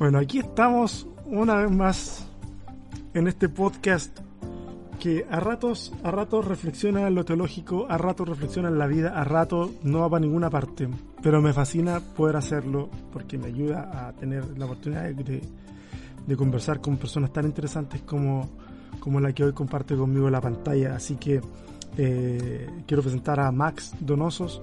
Bueno, 0.00 0.16
aquí 0.16 0.38
estamos 0.38 1.06
una 1.26 1.56
vez 1.56 1.70
más 1.70 2.26
en 3.12 3.28
este 3.28 3.50
podcast 3.50 4.18
que 4.98 5.26
a 5.30 5.40
ratos, 5.40 5.92
a 6.02 6.10
ratos 6.10 6.46
reflexiona 6.46 7.06
en 7.06 7.14
lo 7.14 7.26
teológico, 7.26 7.84
a 7.86 7.98
ratos 7.98 8.26
reflexiona 8.26 8.70
en 8.70 8.78
la 8.78 8.86
vida, 8.86 9.10
a 9.10 9.24
ratos 9.24 9.72
no 9.82 9.98
va 9.98 10.08
para 10.08 10.22
ninguna 10.22 10.48
parte. 10.48 10.88
Pero 11.22 11.42
me 11.42 11.52
fascina 11.52 12.00
poder 12.00 12.36
hacerlo 12.36 12.88
porque 13.12 13.36
me 13.36 13.48
ayuda 13.48 14.08
a 14.08 14.14
tener 14.14 14.56
la 14.56 14.64
oportunidad 14.64 15.02
de, 15.02 15.42
de 16.26 16.36
conversar 16.36 16.80
con 16.80 16.96
personas 16.96 17.30
tan 17.30 17.44
interesantes 17.44 18.00
como, 18.00 18.48
como 19.00 19.20
la 19.20 19.34
que 19.34 19.44
hoy 19.44 19.52
comparte 19.52 19.96
conmigo 19.96 20.30
la 20.30 20.40
pantalla. 20.40 20.96
Así 20.96 21.16
que 21.16 21.42
eh, 21.98 22.70
quiero 22.86 23.02
presentar 23.02 23.38
a 23.38 23.52
Max 23.52 23.92
Donosos. 24.00 24.62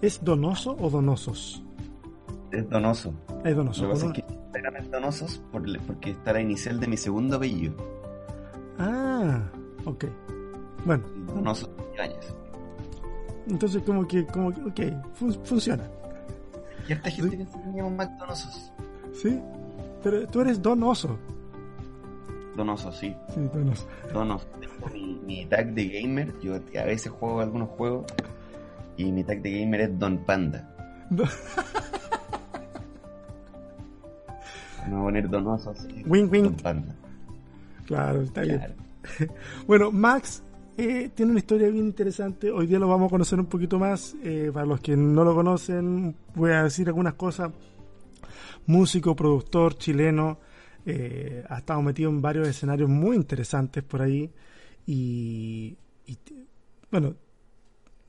¿Es 0.00 0.22
Donoso 0.22 0.76
o 0.78 0.88
Donosos? 0.90 1.65
Es 2.52 2.68
Donoso. 2.68 3.12
Es 3.44 3.56
Donoso. 3.56 3.82
Lo 3.82 3.88
que 3.88 3.94
pasa 3.94 4.06
es 4.06 4.12
que 4.12 4.24
Instagram 4.32 4.76
es 4.76 4.90
Donosos 4.90 5.42
por- 5.52 5.80
porque 5.86 6.10
está 6.10 6.32
la 6.32 6.40
inicial 6.40 6.78
de 6.80 6.86
mi 6.86 6.96
segundo 6.96 7.36
apellido. 7.36 7.74
Ah, 8.78 9.40
ok. 9.84 10.04
Bueno, 10.84 11.04
Donoso 11.34 11.68
Ibáñez. 11.94 12.34
entonces 13.48 13.82
como 13.82 14.06
que, 14.06 14.24
como 14.26 14.52
que, 14.52 14.60
ok, 14.92 14.94
fun- 15.14 15.38
funciona. 15.44 15.84
Y 16.88 16.92
esta 16.92 17.10
gente 17.10 17.36
que 17.38 17.46
se 17.46 17.82
Mac 17.90 18.10
Donosos. 18.18 18.72
¿Sí? 19.12 19.40
Pero 20.02 20.26
tú 20.28 20.40
eres 20.42 20.62
Donoso. 20.62 21.18
Donoso, 22.56 22.92
sí. 22.92 23.14
Sí, 23.34 23.40
Donoso. 23.52 23.86
Donoso. 24.12 24.46
Tengo 24.60 24.88
mi, 24.92 25.20
mi 25.26 25.46
tag 25.46 25.74
de 25.74 25.88
gamer. 25.88 26.32
Yo 26.40 26.54
a 26.54 26.84
veces 26.84 27.10
juego 27.12 27.40
algunos 27.40 27.68
juegos. 27.70 28.06
Y 28.96 29.10
mi 29.12 29.24
tag 29.24 29.42
de 29.42 29.60
gamer 29.60 29.80
es 29.82 29.98
Don 29.98 30.18
Panda. 30.18 30.70
Do- 31.10 31.24
Me 34.86 34.92
voy 34.92 35.00
a 35.00 35.04
poner 35.04 35.28
Donoso. 35.30 35.74
Wing, 36.06 36.28
wing. 36.30 36.50
Claro, 37.86 38.22
está 38.22 38.42
bien. 38.42 38.60
Bueno, 39.68 39.92
Max 39.92 40.42
eh, 40.76 41.10
tiene 41.14 41.30
una 41.30 41.38
historia 41.40 41.68
bien 41.68 41.86
interesante. 41.86 42.50
Hoy 42.50 42.66
día 42.66 42.78
lo 42.78 42.88
vamos 42.88 43.06
a 43.06 43.10
conocer 43.10 43.38
un 43.38 43.46
poquito 43.46 43.78
más. 43.78 44.16
Eh, 44.22 44.50
para 44.52 44.66
los 44.66 44.80
que 44.80 44.96
no 44.96 45.22
lo 45.24 45.32
conocen, 45.34 46.16
voy 46.34 46.50
a 46.50 46.64
decir 46.64 46.88
algunas 46.88 47.14
cosas. 47.14 47.50
Músico, 48.66 49.14
productor 49.14 49.76
chileno. 49.78 50.38
eh, 50.88 51.44
ha 51.48 51.58
estado 51.58 51.82
metido 51.82 52.10
en 52.10 52.20
varios 52.22 52.46
escenarios 52.48 52.88
muy 52.88 53.16
interesantes 53.16 53.82
por 53.84 54.02
ahí. 54.02 54.30
Y, 54.86 55.76
bueno, 56.90 57.14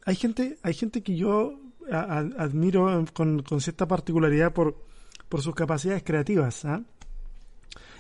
hay 0.05 0.15
gente, 0.15 0.57
hay 0.63 0.73
gente 0.73 1.01
que 1.01 1.15
yo 1.15 1.53
a- 1.91 1.99
a- 2.19 2.43
admiro 2.43 3.03
con, 3.13 3.41
con 3.43 3.61
cierta 3.61 3.87
particularidad 3.87 4.51
por, 4.53 4.75
por 5.29 5.41
sus 5.41 5.53
capacidades 5.55 6.03
creativas. 6.03 6.63
¿ah? 6.65 6.81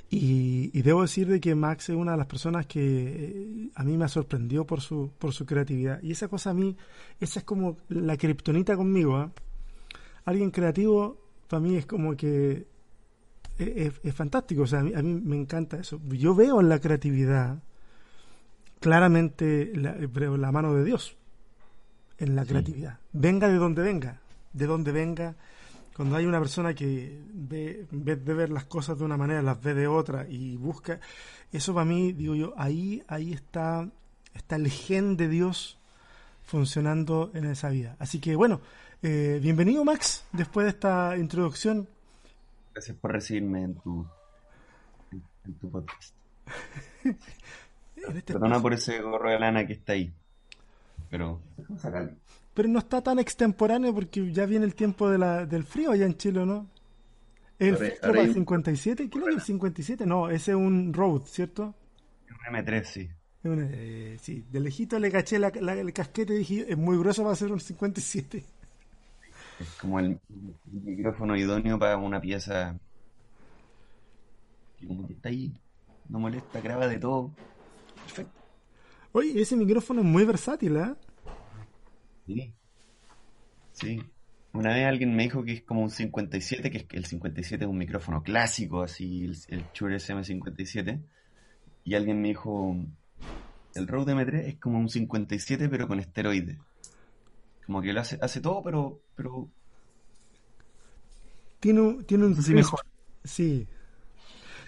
Y, 0.09 0.69
y 0.73 0.81
debo 0.83 1.01
decir 1.01 1.27
de 1.27 1.39
que 1.41 1.53
Max 1.53 1.89
es 1.89 1.95
una 1.95 2.11
de 2.13 2.17
las 2.17 2.27
personas 2.27 2.65
que 2.65 2.79
eh, 2.81 3.69
a 3.75 3.83
mí 3.83 3.97
me 3.97 4.07
sorprendió 4.07 4.65
por 4.65 4.79
su, 4.81 5.11
por 5.19 5.33
su 5.33 5.45
creatividad. 5.45 6.01
Y 6.01 6.11
esa 6.11 6.27
cosa 6.29 6.51
a 6.51 6.53
mí, 6.53 6.77
esa 7.19 7.39
es 7.39 7.45
como 7.45 7.77
la 7.89 8.15
kriptonita 8.15 8.75
conmigo. 8.77 9.17
¿ah? 9.17 9.31
Alguien 10.25 10.51
creativo 10.51 11.17
para 11.49 11.59
mí 11.59 11.75
es 11.75 11.85
como 11.85 12.15
que 12.15 12.67
es, 13.57 13.67
es- 13.67 13.99
es 14.03 14.15
fantástico. 14.15 14.61
O 14.63 14.67
sea, 14.67 14.79
a 14.79 14.83
mí, 14.83 14.93
a 14.95 15.01
mí 15.01 15.19
me 15.23 15.35
encanta 15.35 15.77
eso. 15.77 15.99
Yo 16.09 16.33
veo 16.35 16.61
en 16.61 16.69
la 16.69 16.79
creatividad 16.79 17.61
claramente 18.79 19.71
la, 19.75 19.93
veo 19.93 20.37
la 20.37 20.51
mano 20.51 20.73
de 20.73 20.83
Dios 20.85 21.17
en 22.17 22.35
la 22.35 22.43
Sí. 22.43 22.49
creatividad. 22.49 22.99
Venga 23.11 23.47
de 23.49 23.55
donde 23.55 23.81
venga, 23.83 24.21
de 24.53 24.65
donde 24.67 24.91
venga. 24.91 25.35
Cuando 25.97 26.15
hay 26.15 26.27
una 26.27 26.37
persona 26.37 26.75
que 26.75 27.19
ve, 27.33 27.87
en 27.91 28.05
vez 28.05 28.23
de 28.23 28.33
ver 28.35 28.51
las 28.51 28.65
cosas 28.65 28.99
de 28.99 29.03
una 29.03 29.17
manera, 29.17 29.41
las 29.41 29.59
ve 29.59 29.73
de 29.73 29.87
otra 29.87 30.27
y 30.29 30.55
busca, 30.55 30.99
eso 31.51 31.73
para 31.73 31.85
mí, 31.85 32.13
digo 32.13 32.35
yo, 32.35 32.53
ahí, 32.55 33.03
ahí 33.07 33.33
está, 33.33 33.89
está 34.35 34.57
el 34.57 34.69
gen 34.69 35.17
de 35.17 35.27
Dios 35.27 35.79
funcionando 36.43 37.31
en 37.33 37.45
esa 37.45 37.69
vida. 37.69 37.95
Así 37.97 38.19
que 38.19 38.35
bueno, 38.35 38.61
eh, 39.01 39.39
bienvenido 39.41 39.83
Max, 39.83 40.23
después 40.33 40.65
de 40.65 40.69
esta 40.69 41.17
introducción. 41.17 41.87
Gracias 42.73 42.95
por 42.95 43.11
recibirme 43.13 43.63
en 43.63 43.73
tu, 43.73 44.05
en, 45.11 45.23
en 45.45 45.53
tu 45.55 45.71
podcast. 45.71 46.13
En 47.95 48.15
este 48.15 48.33
Perdona 48.33 48.61
por 48.61 48.73
ese 48.73 49.01
gorro 49.01 49.31
de 49.31 49.39
lana 49.39 49.65
que 49.65 49.73
está 49.73 49.93
ahí. 49.93 50.13
Pero, 51.09 51.41
sacarlo. 51.79 52.11
Pero 52.57 52.69
no 52.69 52.79
está 52.79 53.03
tan 53.03 53.19
extemporáneo 53.19 53.93
porque 53.93 54.31
ya 54.33 54.47
viene 54.47 54.65
el 54.65 54.73
tiempo 54.73 55.07
de 55.11 55.19
la, 55.19 55.45
del 55.45 55.63
frío 55.63 55.91
allá 55.91 56.07
en 56.07 56.17
Chile, 56.17 56.39
¿o 56.39 56.45
¿no? 56.47 56.67
¿El 57.59 57.75
Ahora- 57.75 57.85
filtro 57.85 58.07
ahora 58.07 58.11
para 58.13 58.23
el 58.23 58.29
un- 58.29 58.33
57? 58.33 59.09
¿Qué 59.11 59.19
es 59.19 59.27
el 59.27 59.41
57? 59.41 60.05
No, 60.07 60.27
ese 60.31 60.51
es 60.51 60.57
un 60.57 60.91
Road, 60.91 61.21
¿cierto? 61.27 61.75
Un 62.49 62.55
M3, 62.55 62.83
sí. 62.83 63.01
Es 63.43 63.51
un, 63.51 63.69
eh, 63.71 64.17
sí, 64.19 64.43
de 64.51 64.59
lejito 64.59 64.97
le 64.97 65.11
caché 65.11 65.37
la, 65.37 65.51
la- 65.61 65.73
el 65.75 65.93
casquete 65.93 66.33
y 66.33 66.37
dije, 66.39 66.65
es 66.67 66.75
muy 66.79 66.97
grueso 66.97 67.21
para 67.23 67.35
ser 67.35 67.51
un 67.51 67.59
57. 67.59 68.43
Es 69.59 69.69
como 69.79 69.99
el, 69.99 70.19
micrófono 70.65 71.35
idóneo 71.37 71.77
para 71.77 71.97
una 71.97 72.19
pieza 72.19 72.75
que 74.79 74.87
como 74.87 75.05
que 75.05 75.13
está 75.13 75.29
ahí, 75.29 75.53
no 76.09 76.17
molesta, 76.19 76.59
graba 76.61 76.87
de 76.87 76.97
todo. 76.97 77.31
Perfecto. 78.03 78.31
Oye, 79.11 79.39
ese 79.41 79.55
micrófono 79.55 80.01
es 80.01 80.07
muy 80.07 80.25
versátil, 80.25 80.77
¿eh? 80.77 80.95
Sí. 82.27 82.53
Sí. 83.73 84.03
Una 84.53 84.73
vez 84.73 84.85
alguien 84.85 85.15
me 85.15 85.23
dijo 85.23 85.43
que 85.43 85.53
es 85.53 85.61
como 85.63 85.81
un 85.81 85.89
57, 85.89 86.69
que 86.71 86.77
es 86.79 86.83
que 86.85 86.97
el 86.97 87.05
57 87.05 87.63
es 87.63 87.69
un 87.69 87.77
micrófono 87.77 88.21
clásico, 88.23 88.81
así, 88.83 89.23
el, 89.25 89.37
el 89.49 89.65
Shure 89.73 89.95
SM57. 89.97 90.99
Y 91.83 91.95
alguien 91.95 92.21
me 92.21 92.27
dijo, 92.29 92.75
el 93.75 93.87
Rode 93.87 94.13
M3 94.13 94.33
es 94.47 94.55
como 94.57 94.77
un 94.79 94.89
57 94.89 95.69
pero 95.69 95.87
con 95.87 95.99
esteroides. 95.99 96.57
Como 97.65 97.81
que 97.81 97.93
lo 97.93 98.01
hace, 98.01 98.17
hace 98.21 98.41
todo, 98.41 98.61
pero, 98.63 99.01
pero 99.15 99.47
Tiene 101.59 101.81
un, 101.81 102.03
tiene 102.05 102.25
un 102.25 102.41
Sí, 102.41 102.53
mejor. 102.53 102.79
Sí. 103.23 103.67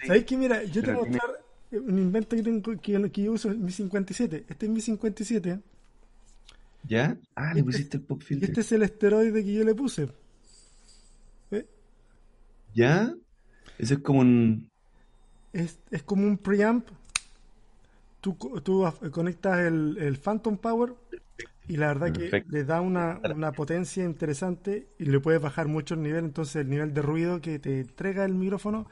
Sí. 0.00 0.06
¿Sabéis 0.06 0.24
que 0.24 0.36
mira, 0.36 0.62
yo 0.64 0.82
te 0.82 0.92
voy 0.92 1.00
a 1.00 1.02
tiene- 1.04 1.18
mostrar 1.18 1.44
un 1.72 1.98
invento 1.98 2.36
que 2.36 2.42
tengo 2.42 2.80
que, 2.80 3.10
que 3.10 3.22
yo 3.22 3.32
uso, 3.32 3.50
es 3.50 3.58
mi 3.58 3.70
57. 3.70 4.44
Este 4.48 4.66
es 4.66 4.72
mi 4.72 4.80
57. 4.80 5.60
¿Ya? 6.90 7.16
Ah, 7.36 7.54
le 7.54 7.60
Este- 7.60 7.62
pusiste 7.70 7.96
el 7.98 8.02
pop 8.02 8.20
filter. 8.20 8.48
este 8.48 8.60
es 8.62 8.72
el 8.72 8.82
esteroide 8.82 9.44
que 9.44 9.52
yo 9.54 9.62
le 9.64 9.74
puse. 9.76 10.08
¿Eh? 11.52 11.64
¿Ya? 12.74 13.14
Eso 13.78 13.94
es 13.94 14.00
como 14.00 14.20
un... 14.20 14.68
Es, 15.52 15.78
es 15.92 16.02
como 16.02 16.26
un 16.26 16.36
preamp. 16.36 16.88
Tú, 18.20 18.34
tú 18.64 18.84
conectas 19.12 19.60
el, 19.60 19.96
el 19.98 20.16
Phantom 20.18 20.58
Power 20.58 20.94
y 21.68 21.76
la 21.76 21.86
verdad 21.86 22.12
que 22.12 22.44
le 22.48 22.64
da 22.64 22.80
una, 22.80 23.20
una 23.34 23.52
potencia 23.52 24.04
interesante 24.04 24.88
y 24.98 25.04
le 25.04 25.20
puedes 25.20 25.40
bajar 25.40 25.68
mucho 25.68 25.94
el 25.94 26.02
nivel. 26.02 26.24
Entonces 26.24 26.56
el 26.56 26.68
nivel 26.68 26.92
de 26.92 27.02
ruido 27.02 27.40
que 27.40 27.60
te 27.60 27.80
entrega 27.80 28.24
el 28.24 28.34
micrófono 28.34 28.86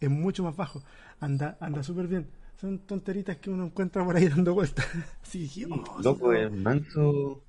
es 0.00 0.08
mucho 0.10 0.42
más 0.44 0.56
bajo. 0.56 0.82
Anda, 1.20 1.58
anda 1.60 1.82
súper 1.82 2.08
bien. 2.08 2.26
Son 2.64 2.78
tonteritas 2.86 3.36
que 3.36 3.50
uno 3.50 3.66
encuentra 3.66 4.02
por 4.02 4.16
ahí 4.16 4.26
dando 4.26 4.54
vueltas. 4.54 4.86
Oh, 5.70 6.00
Loco, 6.00 6.32
sí, 6.32 6.38
el 6.38 6.50
manso... 6.52 7.42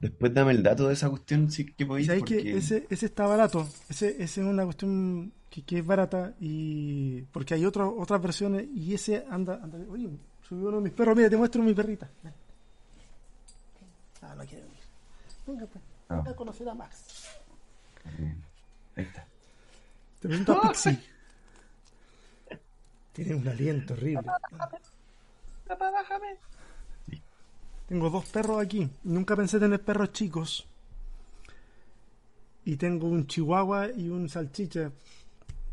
Después 0.00 0.34
dame 0.34 0.50
el 0.52 0.62
dato 0.62 0.88
de 0.88 0.92
esa 0.94 1.08
cuestión, 1.08 1.50
si 1.50 1.64
que 1.72 1.86
podéis, 1.86 2.08
sabéis 2.08 2.24
que 2.24 2.34
porque... 2.34 2.56
ese, 2.58 2.86
ese 2.90 3.06
está 3.06 3.24
barato. 3.26 3.66
Ese, 3.88 4.08
ese 4.22 4.40
es 4.42 4.46
una 4.46 4.64
cuestión 4.64 5.32
que, 5.48 5.62
que 5.62 5.78
es 5.78 5.86
barata 5.86 6.34
y 6.40 7.22
porque 7.32 7.54
hay 7.54 7.64
otro- 7.64 7.96
otras 7.96 8.20
versiones 8.20 8.66
y 8.74 8.92
ese 8.92 9.24
anda, 9.30 9.60
anda. 9.62 9.78
Oye, 9.88 10.10
subió 10.46 10.68
uno 10.68 10.78
de 10.78 10.82
mis 10.82 10.92
perros. 10.92 11.16
Mira, 11.16 11.30
te 11.30 11.36
muestro 11.38 11.62
mi 11.62 11.72
perrita. 11.72 12.10
Ven. 12.22 12.32
Ah, 14.20 14.34
no 14.36 14.44
quiere 14.44 14.62
venir. 14.64 14.78
Venga, 15.46 15.66
pues. 15.66 15.84
Ah. 16.10 16.16
Venga 16.16 16.30
a 16.32 16.36
conocer 16.36 16.68
a 16.68 16.74
Max. 16.74 17.28
Bien. 18.18 18.42
Ahí 18.96 19.04
está. 19.04 19.24
Te 20.20 20.28
presento 20.28 20.52
a 20.52 20.62
Pixie. 20.68 20.98
Tiene 23.12 23.34
un 23.34 23.46
aliento 23.48 23.94
horrible. 23.94 24.26
Tengo 27.88 28.10
dos 28.10 28.24
perros 28.26 28.60
aquí. 28.62 28.88
Nunca 29.04 29.36
pensé 29.36 29.58
tener 29.58 29.82
perros 29.82 30.12
chicos. 30.12 30.66
Y 32.64 32.76
tengo 32.76 33.08
un 33.08 33.26
chihuahua 33.26 33.88
y 33.90 34.08
un 34.08 34.28
salchicha. 34.28 34.90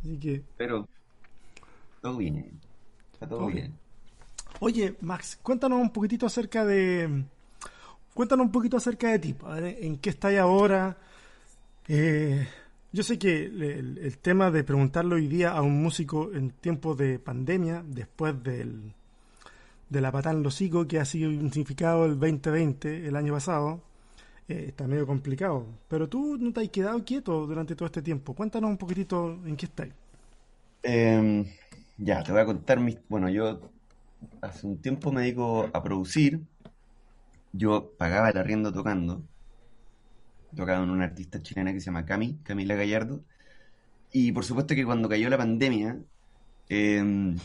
Así 0.02 0.18
que, 0.20 0.44
Pero... 0.58 0.88
Todo 2.02 2.18
bien. 2.18 2.60
Está 3.14 3.28
todo 3.28 3.40
Todo 3.40 3.48
bien. 3.50 3.78
oye, 4.62 4.96
Max, 5.02 5.38
cuéntanos 5.44 5.80
un 5.82 5.92
poquitito 5.92 6.26
acerca 6.26 6.64
de. 6.66 7.26
Cuéntanos 8.14 8.46
un 8.46 8.52
poquito 8.54 8.78
acerca 8.78 9.10
de 9.10 9.20
ti. 9.20 9.36
a 9.46 9.56
ver, 9.56 9.78
¿En 9.84 9.98
qué 9.98 10.10
estáis 10.10 10.40
ahora? 10.40 10.96
Eh, 11.90 12.48
yo 12.92 13.04
sé 13.04 13.20
que 13.20 13.46
el, 13.46 13.62
el- 13.64 13.98
tema 14.20 14.52
de 14.52 14.64
preguntarle 14.64 15.16
hoy 15.16 15.28
día 15.28 15.52
a 15.52 15.62
un 15.62 15.82
músico 15.84 16.32
en 16.34 16.52
tiempos 16.52 16.98
de 16.98 17.20
pandemia, 17.20 17.84
después 17.88 18.42
del, 18.44 18.94
de 19.90 20.02
la 20.02 20.12
los 20.12 20.56
hocico 20.56 20.88
que 20.88 21.00
ha 21.00 21.06
sido 21.06 21.32
significado 21.52 22.06
el 22.06 22.20
2020, 22.20 23.08
el 23.08 23.16
año 23.16 23.34
pasado, 23.34 23.82
eh, 24.50 24.66
está 24.70 24.88
medio 24.88 25.08
complicado. 25.08 25.66
Pero 25.90 26.10
tú 26.10 26.38
no 26.40 26.54
te 26.54 26.62
has 26.62 26.70
quedado 26.70 27.04
quieto 27.06 27.48
durante 27.48 27.76
todo 27.76 27.88
este 27.88 28.02
tiempo. 28.04 28.36
Cuéntanos 28.36 28.70
un 28.72 28.78
poquitito 28.80 29.40
en 29.46 29.58
qué 29.58 29.68
estáis. 29.68 29.94
Em, 30.84 31.46
ya, 31.98 32.24
te 32.24 32.32
voy 32.32 32.42
a 32.42 32.46
contar 32.46 32.80
mis... 32.80 32.98
Bueno, 33.08 33.30
yo 33.30 33.62
hace 34.42 34.68
un 34.68 34.82
tiempo 34.82 35.12
me 35.12 35.22
dedico 35.24 35.70
a 35.74 35.84
producir. 35.84 36.48
Yo 37.52 37.96
pagaba 37.98 38.30
el 38.32 38.38
arriendo 38.40 38.74
tocando. 38.74 39.24
Tocaba 40.56 40.84
en 40.84 40.90
una 40.90 41.06
artista 41.06 41.42
chilena 41.42 41.72
que 41.74 41.80
se 41.80 41.88
llama 41.88 42.06
Cami, 42.06 42.40
Camila 42.44 42.76
Gallardo. 42.76 43.24
Y 44.12 44.32
por 44.32 44.44
supuesto 44.46 44.74
que 44.76 44.86
cuando 44.86 45.08
cayó 45.08 45.30
la 45.30 45.38
pandemia, 45.38 46.00
em, 46.70 47.38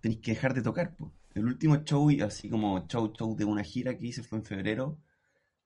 tenéis 0.00 0.20
que 0.20 0.32
dejar 0.32 0.54
de 0.54 0.62
tocar. 0.62 0.94
po. 0.96 1.12
El 1.34 1.46
último 1.46 1.76
show, 1.84 2.08
así 2.24 2.48
como 2.48 2.86
show, 2.86 3.12
show 3.16 3.34
de 3.36 3.44
una 3.44 3.64
gira 3.64 3.96
que 3.96 4.06
hice 4.06 4.22
fue 4.22 4.38
en 4.38 4.44
febrero 4.44 4.98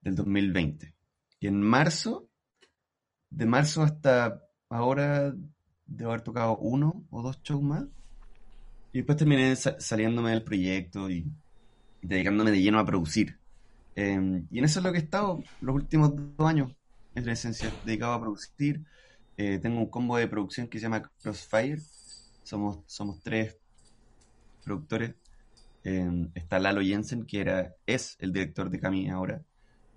del 0.01 0.15
2020. 0.15 0.95
Y 1.41 1.47
en 1.47 1.61
marzo, 1.61 2.29
de 3.31 3.47
marzo 3.47 3.83
hasta 3.83 4.43
ahora, 4.71 5.35
debo 5.87 6.11
haber 6.11 6.23
tocado 6.23 6.57
uno 6.59 7.05
o 7.11 7.23
dos 7.23 7.43
shows 7.43 7.63
más. 7.63 7.85
Y 8.93 8.99
después 8.99 9.19
terminé 9.19 9.55
sa- 9.57 9.79
saliéndome 9.79 10.31
del 10.31 10.43
proyecto 10.43 11.11
y 11.11 11.31
dedicándome 12.01 12.51
de 12.51 12.63
lleno 12.63 12.79
a 12.79 12.87
producir. 12.87 13.39
Eh, 14.01 14.45
y 14.53 14.59
en 14.61 14.65
eso 14.65 14.79
es 14.79 14.85
lo 14.85 14.93
que 14.93 14.99
he 14.99 15.03
estado 15.03 15.43
los 15.61 15.75
últimos 15.75 16.13
dos 16.15 16.49
años, 16.49 16.71
en 17.17 17.27
la 17.27 17.33
esencia, 17.33 17.69
dedicado 17.85 18.13
a 18.13 18.21
producir. 18.21 18.85
Eh, 19.37 19.59
tengo 19.59 19.81
un 19.81 19.91
combo 19.91 20.17
de 20.17 20.29
producción 20.29 20.69
que 20.69 20.79
se 20.79 20.85
llama 20.85 21.11
Crossfire. 21.21 21.83
Somos, 22.45 22.79
somos 22.87 23.21
tres 23.25 23.57
productores. 24.63 25.17
Eh, 25.83 26.29
está 26.37 26.61
Lalo 26.61 26.81
Jensen, 26.81 27.27
que 27.27 27.41
era, 27.41 27.75
es 27.87 28.17
el 28.21 28.33
director 28.33 28.71
de 28.71 28.79
Cami 28.79 29.11
ahora. 29.11 29.43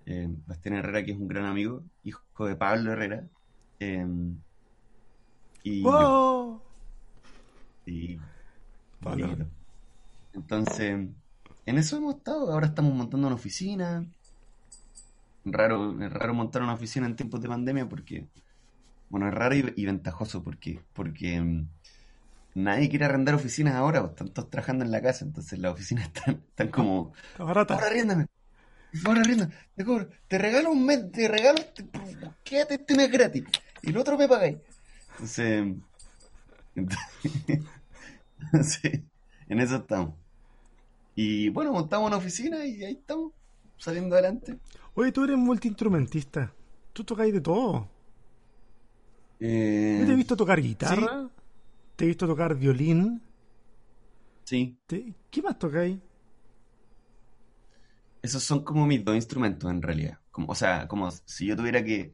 Eh, 0.07 0.27
Bastián 0.47 0.77
Herrera, 0.77 1.05
que 1.05 1.11
es 1.11 1.17
un 1.19 1.27
gran 1.27 1.45
amigo, 1.45 1.83
hijo 2.03 2.47
de 2.47 2.55
Pablo 2.55 2.93
Herrera. 2.93 3.27
Y. 5.63 5.83
Y 7.85 8.19
Pablo. 8.99 9.47
Entonces, 10.33 11.07
en 11.65 11.77
eso 11.77 11.97
hemos 11.97 12.15
estado. 12.15 12.51
Ahora 12.51 12.67
estamos 12.67 12.93
montando 12.93 13.27
una 13.27 13.35
oficina. 13.35 14.05
Raro, 15.45 15.99
es 16.03 16.11
raro 16.13 16.33
montar 16.33 16.61
una 16.61 16.73
oficina 16.73 17.05
en 17.07 17.15
tiempos 17.15 17.41
de 17.41 17.49
pandemia 17.49 17.89
porque, 17.89 18.27
bueno, 19.09 19.27
es 19.27 19.33
raro 19.33 19.55
y, 19.55 19.73
y 19.75 19.85
ventajoso 19.85 20.43
porque, 20.43 20.81
porque 20.93 21.41
mm, 21.41 21.67
nadie 22.55 22.89
quiere 22.89 23.05
arrendar 23.05 23.35
oficinas 23.35 23.75
ahora, 23.75 24.01
pues, 24.01 24.11
están 24.11 24.29
todos 24.33 24.49
trabajando 24.49 24.85
en 24.85 24.91
la 24.91 25.01
casa, 25.01 25.25
entonces 25.25 25.59
las 25.59 25.73
oficinas 25.73 26.05
están, 26.13 26.35
están 26.49 26.69
como, 26.69 27.13
barata. 27.37 27.73
ahora 27.75 27.87
arriéndame, 27.87 28.27
ahora 29.05 29.21
arriéndame, 29.21 29.53
te 29.75 29.85
cobro, 29.85 30.09
te 30.27 30.37
regalo 30.37 30.71
un 30.71 30.85
mes, 30.85 31.11
te 31.11 31.27
regalo, 31.27 31.59
quédate 32.43 32.75
este 32.75 32.95
mes 32.95 33.11
gratis, 33.11 33.45
y 33.81 33.89
el 33.89 33.97
otro 33.97 34.17
me 34.17 34.27
pagáis. 34.27 34.59
Entonces, 35.17 35.75
sí, 38.63 39.09
en 39.47 39.59
eso 39.59 39.77
estamos. 39.77 40.20
Y 41.15 41.49
bueno, 41.49 41.71
montamos 41.73 42.07
una 42.07 42.17
oficina 42.17 42.65
y 42.65 42.83
ahí 42.83 42.93
estamos, 42.93 43.33
saliendo 43.77 44.15
adelante. 44.15 44.59
Oye, 44.95 45.11
tú 45.11 45.23
eres 45.23 45.37
multiinstrumentista. 45.37 46.53
Tú 46.93 47.03
tocáis 47.03 47.33
de 47.33 47.41
todo. 47.41 47.89
Yo 49.95 50.05
te 50.05 50.11
he 50.11 50.15
Eh, 50.15 50.21
visto 50.21 50.35
tocar 50.35 50.61
guitarra, 50.61 51.29
te 51.95 52.05
he 52.05 52.07
visto 52.09 52.27
tocar 52.27 52.55
violín. 52.55 53.21
sí, 54.45 54.79
te- 54.85 55.15
¿Qué 55.29 55.41
más 55.41 55.57
tocáis? 55.59 55.99
esos 58.21 58.43
son 58.43 58.63
como 58.63 58.85
mis 58.87 59.03
dos 59.03 59.15
instrumentos 59.15 59.69
en 59.71 59.81
realidad. 59.81 60.19
Como, 60.31 60.51
o 60.51 60.55
sea, 60.55 60.87
como 60.87 61.09
si 61.11 61.47
yo 61.47 61.55
tuviera 61.57 61.83
que... 61.83 62.13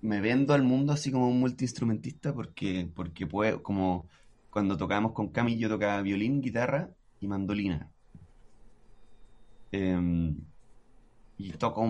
Me 0.00 0.20
vendo 0.20 0.54
al 0.54 0.62
mundo 0.62 0.92
así 0.92 1.12
como 1.12 1.28
un 1.28 1.40
multiinstrumentista 1.40 2.32
porque, 2.34 2.90
porque 2.94 3.26
puedo, 3.26 3.62
como 3.62 4.08
cuando 4.48 4.76
tocábamos 4.76 5.12
con 5.12 5.30
Cami, 5.30 5.58
yo 5.58 5.68
tocaba 5.68 6.00
violín, 6.02 6.40
guitarra 6.40 6.90
y 7.20 7.28
mandolina. 7.28 7.92
Em, 9.72 10.36
y 11.36 11.52
toco 11.54 11.86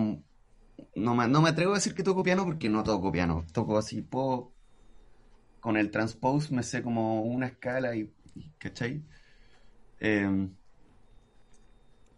No 0.95 1.15
me, 1.15 1.27
no 1.27 1.41
me 1.43 1.49
atrevo 1.49 1.73
a 1.73 1.75
decir 1.75 1.95
que 1.95 2.03
toco 2.03 2.23
piano 2.23 2.45
porque 2.45 2.69
no 2.69 2.83
toco 2.83 3.11
piano. 3.13 3.45
Toco 3.53 3.77
así, 3.79 4.01
puedo... 4.03 4.55
Con 5.59 5.77
el 5.77 5.91
transpose 5.91 6.53
me 6.53 6.61
sé 6.63 6.83
como 6.83 7.21
una 7.23 7.47
escala 7.47 7.95
y... 7.95 8.13
y- 8.35 8.51
¿Cachai? 8.57 9.05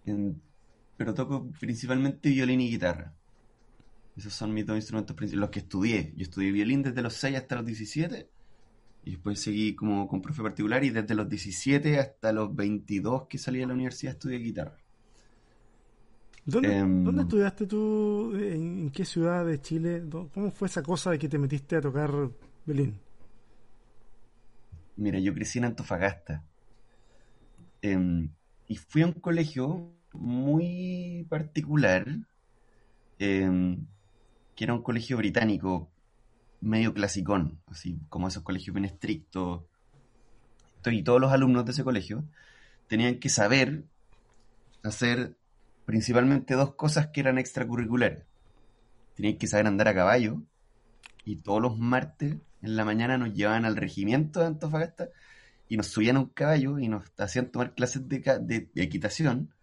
En- 0.05 0.41
pero 0.95 1.13
toco 1.13 1.51
principalmente 1.59 2.29
violín 2.29 2.61
y 2.61 2.69
guitarra. 2.71 3.17
Esos 4.15 4.33
son 4.33 4.53
mis 4.55 4.65
dos 4.65 4.77
instrumentos 4.77 5.15
principales, 5.15 5.41
los 5.41 5.51
que 5.51 5.59
estudié. 5.61 6.13
Yo 6.17 6.23
estudié 6.23 6.51
violín 6.53 6.83
desde 6.83 7.03
los 7.03 7.13
6 7.15 7.37
hasta 7.37 7.57
los 7.57 7.65
17 7.67 8.32
y 9.03 9.11
después 9.11 9.39
seguí 9.41 9.75
como 9.75 10.07
con 10.07 10.21
profe 10.21 10.41
particular 10.43 10.83
y 10.83 10.89
desde 10.89 11.15
los 11.15 11.29
17 11.29 11.99
hasta 11.99 12.31
los 12.33 12.55
22 12.55 13.27
que 13.27 13.37
salí 13.37 13.59
de 13.59 13.67
la 13.67 13.73
universidad 13.75 14.13
estudié 14.15 14.39
guitarra. 14.39 14.77
¿Dónde, 16.45 16.77
Em, 16.79 16.93
dónde 17.03 17.21
estudiaste 17.23 17.65
tú? 17.67 18.33
¿En, 18.35 18.89
qué 18.91 19.05
ciudad 19.05 19.45
de 19.45 19.61
Chile? 19.61 20.01
¿Dó- 20.01 20.29
¿Cómo 20.33 20.51
fue 20.51 20.67
esa 20.67 20.83
cosa 20.83 21.11
de 21.11 21.19
que 21.19 21.29
te 21.29 21.37
metiste 21.39 21.75
a 21.77 21.81
tocar 21.81 22.11
violín? 22.65 22.99
Mira, 24.95 25.19
yo 25.19 25.33
crecí 25.35 25.59
en 25.59 25.65
Antofagasta 25.65 26.43
em, 27.81 28.33
y 28.67 28.75
fui 28.77 29.01
a 29.03 29.07
un 29.07 29.13
colegio 29.13 29.95
muy 30.13 31.25
particular, 31.29 32.05
em, 33.19 33.87
que 34.55 34.65
era 34.65 34.75
un 34.75 34.83
colegio 34.83 35.17
británico, 35.17 35.92
medio 36.63 36.93
clasicón, 36.93 37.59
así 37.67 37.99
como 38.09 38.27
esos 38.27 38.43
colegios 38.43 38.73
bien 38.73 38.85
estrictos. 38.85 39.63
Y 40.85 41.03
todos 41.03 41.21
los 41.21 41.31
alumnos 41.31 41.65
de 41.65 41.71
ese 41.71 41.83
colegio 41.83 42.23
tenían 42.87 43.19
que 43.19 43.29
saber 43.29 43.83
hacer 44.83 45.37
principalmente 45.85 46.55
dos 46.55 46.75
cosas 46.75 47.07
que 47.07 47.21
eran 47.21 47.37
extracurriculares. 47.37 48.23
Tenían 49.15 49.37
que 49.37 49.47
saber 49.47 49.67
andar 49.67 49.87
a 49.87 49.93
caballo 49.93 50.41
y 51.25 51.37
todos 51.37 51.61
los 51.61 51.77
martes 51.77 52.35
en 52.61 52.75
la 52.75 52.83
mañana 52.85 53.17
nos 53.17 53.33
llevaban 53.33 53.65
al 53.65 53.75
regimiento 53.75 54.39
de 54.39 54.47
Antofagasta 54.47 55.09
y 55.69 55.77
nos 55.77 55.87
subían 55.87 56.17
a 56.17 56.19
un 56.21 56.29
caballo 56.29 56.79
y 56.79 56.87
nos 56.87 57.03
hacían 57.17 57.47
tomar 57.51 57.73
clases 57.75 58.07
de, 58.09 58.19
de- 58.19 58.69
de 58.73 58.83
equitación 58.83 59.53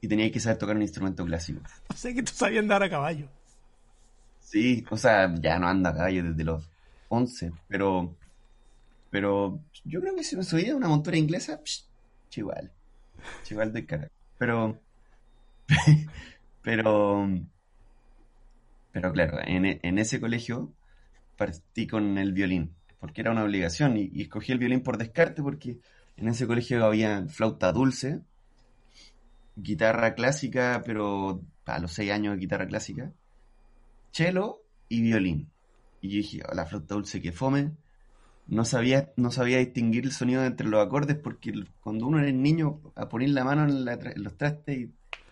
y 0.00 0.08
tenía 0.08 0.30
que 0.30 0.40
saber 0.40 0.58
tocar 0.58 0.76
un 0.76 0.82
instrumento 0.82 1.24
clásico. 1.24 1.60
O 1.88 1.94
sea 1.96 2.12
que 2.14 2.22
tú 2.22 2.32
sabías 2.34 2.62
andar 2.62 2.82
a 2.82 2.90
caballo. 2.90 3.28
Sí, 4.42 4.84
o 4.90 4.96
sea, 4.96 5.32
ya 5.40 5.58
no 5.58 5.68
anda 5.68 5.90
a 5.90 6.06
desde 6.08 6.44
los 6.44 6.70
11, 7.08 7.52
pero, 7.68 8.18
pero 9.10 9.64
yo 9.84 10.00
creo 10.00 10.14
que 10.16 10.24
si 10.24 10.36
me 10.36 10.44
subía 10.44 10.76
una 10.76 10.88
montura 10.88 11.18
inglesa, 11.18 11.60
psh, 11.64 11.84
chival, 12.30 12.74
chival 13.42 13.72
de 13.72 13.86
cara. 13.86 14.08
Pero, 14.38 14.82
pero, 16.62 17.28
pero 18.90 19.12
claro, 19.12 19.38
en, 19.44 19.64
e- 19.66 19.80
en 19.82 19.98
ese 19.98 20.20
colegio 20.20 20.74
partí 21.36 21.86
con 21.88 22.18
el 22.18 22.32
violín, 22.34 22.76
porque 22.98 23.22
era 23.22 23.32
una 23.32 23.44
obligación 23.44 23.96
y, 23.98 24.10
y 24.12 24.22
escogí 24.22 24.52
el 24.52 24.58
violín 24.58 24.82
por 24.82 24.98
descarte 24.98 25.42
porque 25.42 25.80
en 26.16 26.28
ese 26.28 26.46
colegio 26.48 26.84
había 26.86 27.26
flauta 27.28 27.72
dulce, 27.72 28.22
guitarra 29.56 30.14
clásica, 30.14 30.82
pero 30.84 31.42
a 31.66 31.78
los 31.78 31.92
6 31.92 32.10
años 32.12 32.34
de 32.34 32.40
guitarra 32.40 32.66
clásica 32.68 33.12
cello 34.12 34.62
y 34.88 35.02
violín. 35.02 35.50
Y 36.00 36.08
yo 36.10 36.16
dije, 36.16 36.42
"Oh, 36.48 36.54
la 36.54 36.66
flauta 36.66 36.94
dulce 36.94 37.20
que 37.20 37.32
fome. 37.32 37.72
No 38.46 38.64
sabía, 38.64 39.12
no 39.16 39.30
sabía 39.30 39.58
distinguir 39.58 40.04
el 40.04 40.12
sonido 40.12 40.44
entre 40.44 40.68
los 40.68 40.84
acordes 40.84 41.16
porque 41.16 41.52
cuando 41.80 42.06
uno 42.06 42.18
era 42.18 42.30
niño 42.32 42.80
a 42.96 43.08
poner 43.08 43.30
la 43.30 43.44
mano 43.44 43.64
en, 43.64 43.84
la 43.84 43.94
en 43.94 44.22
los 44.22 44.36
trastes 44.36 44.88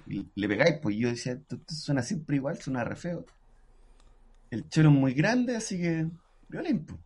y, 0.06 0.26
le 0.34 0.48
pegáis, 0.48 0.78
pues 0.82 0.96
yo 0.96 1.08
decía, 1.08 1.32
esto, 1.32 1.58
suena 1.68 2.02
siempre 2.02 2.36
igual, 2.36 2.58
suena 2.58 2.82
re 2.82 2.96
feo. 2.96 3.24
El 4.50 4.64
cello 4.68 4.88
es 4.88 4.94
muy 4.94 5.14
grande, 5.14 5.56
así 5.56 5.78
que 5.78 6.08
violín, 6.48 6.84
pues. 6.84 6.98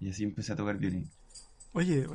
Y 0.00 0.10
así 0.10 0.24
empecé 0.24 0.52
a 0.52 0.56
tocar 0.56 0.76
violín. 0.76 1.08
Oye, 1.72 2.06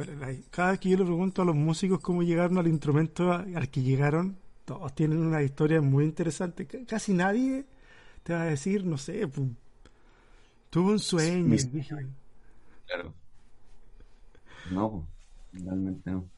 cada 0.49 0.71
vez 0.71 0.79
que 0.79 0.89
yo 0.89 0.97
le 0.97 1.05
pregunto 1.05 1.41
a 1.41 1.45
los 1.45 1.55
músicos 1.55 1.99
cómo 1.99 2.23
llegaron 2.23 2.57
al 2.57 2.67
instrumento 2.67 3.31
al 3.31 3.69
que 3.69 3.83
llegaron, 3.83 4.37
todos 4.65 4.93
tienen 4.95 5.19
una 5.19 5.41
historia 5.43 5.81
muy 5.81 6.05
interesante. 6.05 6.67
C- 6.69 6.85
Casi 6.85 7.13
nadie 7.13 7.65
te 8.23 8.33
va 8.33 8.43
a 8.43 8.45
decir, 8.45 8.85
no 8.85 8.97
sé, 8.97 9.27
pu, 9.27 9.55
tuve 10.69 10.91
un 10.93 10.99
sueño. 10.99 11.69
Claro. 12.85 13.15
No, 14.63 15.07
realmente 15.51 16.09
no. 16.11 16.31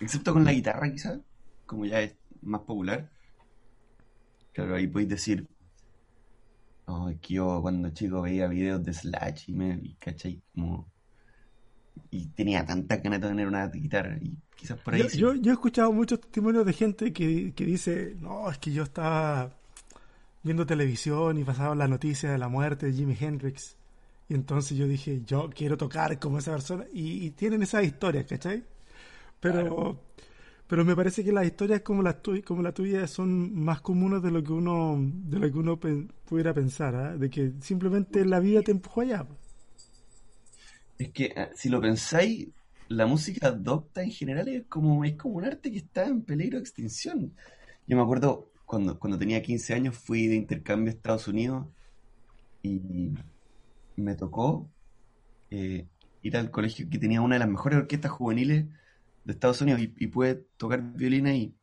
Excepto 0.00 0.32
con 0.34 0.44
la 0.44 0.52
guitarra, 0.52 0.90
quizás, 0.92 1.20
como 1.66 1.86
ya 1.86 2.00
es 2.02 2.16
más 2.42 2.62
popular. 2.62 3.10
Claro, 4.52 4.76
ahí 4.76 4.86
podéis 4.86 5.08
decir, 5.10 5.48
oh, 6.86 7.08
es 7.08 7.18
que 7.20 7.34
yo 7.34 7.60
cuando 7.62 7.90
chico 7.90 8.22
veía 8.22 8.46
videos 8.48 8.82
de 8.84 8.92
Slash 8.92 9.44
y 9.48 9.52
me, 9.54 9.78
y, 9.82 9.94
¿cachai? 9.96 10.42
Como, 10.54 10.92
y 12.10 12.26
tenía 12.26 12.64
tantas 12.64 13.02
ganas 13.02 13.20
de 13.20 13.28
tener 13.28 13.46
una 13.46 13.68
guitarra 13.68 14.16
y 14.20 14.36
quizás 14.56 14.78
por 14.78 14.94
ahí 14.94 15.02
yo, 15.02 15.08
sí. 15.08 15.18
yo, 15.18 15.34
yo 15.34 15.50
he 15.50 15.54
escuchado 15.54 15.92
muchos 15.92 16.20
testimonios 16.20 16.66
de 16.66 16.72
gente 16.72 17.12
que, 17.12 17.52
que 17.54 17.64
dice, 17.64 18.16
no, 18.20 18.50
es 18.50 18.58
que 18.58 18.72
yo 18.72 18.82
estaba 18.82 19.50
viendo 20.42 20.66
televisión 20.66 21.38
y 21.38 21.44
pasaban 21.44 21.78
la 21.78 21.88
noticia 21.88 22.30
de 22.30 22.38
la 22.38 22.48
muerte 22.48 22.86
de 22.86 22.92
Jimi 22.92 23.16
Hendrix. 23.18 23.76
Y 24.28 24.34
entonces 24.34 24.78
yo 24.78 24.86
dije, 24.86 25.22
yo 25.26 25.50
quiero 25.50 25.76
tocar 25.76 26.18
como 26.18 26.38
esa 26.38 26.52
persona. 26.52 26.84
Y, 26.92 27.30
tienen 27.32 27.62
esas 27.62 27.84
historias, 27.84 28.26
¿cachai? 28.26 28.62
Pero, 29.40 30.00
pero 30.66 30.84
me 30.84 30.94
parece 30.94 31.24
que 31.24 31.32
las 31.32 31.46
historias 31.46 31.80
como 31.80 32.02
las, 32.02 32.16
como 32.44 32.62
la 32.62 32.72
tuya 32.72 33.06
son 33.06 33.54
más 33.54 33.80
comunes 33.80 34.22
de 34.22 34.30
lo 34.30 34.42
que 34.42 34.52
uno, 34.52 34.96
de 35.00 35.38
lo 35.38 35.50
que 35.50 35.58
uno 35.58 35.78
pudiera 35.78 36.54
pensar, 36.54 36.94
¿ah? 36.94 37.16
de 37.16 37.28
que 37.28 37.52
simplemente 37.60 38.24
la 38.24 38.38
vida 38.38 38.62
te 38.62 38.70
empujó 38.70 39.00
allá. 39.00 39.26
Es 41.00 41.12
que 41.12 41.32
ah, 41.34 41.48
si 41.54 41.70
lo 41.70 41.80
pensáis, 41.80 42.48
la 42.88 43.06
música 43.06 43.48
adopta 43.48 44.02
en 44.02 44.10
general 44.10 44.48
es 44.48 44.66
como, 44.66 45.02
es 45.02 45.14
como 45.14 45.36
un 45.36 45.46
arte 45.46 45.72
que 45.72 45.78
está 45.78 46.04
en 46.04 46.20
peligro 46.20 46.58
de 46.58 46.62
extinción. 46.62 47.32
Yo 47.86 47.96
me 47.96 48.02
acuerdo 48.02 48.50
cuando, 48.66 48.98
cuando 48.98 49.18
tenía 49.18 49.40
15 49.40 49.72
años 49.72 49.96
fui 49.96 50.26
de 50.26 50.36
intercambio 50.36 50.92
a 50.92 50.94
Estados 50.94 51.26
Unidos 51.26 51.66
y 52.62 53.14
me 53.96 54.14
tocó 54.14 54.68
eh, 55.50 55.86
ir 56.20 56.36
al 56.36 56.50
colegio 56.50 56.90
que 56.90 56.98
tenía 56.98 57.22
una 57.22 57.36
de 57.36 57.40
las 57.40 57.48
mejores 57.48 57.78
orquestas 57.78 58.10
juveniles 58.10 58.66
de 59.24 59.32
Estados 59.32 59.62
Unidos 59.62 59.80
y, 59.80 60.06
pude 60.08 60.34
tocar 60.58 60.82
violín 60.82 61.28
ahí. 61.28 61.54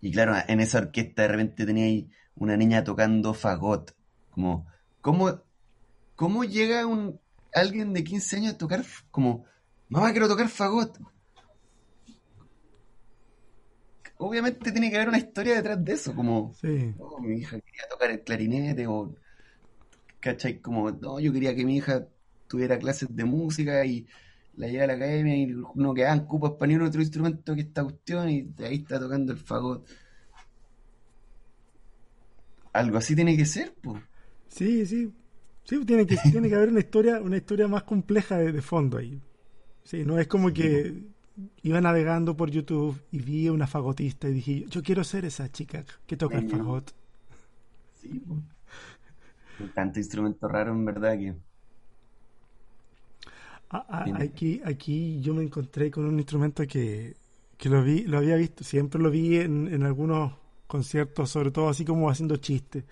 Y 0.00 0.10
claro, 0.10 0.34
en 0.48 0.60
esa 0.60 0.78
orquesta 0.78 1.20
de 1.22 1.28
repente 1.28 1.66
tenía 1.66 1.84
ahí 1.84 2.08
una 2.34 2.56
niña 2.56 2.82
tocando 2.82 3.34
fagot. 3.34 3.94
Como, 4.30 4.66
¿cómo, 5.02 5.42
cómo 6.16 6.44
llega 6.44 6.86
un, 6.86 7.20
alguien 7.52 7.92
de 7.92 8.04
15 8.04 8.36
años 8.36 8.54
a 8.54 8.58
tocar 8.58 8.84
como 9.10 9.44
mamá, 9.88 10.10
quiero 10.12 10.28
tocar 10.28 10.48
fagot. 10.48 10.98
Obviamente 14.18 14.70
tiene 14.70 14.90
que 14.90 14.96
haber 14.96 15.08
una 15.08 15.18
historia 15.18 15.54
detrás 15.56 15.82
de 15.82 15.92
eso, 15.92 16.14
como, 16.14 16.52
oh, 16.98 17.20
mi 17.20 17.38
hija 17.38 17.58
quería 17.60 17.88
tocar 17.88 18.10
el 18.10 18.22
clarinete, 18.22 18.86
o, 18.86 19.14
¿cachai? 20.20 20.60
Como, 20.60 20.90
no, 20.90 21.18
yo 21.20 21.32
quería 21.32 21.54
que 21.54 21.64
mi 21.64 21.76
hija 21.76 22.06
tuviera 22.46 22.78
clases 22.78 23.08
de 23.10 23.24
música 23.24 23.84
y 23.86 24.06
la 24.56 24.68
lleva 24.68 24.84
a 24.84 24.86
la 24.88 24.92
academia 24.94 25.36
y 25.36 25.46
no 25.74 25.94
quedaban 25.94 26.26
cupos 26.26 26.52
para 26.52 26.68
ni 26.68 26.74
un 26.74 26.82
otro 26.82 27.00
instrumento 27.00 27.54
que 27.54 27.62
esta 27.62 27.82
cuestión 27.82 28.28
y 28.28 28.54
ahí 28.58 28.76
está 28.76 29.00
tocando 29.00 29.32
el 29.32 29.38
fagot. 29.38 29.88
Algo 32.72 32.98
así 32.98 33.14
tiene 33.14 33.36
que 33.36 33.46
ser, 33.46 33.74
pues. 33.82 34.02
Sí, 34.48 34.84
sí. 34.84 35.12
Sí, 35.64 35.84
tiene 35.84 36.06
que, 36.06 36.16
tiene 36.30 36.48
que 36.48 36.54
haber 36.56 36.68
una 36.70 36.80
historia, 36.80 37.20
una 37.20 37.36
historia 37.36 37.68
más 37.68 37.84
compleja 37.84 38.38
de 38.38 38.62
fondo 38.62 38.98
ahí. 38.98 39.20
Sí, 39.84 40.04
no 40.04 40.18
es 40.18 40.26
como 40.28 40.52
que 40.52 41.04
iba 41.62 41.80
navegando 41.80 42.36
por 42.36 42.50
YouTube 42.50 43.00
y 43.12 43.20
vi 43.20 43.46
a 43.48 43.52
una 43.52 43.66
fagotista 43.66 44.28
y 44.28 44.34
dije, 44.34 44.66
yo 44.68 44.82
quiero 44.82 45.04
ser 45.04 45.24
esa 45.24 45.50
chica 45.52 45.84
que 46.06 46.16
toca 46.16 46.38
el 46.38 46.44
fagot. 46.44 46.92
Sí, 47.94 48.24
tanto 49.74 49.98
instrumento 50.00 50.48
raro 50.48 50.72
en 50.72 50.84
verdad 50.84 51.16
que... 51.18 51.36
Ah, 53.70 53.86
ah, 53.88 54.10
aquí, 54.18 54.60
aquí 54.64 55.20
yo 55.20 55.32
me 55.34 55.42
encontré 55.44 55.90
con 55.90 56.04
un 56.04 56.18
instrumento 56.18 56.66
que, 56.66 57.16
que 57.56 57.68
lo 57.68 57.82
vi, 57.84 58.02
lo 58.04 58.18
había 58.18 58.34
visto, 58.36 58.64
siempre 58.64 59.00
lo 59.00 59.10
vi 59.10 59.36
en, 59.36 59.72
en 59.72 59.84
algunos 59.84 60.32
conciertos, 60.66 61.30
sobre 61.30 61.50
todo 61.52 61.68
así 61.68 61.84
como 61.84 62.10
haciendo 62.10 62.36
chistes, 62.38 62.84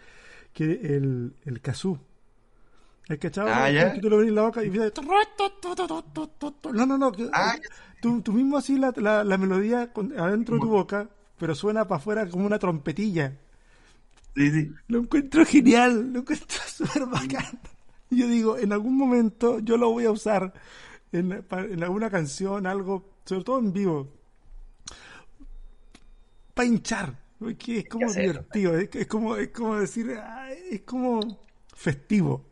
que 0.53 0.65
el, 0.97 1.35
el 1.47 1.61
kazoo. 1.61 2.01
¿Has 3.09 3.19
cachado? 3.19 3.49
Ah, 3.51 3.71
ya. 3.71 3.95
Que 3.95 4.01
tú 4.01 4.11
lo 4.11 4.19
ves 4.19 4.29
en 4.29 4.35
la 4.35 4.43
boca 4.43 4.63
y 4.63 4.71
No, 4.71 6.87
no, 6.87 6.99
no. 6.99 7.13
Ah, 7.33 7.57
tú, 8.03 8.21
tú, 8.21 8.33
mismo 8.33 8.59
así 8.59 8.77
la, 8.77 8.93
la, 8.97 9.25
la 9.25 9.39
melodía 9.39 9.91
adentro 10.19 10.57
de 10.57 10.61
tu 10.61 10.69
boca, 10.69 11.09
pero 11.39 11.55
suena 11.55 11.89
para 11.89 11.99
afuera 11.99 12.29
como 12.29 12.45
una 12.45 12.59
trompetilla. 12.59 13.39
Sí, 14.37 14.51
sí. 14.51 14.71
Lo 14.89 15.01
encuentro 15.01 15.45
genial, 15.47 16.13
lo 16.13 16.21
encuentro 16.21 16.59
súper 16.67 17.07
bacán. 17.07 17.59
Y 18.11 18.19
yo 18.19 18.29
digo, 18.29 18.59
en 18.59 18.73
algún 18.73 18.97
momento 18.97 19.59
yo 19.61 19.79
lo 19.79 19.91
voy 19.91 20.05
a 20.05 20.11
usar 20.11 20.53
en, 21.11 21.45
en 21.51 21.83
alguna 21.83 22.11
canción, 22.11 22.67
algo, 22.67 23.09
sobre 23.25 23.45
todo 23.45 23.59
en 23.59 23.73
vivo, 23.73 24.13
para 26.55 26.69
hinchar. 26.69 27.19
Porque 27.39 27.79
es 27.79 27.89
como 27.89 28.13
divertido, 28.13 28.77
es, 28.77 28.91
es, 28.95 29.07
como, 29.07 29.37
es 29.37 29.49
como 29.49 29.77
decir, 29.77 30.19
es 30.71 30.83
como 30.83 31.21
festivo. 31.73 32.48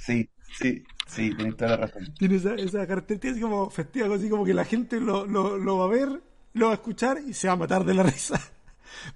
Sí, 0.00 0.28
sí, 0.58 0.82
sí, 1.06 1.34
tienes 1.34 1.56
toda 1.56 1.72
la 1.72 1.76
razón. 1.78 2.14
Tiene 2.18 2.36
esa, 2.36 2.54
esa 2.54 2.86
característica 2.86 3.32
así 3.32 3.40
como 3.40 3.70
festiva, 3.70 4.14
así 4.14 4.28
como 4.28 4.44
que 4.44 4.54
la 4.54 4.64
gente 4.64 5.00
lo, 5.00 5.26
lo, 5.26 5.58
lo, 5.58 5.78
va 5.78 5.84
a 5.84 5.88
ver, 5.88 6.22
lo 6.54 6.66
va 6.66 6.72
a 6.72 6.74
escuchar 6.74 7.18
y 7.26 7.34
se 7.34 7.48
va 7.48 7.54
a 7.54 7.56
matar 7.56 7.84
de 7.84 7.94
la 7.94 8.02
risa. 8.04 8.40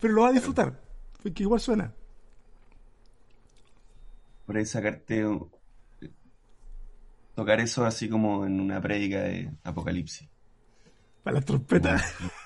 Pero 0.00 0.14
lo 0.14 0.22
va 0.22 0.28
a 0.28 0.32
disfrutar, 0.32 0.80
porque 1.22 1.42
igual 1.42 1.60
suena. 1.60 1.92
Por 4.46 4.56
ahí 4.56 4.64
sacarte. 4.66 5.24
Tocar 7.34 7.60
eso 7.60 7.84
así 7.84 8.08
como 8.08 8.46
en 8.46 8.60
una 8.60 8.80
prédica 8.80 9.22
de 9.22 9.50
Apocalipsis. 9.64 10.28
Para 11.22 11.38
la 11.38 11.44
trompeta. 11.44 11.96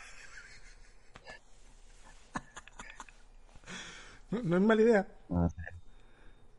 No, 4.30 4.56
es 4.56 4.62
mala 4.62 4.82
idea. 4.82 5.06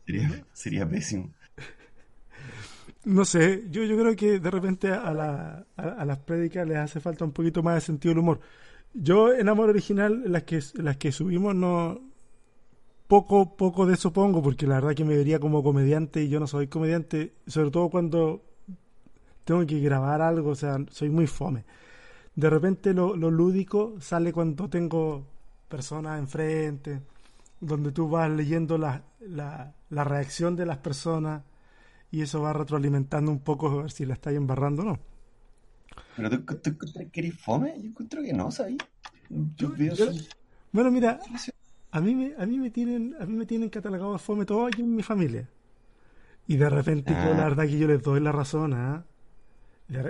sería, 0.05 0.45
sería 0.53 0.89
pésimo. 0.89 1.31
No 3.05 3.23
sé, 3.23 3.65
yo, 3.69 3.83
yo 3.83 3.97
creo 3.97 4.15
que 4.15 4.39
de 4.39 4.51
repente 4.51 4.91
a, 4.91 5.13
la, 5.13 5.65
a, 5.77 6.05
las 6.05 6.19
prédicas 6.19 6.67
les 6.67 6.77
hace 6.77 6.99
falta 6.99 7.23
un 7.23 7.31
poquito 7.31 7.63
más 7.63 7.75
de 7.75 7.81
sentido 7.81 8.11
del 8.11 8.19
humor. 8.19 8.39
Yo 8.93 9.33
en 9.33 9.47
Amor 9.47 9.69
Original, 9.69 10.23
las 10.25 10.43
que, 10.43 10.59
las 10.75 10.97
que 10.97 11.11
subimos, 11.11 11.55
no 11.55 12.01
poco, 13.07 13.55
poco 13.55 13.85
de 13.85 13.93
eso 13.93 14.11
pongo, 14.11 14.43
porque 14.43 14.67
la 14.67 14.75
verdad 14.75 14.95
que 14.95 15.05
me 15.05 15.15
vería 15.15 15.39
como 15.39 15.63
comediante 15.63 16.21
y 16.23 16.29
yo 16.29 16.39
no 16.39 16.47
soy 16.47 16.67
comediante, 16.67 17.33
sobre 17.47 17.71
todo 17.71 17.89
cuando 17.89 18.43
tengo 19.45 19.65
que 19.65 19.79
grabar 19.79 20.21
algo, 20.21 20.51
o 20.51 20.55
sea, 20.55 20.77
soy 20.91 21.09
muy 21.09 21.25
fome. 21.25 21.65
De 22.35 22.49
repente 22.49 22.93
lo, 22.93 23.15
lo 23.15 23.31
lúdico 23.31 23.95
sale 23.99 24.33
cuando 24.33 24.69
tengo 24.69 25.25
personas 25.69 26.19
enfrente, 26.19 27.01
donde 27.61 27.91
tú 27.91 28.09
vas 28.09 28.29
leyendo 28.29 28.77
la, 28.77 29.03
la, 29.21 29.73
la 29.89 30.03
reacción 30.03 30.55
de 30.55 30.65
las 30.65 30.77
personas 30.77 31.43
y 32.11 32.21
eso 32.21 32.41
va 32.41 32.53
retroalimentando 32.53 33.31
un 33.31 33.39
poco 33.39 33.69
a 33.69 33.81
ver 33.83 33.91
si 33.91 34.05
la 34.05 34.13
estáis 34.13 34.37
embarrando 34.37 34.81
o 34.81 34.85
no. 34.85 34.99
¿Pero 36.15 36.29
tú, 36.29 36.55
tú, 36.55 36.77
que 37.11 37.19
eres 37.19 37.39
fome? 37.39 37.73
Yo 37.77 37.87
encuentro 37.87 38.21
que 38.21 38.33
no, 38.33 38.51
¿sabes? 38.51 38.77
Yo, 39.57 39.71
bueno, 40.71 40.91
mira, 40.91 41.19
a 41.91 42.01
mí, 42.01 42.15
me, 42.15 42.33
a, 42.37 42.45
mí 42.45 42.59
me 42.59 42.69
tienen, 42.69 43.15
a 43.19 43.25
mí 43.25 43.33
me 43.33 43.45
tienen 43.45 43.69
catalogado 43.69 44.13
de 44.13 44.19
fome 44.19 44.45
todo 44.45 44.67
aquí 44.67 44.81
en 44.81 44.95
mi 44.95 45.03
familia. 45.03 45.47
Y 46.47 46.57
de 46.57 46.69
repente, 46.69 47.13
la 47.13 47.31
ah. 47.31 47.43
verdad 47.43 47.65
que 47.65 47.77
yo 47.77 47.87
les 47.87 48.01
doy 48.01 48.19
la 48.19 48.31
razón, 48.31 48.73
¿ah? 48.73 49.05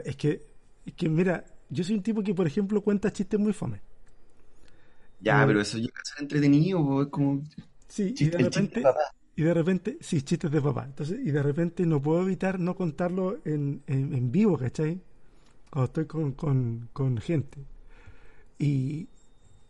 Es 0.05 0.15
que, 0.15 0.45
es 0.85 0.93
que, 0.93 1.09
mira, 1.09 1.45
yo 1.69 1.83
soy 1.83 1.95
un 1.95 2.03
tipo 2.03 2.23
que, 2.23 2.33
por 2.33 2.47
ejemplo, 2.47 2.81
cuenta 2.81 3.11
chistes 3.11 3.39
muy 3.39 3.53
fome. 3.53 3.81
Ya, 5.21 5.45
pero 5.45 5.61
eso 5.61 5.77
llega 5.77 5.99
a 5.99 6.05
ser 6.05 6.23
entretenido, 6.23 7.01
es 7.01 7.07
como... 7.09 7.43
Sí, 7.87 8.13
y 8.17 8.25
de 8.25 8.37
repente, 8.37 8.83
y 9.39 9.41
de 9.41 9.53
repente, 9.53 9.97
sí, 10.01 10.21
chistes 10.21 10.51
de 10.51 10.61
papá. 10.61 10.83
Entonces, 10.83 11.17
y 11.23 11.31
de 11.31 11.41
repente 11.41 11.85
no 11.85 12.01
puedo 12.01 12.23
evitar 12.23 12.59
no 12.59 12.75
contarlo 12.75 13.39
en, 13.45 13.81
en, 13.87 14.33
vivo, 14.33 14.57
¿cachai? 14.57 14.99
Cuando 15.69 15.85
estoy 15.85 16.07
con, 16.07 16.33
con, 16.33 16.89
con 16.91 17.17
gente. 17.19 17.57
Y, 18.57 19.07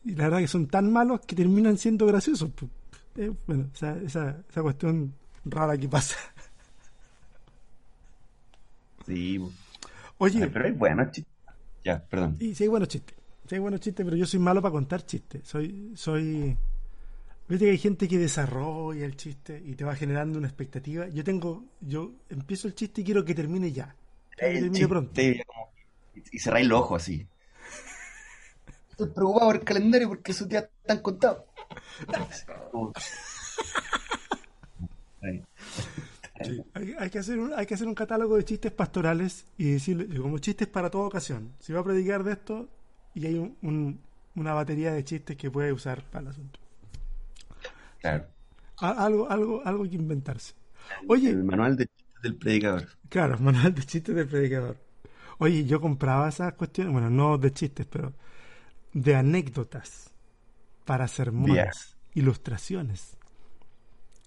la 0.06 0.24
verdad 0.24 0.40
que 0.40 0.48
son 0.48 0.66
tan 0.66 0.92
malos 0.92 1.20
que 1.20 1.36
terminan 1.36 1.78
siendo 1.78 2.08
graciosos. 2.08 2.50
Eh, 3.16 3.32
bueno, 3.46 3.70
esa, 3.72 3.96
esa, 3.98 4.44
esa 4.50 4.62
cuestión 4.64 5.14
rara 5.46 5.78
que 5.78 5.88
pasa. 5.88 6.16
Sí. 9.06 9.40
Oye. 10.18 10.48
Pero 10.48 10.66
hay 10.66 10.72
buenos 10.72 11.12
chistes. 11.12 11.34
Ya, 11.84 12.04
perdón. 12.08 12.38
Sí, 12.40 12.56
sí 12.56 12.64
hay 12.64 12.70
buenos 12.70 12.90
chistes. 12.90 13.16
Sí 13.48 13.54
hay 13.56 13.62
buenos 13.62 13.82
chistes, 13.82 14.04
pero 14.04 14.18
yo 14.18 14.26
soy 14.26 14.40
malo 14.40 14.64
para 14.64 14.72
contar 14.72 15.06
chistes. 15.06 15.48
Soy, 15.48 15.92
soy 15.96 16.58
Viste 17.50 17.66
que 17.66 17.72
hay 17.72 17.78
gente 17.80 18.08
que 18.08 18.20
desarrolla 18.20 19.04
el 19.04 19.18
chiste 19.18 19.60
y 19.66 19.74
te 19.74 19.84
va 19.84 19.96
generando 19.96 20.38
una 20.38 20.48
expectativa. 20.48 21.08
Yo 21.10 21.24
tengo, 21.24 21.66
yo 21.82 22.12
empiezo 22.30 22.68
el 22.68 22.76
chiste 22.76 23.02
y 23.02 23.04
quiero 23.04 23.26
que 23.26 23.34
termine 23.34 23.72
ya. 23.72 23.96
Que 24.38 24.54
termine 24.54 24.88
pronto. 24.88 25.20
Y 26.32 26.38
cerráis 26.38 26.68
los 26.68 26.80
ojos 26.82 27.02
así. 27.02 27.26
Estoy 28.92 29.10
preocupado 29.10 29.48
por 29.48 29.56
el 29.56 29.64
calendario 29.64 30.10
porque 30.10 30.32
esos 30.32 30.48
días 30.48 30.66
están 30.82 31.00
contados. 31.00 31.44
hay, 37.00 37.10
que 37.10 37.18
hacer 37.18 37.40
un, 37.40 37.52
hay 37.56 37.66
que 37.66 37.74
hacer 37.74 37.88
un 37.88 37.96
catálogo 37.96 38.38
de 38.38 38.46
chistes 38.46 38.72
pastorales 38.72 39.48
y 39.58 39.72
decirle, 39.72 40.20
como 40.20 40.38
chistes 40.38 40.68
para 40.68 40.92
toda 40.92 41.08
ocasión. 41.08 41.54
Si 41.60 41.74
va 41.74 41.80
a 41.80 41.84
predicar 41.84 42.24
de 42.24 42.34
esto, 42.34 42.70
y 43.16 43.26
hay 43.26 43.56
una 44.36 44.54
batería 44.54 44.94
de 44.94 45.04
chistes 45.04 45.36
que 45.36 45.50
puede 45.50 45.74
usar 45.74 46.04
para 46.12 46.22
el 46.22 46.28
asunto. 46.28 46.60
Claro. 48.00 48.28
Algo, 48.78 49.30
algo, 49.30 49.62
algo 49.66 49.84
que 49.84 49.96
inventarse. 49.96 50.54
Oye. 51.08 51.30
El 51.30 51.44
manual 51.44 51.76
de 51.76 51.88
chistes 51.88 52.22
del 52.24 52.36
predicador. 52.38 52.88
Claro, 53.10 53.36
el 53.36 53.42
manual 53.42 53.74
de 53.76 53.84
chistes 53.84 54.16
del 54.16 54.28
predicador. 54.28 54.78
Oye, 55.38 55.66
yo 55.66 55.80
compraba 55.80 56.30
esas 56.30 56.54
cuestiones, 56.54 56.92
bueno, 56.94 57.10
no 57.10 57.38
de 57.38 57.52
chistes, 57.52 57.86
pero 57.86 58.14
de 58.94 59.16
anécdotas 59.16 60.12
para 60.86 61.08
sermones. 61.08 61.98
ilustraciones. 62.14 63.18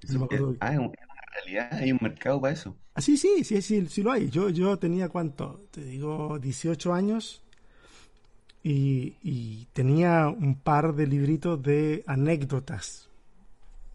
Eso 0.02 0.18
me 0.18 0.24
acuerdo. 0.24 0.56
ah, 0.60 0.74
en 0.74 0.92
realidad 1.34 1.68
hay 1.72 1.92
un 1.92 1.98
mercado 2.00 2.40
para 2.40 2.54
eso. 2.54 2.76
Ah, 2.94 3.00
sí, 3.00 3.16
sí, 3.16 3.44
sí, 3.44 3.62
sí, 3.62 3.86
sí 3.88 4.02
lo 4.02 4.12
hay. 4.12 4.28
Yo, 4.30 4.48
yo 4.50 4.78
tenía 4.78 5.08
cuánto, 5.08 5.66
te 5.70 5.82
digo, 5.82 6.38
18 6.38 6.92
años 6.92 7.42
y, 8.62 9.16
y 9.22 9.66
tenía 9.72 10.28
un 10.28 10.56
par 10.60 10.94
de 10.94 11.06
libritos 11.06 11.62
de 11.62 12.04
anécdotas. 12.06 13.08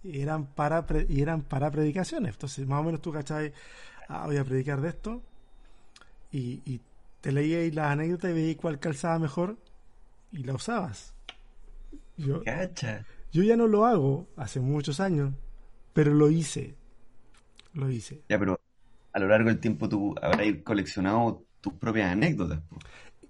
Y 0.04 0.22
eran 0.22 0.46
para, 0.48 0.86
pre- 0.86 1.06
y 1.10 1.22
eran 1.22 1.42
para 1.44 1.72
predicaciones. 1.72 2.34
Entonces, 2.36 2.68
más 2.68 2.80
o 2.82 2.84
menos 2.84 3.02
tú, 3.02 3.12
¿cachai? 3.12 3.54
Ah, 4.08 4.26
voy 4.28 4.38
a 4.38 4.44
predicar 4.46 4.82
de 4.82 4.90
esto. 4.90 5.22
Y, 6.32 6.62
y 6.66 6.82
te 7.22 7.32
leías 7.32 7.74
las 7.74 7.92
anécdotas 7.92 8.32
y 8.32 8.34
veías 8.34 8.58
cuál 8.58 8.80
calzaba 8.80 9.20
mejor 9.20 9.58
y 10.32 10.44
la 10.44 10.54
usabas. 10.56 11.14
Yo, 12.18 12.42
Cacha. 12.44 13.06
yo 13.32 13.44
ya 13.44 13.56
no 13.58 13.68
lo 13.68 13.86
hago 13.86 14.28
hace 14.36 14.60
muchos 14.60 15.00
años, 15.00 15.34
pero 15.94 16.14
lo 16.14 16.30
hice. 16.30 16.76
Lo 17.74 17.90
hice. 17.90 18.22
Ya, 18.30 18.40
pero 18.40 18.60
a 19.14 19.20
lo 19.20 19.28
largo 19.28 19.50
del 19.50 19.60
tiempo 19.60 19.90
tú 19.90 20.16
habrás 20.22 20.48
coleccionado 20.64 21.46
tus 21.62 21.74
propias 21.74 22.12
anécdotas. 22.12 22.62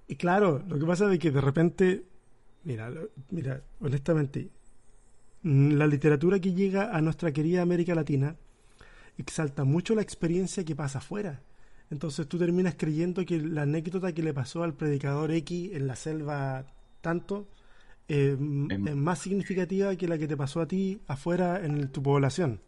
Y 0.08 0.16
claro, 0.16 0.64
lo 0.68 0.80
que 0.80 0.86
pasa 0.86 1.12
es 1.12 1.20
que 1.20 1.32
de 1.32 1.42
repente, 1.42 2.06
mira, 2.64 2.92
mira, 3.30 3.62
honestamente, 3.82 4.50
la 5.44 5.88
literatura 5.88 6.40
que 6.40 6.54
llega 6.54 6.96
a 6.96 7.02
nuestra 7.02 7.32
querida 7.32 7.62
América 7.62 7.96
Latina 7.96 8.36
exalta 9.18 9.64
mucho 9.64 9.96
la 9.96 10.02
experiencia 10.02 10.64
que 10.66 10.76
pasa 10.76 11.00
afuera. 11.00 11.42
Entonces 11.90 12.28
tú 12.28 12.38
terminas 12.38 12.76
creyendo 12.78 13.26
que 13.26 13.40
la 13.42 13.62
anécdota 13.64 14.12
que 14.14 14.22
le 14.24 14.34
pasó 14.34 14.64
al 14.64 14.74
predicador 14.74 15.32
X 15.32 15.72
en 15.74 15.88
la 15.88 15.96
selva 15.96 16.66
tanto 17.02 17.48
eh, 18.10 18.36
m- 18.40 18.74
Em. 18.74 18.88
es 18.88 18.96
más 18.96 19.20
significativa 19.20 19.96
que 19.96 20.08
la 20.08 20.18
que 20.18 20.28
te 20.28 20.38
pasó 20.38 20.62
a 20.62 20.68
ti 20.68 21.02
afuera 21.08 21.64
en 21.66 21.90
tu 21.92 22.02
población. 22.04 22.60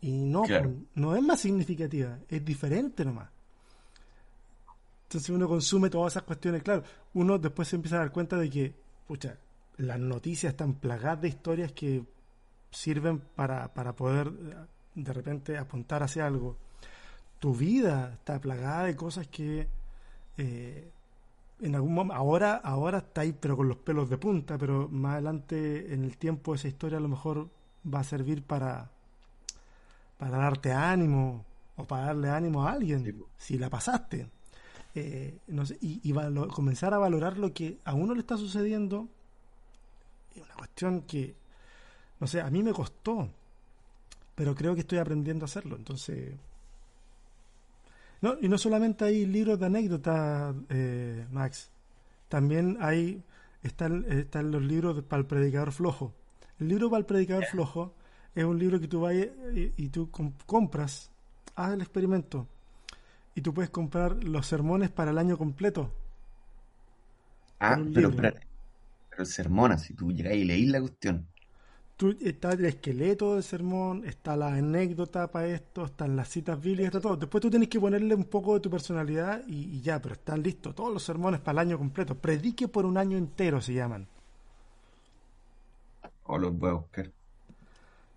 Y 0.00 0.12
no, 0.12 0.42
Claro. 0.42 0.70
pues, 0.70 0.76
no 0.94 1.16
es 1.16 1.22
más 1.22 1.40
significativa, 1.40 2.18
es 2.28 2.44
diferente 2.44 3.04
nomás. 3.04 3.28
Entonces 5.04 5.30
uno 5.30 5.48
consume 5.48 5.88
todas 5.90 6.12
esas 6.12 6.22
cuestiones, 6.24 6.62
claro, 6.62 6.82
uno 7.14 7.38
después 7.38 7.66
se 7.68 7.76
empieza 7.76 7.96
a 7.96 8.00
dar 8.00 8.12
cuenta 8.12 8.36
de 8.36 8.50
que, 8.50 8.74
pucha, 9.06 9.38
las 9.78 9.98
noticias 9.98 10.52
están 10.52 10.74
plagadas 10.74 11.22
de 11.22 11.28
historias 11.28 11.72
que 11.72 12.04
sirven 12.70 13.20
para, 13.20 13.72
para 13.74 13.94
poder 13.94 14.28
eh, 14.28 14.54
de 14.94 15.12
repente 15.12 15.56
apuntar 15.56 16.02
hacia 16.02 16.26
algo. 16.26 16.56
Tu 17.38 17.54
vida 17.54 18.12
está 18.14 18.40
plagada 18.40 18.84
de 18.84 18.96
cosas 18.96 19.28
que 19.28 19.68
eh, 20.36 20.90
en 21.60 21.74
algún 21.74 21.94
momento, 21.94 22.14
ahora, 22.14 22.54
ahora 22.56 22.98
está 22.98 23.22
ahí 23.22 23.32
pero 23.32 23.56
con 23.56 23.68
los 23.68 23.78
pelos 23.78 24.10
de 24.10 24.18
punta, 24.18 24.58
pero 24.58 24.88
más 24.88 25.14
adelante 25.14 25.94
en 25.94 26.04
el 26.04 26.16
tiempo 26.16 26.54
esa 26.54 26.68
historia 26.68 26.98
a 26.98 27.00
lo 27.00 27.08
mejor 27.08 27.48
va 27.92 28.00
a 28.00 28.04
servir 28.04 28.42
para, 28.42 28.90
para 30.18 30.38
darte 30.38 30.72
ánimo 30.72 31.44
o 31.76 31.84
para 31.84 32.06
darle 32.06 32.30
ánimo 32.30 32.64
a 32.64 32.72
alguien, 32.72 33.04
Sí, 33.04 33.14
si 33.54 33.58
la 33.58 33.70
pasaste. 33.70 34.28
Eh, 34.94 35.38
no 35.46 35.64
sé, 35.64 35.78
y, 35.80 36.00
y 36.02 36.12
valo- 36.12 36.48
comenzar 36.48 36.92
a 36.94 36.98
valorar 36.98 37.38
lo 37.38 37.52
que 37.52 37.78
a 37.84 37.94
uno 37.94 38.14
le 38.14 38.20
está 38.20 38.36
sucediendo 38.36 39.08
es 40.38 40.44
una 40.44 40.54
cuestión 40.54 41.02
que, 41.02 41.34
no 42.20 42.26
sé, 42.26 42.40
a 42.40 42.50
mí 42.50 42.62
me 42.62 42.72
costó, 42.72 43.28
pero 44.34 44.54
creo 44.54 44.74
que 44.74 44.80
estoy 44.82 44.98
aprendiendo 44.98 45.44
a 45.44 45.46
hacerlo. 45.46 45.76
Entonces, 45.76 46.34
no, 48.20 48.36
y 48.40 48.48
no 48.48 48.58
solamente 48.58 49.04
hay 49.04 49.26
libros 49.26 49.58
de 49.60 49.66
anécdotas, 49.66 50.54
eh, 50.70 51.26
Max, 51.30 51.70
también 52.28 52.76
hay, 52.80 53.22
están, 53.62 54.04
están 54.10 54.50
los 54.50 54.62
libros 54.62 54.96
de- 54.96 55.02
para 55.02 55.20
el 55.20 55.26
predicador 55.26 55.72
flojo. 55.72 56.12
El 56.58 56.68
libro 56.68 56.90
para 56.90 56.98
el 57.00 57.06
predicador 57.06 57.44
flojo 57.44 57.92
es 58.34 58.44
un 58.44 58.58
libro 58.58 58.80
que 58.80 58.88
tú 58.88 59.00
vayas 59.02 59.28
y, 59.54 59.72
y 59.76 59.88
tú 59.88 60.10
com- 60.10 60.32
compras, 60.46 61.10
haz 61.54 61.74
el 61.74 61.80
experimento, 61.80 62.46
y 63.36 63.40
tú 63.40 63.54
puedes 63.54 63.70
comprar 63.70 64.22
los 64.24 64.46
sermones 64.46 64.90
para 64.90 65.12
el 65.12 65.18
año 65.18 65.38
completo. 65.38 65.92
Ah, 67.60 67.76
pero 67.94 68.08
espérate. 68.10 68.47
Pero 69.18 69.26
el 69.28 69.32
sermón, 69.34 69.72
así 69.72 69.92
tú 69.94 70.10
llegás 70.12 70.34
y 70.34 70.44
leís 70.44 70.68
la 70.70 70.80
cuestión. 70.80 71.28
Tú, 71.98 72.16
está 72.22 72.52
el 72.52 72.64
esqueleto 72.64 73.34
del 73.34 73.42
sermón, 73.42 74.04
está 74.06 74.36
la 74.36 74.54
anécdota 74.54 75.30
para 75.30 75.48
esto, 75.48 75.84
están 75.84 76.14
las 76.16 76.28
citas 76.28 76.58
bíblicas, 76.60 76.86
está 76.94 77.00
todo. 77.00 77.16
Después 77.16 77.42
tú 77.42 77.50
tienes 77.50 77.68
que 77.68 77.80
ponerle 77.80 78.14
un 78.14 78.24
poco 78.24 78.54
de 78.54 78.60
tu 78.60 78.70
personalidad 78.70 79.42
y, 79.48 79.76
y 79.76 79.80
ya, 79.82 80.00
pero 80.00 80.14
están 80.14 80.42
listos 80.42 80.74
todos 80.76 80.92
los 80.92 81.02
sermones 81.02 81.40
para 81.40 81.60
el 81.62 81.68
año 81.68 81.78
completo. 81.78 82.14
Predique 82.16 82.68
por 82.68 82.86
un 82.86 82.96
año 82.96 83.18
entero 83.18 83.60
se 83.60 83.74
llaman. 83.74 84.06
O 86.22 86.38
los 86.38 86.56
voy 86.56 86.70
a 86.70 86.74
buscar. 86.74 87.12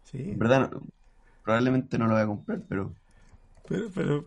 Sí, 0.04 0.34
En 0.34 0.40
verdad, 0.40 0.72
no- 0.72 0.82
probablemente 1.44 1.98
no 2.00 2.08
lo 2.08 2.14
voy 2.16 2.24
a 2.24 2.28
comprar, 2.28 2.64
pero 2.70 2.96
pero, 3.68 3.90
pero, 3.94 4.26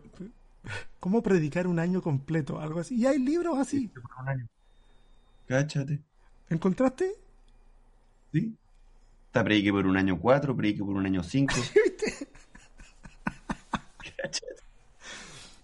¿cómo 0.99 1.21
predicar 1.23 1.67
un 1.67 1.79
año 1.79 2.01
completo? 2.01 2.59
Algo 2.59 2.79
así. 2.79 2.95
Y 2.95 3.05
hay 3.05 3.19
libros 3.19 3.57
así. 3.57 3.91
por 3.93 4.11
un 4.21 4.29
año. 4.29 4.47
Cáchate. 5.47 6.03
¿Encontraste? 6.49 7.11
¿Sí? 8.31 8.55
Está 9.27 9.43
predique 9.43 9.71
por 9.71 9.85
un 9.85 9.97
año 9.97 10.19
4, 10.19 10.55
predique 10.55 10.83
por 10.83 10.95
un 10.95 11.05
año 11.05 11.23
5. 11.23 11.53
Cáchate. 13.97 14.45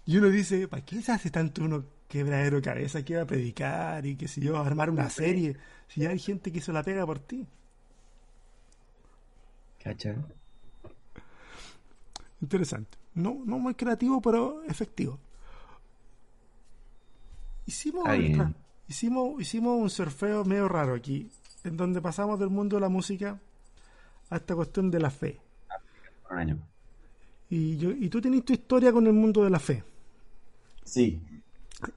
Y 0.04 0.16
uno 0.16 0.30
dice, 0.30 0.66
¿para 0.66 0.84
qué 0.84 1.00
se 1.00 1.12
hace 1.12 1.30
tanto 1.30 1.62
uno 1.62 1.84
quebradero 2.08 2.56
de 2.56 2.62
cabeza 2.62 3.04
que 3.04 3.14
va 3.16 3.22
a 3.22 3.26
predicar 3.26 4.04
y 4.04 4.16
que 4.16 4.26
si 4.26 4.40
yo, 4.40 4.56
a 4.56 4.66
armar 4.66 4.90
una 4.90 5.08
serie? 5.08 5.56
Si 5.86 6.00
ya 6.00 6.10
hay 6.10 6.18
gente 6.18 6.50
que 6.50 6.60
se 6.60 6.72
la 6.72 6.82
pega 6.82 7.06
por 7.06 7.20
ti. 7.20 7.46
Cáchate. 9.82 10.20
Interesante. 12.40 12.98
No, 13.14 13.42
no 13.44 13.58
muy 13.60 13.74
creativo, 13.74 14.20
pero 14.20 14.64
efectivo. 14.64 15.20
Hicimos, 17.66 18.04
nuestra- 18.04 18.52
hicimos, 18.92 19.40
hicimos 19.40 19.80
un 19.80 19.88
surfeo 19.88 20.44
medio 20.44 20.68
raro 20.68 20.94
aquí, 20.94 21.28
en 21.64 21.76
donde 21.76 22.00
pasamos 22.02 22.38
del 22.38 22.50
mundo 22.50 22.76
de 22.76 22.82
la 22.82 22.90
música 22.90 23.40
a 24.28 24.36
esta 24.36 24.54
cuestión 24.54 24.90
de 24.90 25.00
la 25.00 25.10
fe. 25.10 25.40
Por 26.22 26.32
un 26.32 26.38
año. 26.38 26.58
Y, 27.48 27.76
yo, 27.78 27.90
y 27.90 28.08
tú 28.08 28.20
tenés 28.20 28.44
tu 28.44 28.52
historia 28.52 28.92
con 28.92 29.06
el 29.06 29.14
mundo 29.14 29.44
de 29.44 29.50
la 29.50 29.58
fe. 29.58 29.82
Sí. 30.84 31.20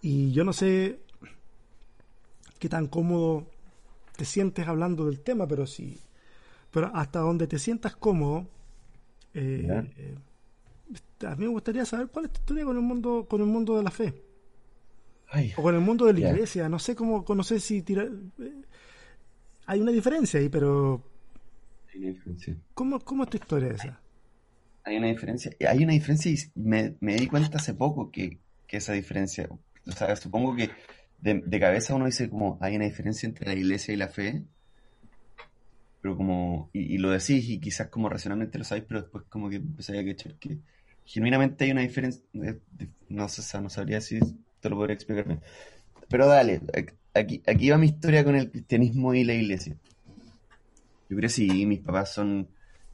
Y 0.02 0.32
yo 0.32 0.44
no 0.44 0.54
sé 0.54 1.00
qué 2.60 2.70
tan 2.70 2.88
cómodo 2.88 3.46
te 4.16 4.24
sientes 4.24 4.66
hablando 4.68 5.06
del 5.06 5.20
tema, 5.20 5.46
pero 5.48 5.68
sí. 5.68 6.00
Pero 6.72 6.92
hasta 6.94 7.20
donde 7.20 7.48
te 7.48 7.60
sientas 7.60 7.96
cómodo, 7.96 8.48
eh, 9.34 9.92
eh, 9.98 10.16
a 11.26 11.36
mí 11.36 11.46
me 11.46 11.52
gustaría 11.52 11.86
saber 11.86 12.08
cuál 12.08 12.26
es 12.26 12.32
tu 12.32 12.40
historia 12.40 12.66
con 12.66 12.78
el 12.78 12.84
mundo, 12.84 13.26
con 13.30 13.42
el 13.42 13.48
mundo 13.48 13.76
de 13.76 13.84
la 13.84 13.92
fe. 13.92 14.14
Ay, 15.32 15.54
O 15.58 15.64
con 15.64 15.76
el 15.76 15.82
mundo 15.82 16.06
de 16.06 16.14
la 16.14 16.20
iglesia. 16.20 16.70
No 16.70 16.80
sé 16.80 16.96
cómo, 16.96 17.26
no 17.28 17.44
sé 17.44 17.60
si 17.60 17.82
tirar. 17.82 18.08
eh, 18.40 18.62
hay 19.68 19.82
una 19.82 19.92
diferencia 19.92 20.40
ahí, 20.40 20.50
pero 20.50 21.02
hay 21.94 22.00
una 22.00 22.10
diferencia. 22.12 22.56
¿cómo, 22.74 23.00
cómo 23.00 23.24
es 23.24 23.30
tu 23.30 23.38
historia 23.38 23.70
esa? 23.74 24.00
Hay 24.84 24.98
una 24.98 25.08
diferencia. 25.08 25.52
Hay 25.68 25.84
una 25.84 25.94
diferencia 25.94 26.32
y 26.32 26.38
me, 26.60 26.96
me 27.02 27.16
di 27.16 27.28
cuenta 27.28 27.58
hace 27.58 27.74
poco 27.74 28.12
que, 28.12 28.40
que 28.68 28.78
esa 28.78 28.94
diferencia. 28.94 29.50
O 29.88 29.92
sea, 29.92 30.16
supongo 30.16 30.56
que 30.56 30.70
de, 31.18 31.42
de 31.46 31.60
cabeza 31.60 31.96
uno 31.96 32.06
dice 32.06 32.30
como 32.30 32.58
hay 32.62 32.76
una 32.76 32.86
diferencia 32.86 33.28
entre 33.28 33.48
la 33.48 33.56
iglesia 33.56 33.94
y 33.94 33.98
la 33.98 34.08
fe. 34.10 34.46
Pero 36.02 36.16
como. 36.18 36.70
Y, 36.74 36.96
y 36.96 36.98
lo 36.98 37.10
decís 37.12 37.50
y 37.50 37.60
quizás 37.60 37.90
como 37.90 38.10
racionalmente 38.10 38.58
lo 38.58 38.64
sabéis, 38.64 38.86
pero 38.88 39.02
después 39.02 39.26
como 39.30 39.50
que 39.50 39.58
empezáis 39.58 40.02
a 40.02 40.06
cachar 40.06 40.36
que 40.38 40.60
genuinamente 41.04 41.66
hay 41.66 41.72
una 41.72 41.82
diferencia. 41.82 42.24
de- 42.34 42.62
no 43.10 43.28
sé, 43.30 43.42
o 43.42 43.44
sea, 43.44 43.62
no 43.62 43.70
sabría 43.70 44.02
si 44.02 44.20
lo 44.70 44.78
podría 44.78 44.96
explicar 44.96 45.28
bien. 45.28 45.42
Pero 46.10 46.28
dale, 46.28 46.62
aquí, 47.14 47.42
aquí 47.46 47.70
va 47.70 47.78
mi 47.78 47.88
historia 47.88 48.24
con 48.24 48.36
el 48.36 48.52
cristianismo 48.52 49.14
y 49.14 49.24
la 49.24 49.34
iglesia. 49.34 49.76
Yo 51.10 51.18
crecí, 51.18 51.66
mis 51.66 51.80
papás 51.82 52.14
son, 52.14 52.50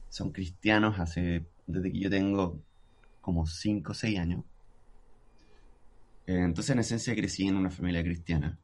son 0.08 0.32
cristianos 0.32 0.98
hace, 0.98 1.46
desde 1.66 1.92
que 1.92 1.98
yo 1.98 2.10
tengo 2.10 2.60
como 3.20 3.46
5 3.46 3.92
o 3.92 3.94
6 3.94 4.18
años. 4.18 4.44
Eh, 6.26 6.38
entonces, 6.38 6.70
en 6.70 6.80
esencia, 6.80 7.14
crecí 7.14 7.46
en 7.46 7.56
una 7.56 7.70
familia 7.70 8.02
cristiana. 8.02 8.58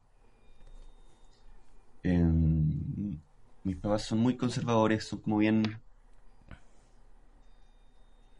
Em, 2.03 3.19
mis 3.63 3.75
papás 3.77 4.03
son 4.03 4.19
muy 4.19 4.37
conservadores, 4.37 5.03
son 5.05 5.21
como 5.21 5.37
bien... 5.37 5.63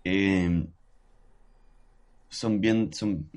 em, 0.04 0.68
son 2.30 2.62
bien, 2.62 2.94
son, 2.94 3.30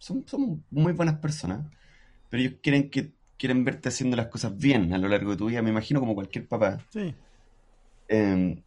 son, 0.00 0.26
son 0.26 0.64
muy 0.72 0.92
buenas 0.92 1.18
personas, 1.18 1.64
pero 2.28 2.42
ellos 2.42 2.54
quieren 2.60 2.90
que 2.90 3.12
quieren 3.38 3.64
verte 3.64 3.88
haciendo 3.88 4.16
las 4.16 4.26
cosas 4.26 4.58
bien 4.58 4.92
a 4.92 4.98
lo 4.98 5.06
largo 5.06 5.30
de 5.30 5.36
tu 5.36 5.46
vida, 5.46 5.62
me 5.62 5.70
imagino 5.70 6.00
como 6.00 6.16
cualquier 6.16 6.48
papá. 6.48 6.84
Sí. 6.92 7.14
Eh, 8.08 8.60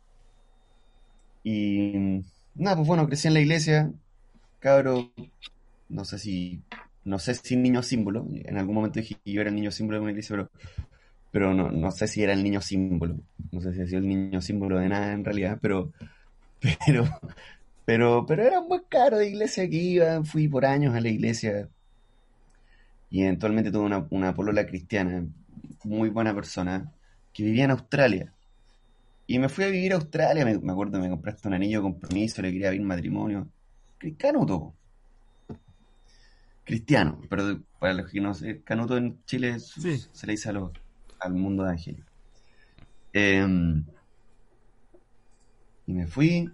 y 1.44 2.24
nada, 2.56 2.78
pues 2.78 2.88
bueno, 2.88 3.06
crecí 3.06 3.28
en 3.28 3.34
la 3.34 3.42
iglesia, 3.42 3.92
cabro, 4.60 5.12
no 5.90 6.06
sé 6.06 6.18
si, 6.18 6.62
no 7.04 7.20
sé 7.20 7.36
si 7.36 7.58
niño 7.58 7.84
símbolo, 7.84 8.26
en 8.32 8.58
algún 8.58 8.76
momento 8.76 9.02
dije 9.02 9.18
que 9.22 9.34
yo 9.34 9.42
era 9.42 9.50
el 9.50 9.56
niño 9.58 9.72
símbolo 9.72 9.98
de 9.98 10.04
una 10.04 10.12
iglesia, 10.12 10.38
pero 10.38 10.50
pero 11.34 11.52
no, 11.52 11.72
no 11.72 11.90
sé 11.90 12.08
si 12.08 12.22
era 12.22 12.32
el 12.34 12.44
niño 12.44 12.62
símbolo. 12.62 13.18
No 13.52 13.60
sé 13.60 13.74
si 13.74 13.82
ha 13.82 13.88
sido 13.88 13.98
el 13.98 14.08
niño 14.08 14.40
símbolo 14.40 14.78
de 14.78 14.88
nada 14.88 15.14
en 15.14 15.26
realidad, 15.26 15.58
pero, 15.60 15.92
pero, 16.86 17.06
pero, 17.86 18.26
pero 18.26 18.44
era 18.44 18.60
un 18.60 18.68
buen 18.70 18.84
caro 18.90 19.18
de 19.18 19.28
iglesia 19.30 19.70
que 19.70 19.76
iba, 19.76 20.24
fui 20.24 20.48
por 20.48 20.66
años 20.66 20.96
a 20.96 21.02
la 21.02 21.10
iglesia 21.10 21.70
y 23.10 23.22
eventualmente 23.24 23.72
tuve 23.72 23.86
una, 23.86 24.08
una 24.10 24.34
polola 24.34 24.66
cristiana, 24.66 25.26
muy 25.84 26.10
buena 26.10 26.34
persona, 26.34 26.92
que 27.32 27.44
vivía 27.44 27.66
en 27.66 27.72
Australia. 27.72 28.34
Y 29.28 29.38
me 29.40 29.50
fui 29.50 29.64
a 29.66 29.68
vivir 29.68 29.94
a 29.94 29.98
Australia, 29.98 30.44
me, 30.46 30.58
me 30.58 30.72
acuerdo, 30.72 31.00
me 31.00 31.10
compraste 31.10 31.48
un 31.48 31.54
anillo 31.54 31.80
de 31.80 31.84
compromiso, 31.84 32.42
le 32.42 32.52
quería 32.52 32.68
abrir 32.70 32.82
matrimonio. 32.82 33.48
Canuto. 34.18 34.74
Cristiano, 36.66 37.20
pero 37.30 37.62
para 37.80 37.94
los 37.94 38.10
que 38.10 38.22
no 38.22 38.34
sé, 38.34 38.62
Canuto 38.64 38.98
en 38.98 39.24
Chile 39.26 39.60
Sí. 39.60 40.02
se 40.12 40.26
le 40.28 40.34
dice 40.34 40.50
a 40.50 40.54
los- 40.54 40.72
al 41.20 41.34
mundo 41.34 41.64
de 41.64 41.72
Angelio. 41.72 42.06
Em, 43.14 43.84
y 45.86 45.94
me 45.94 46.08
fui 46.08 46.50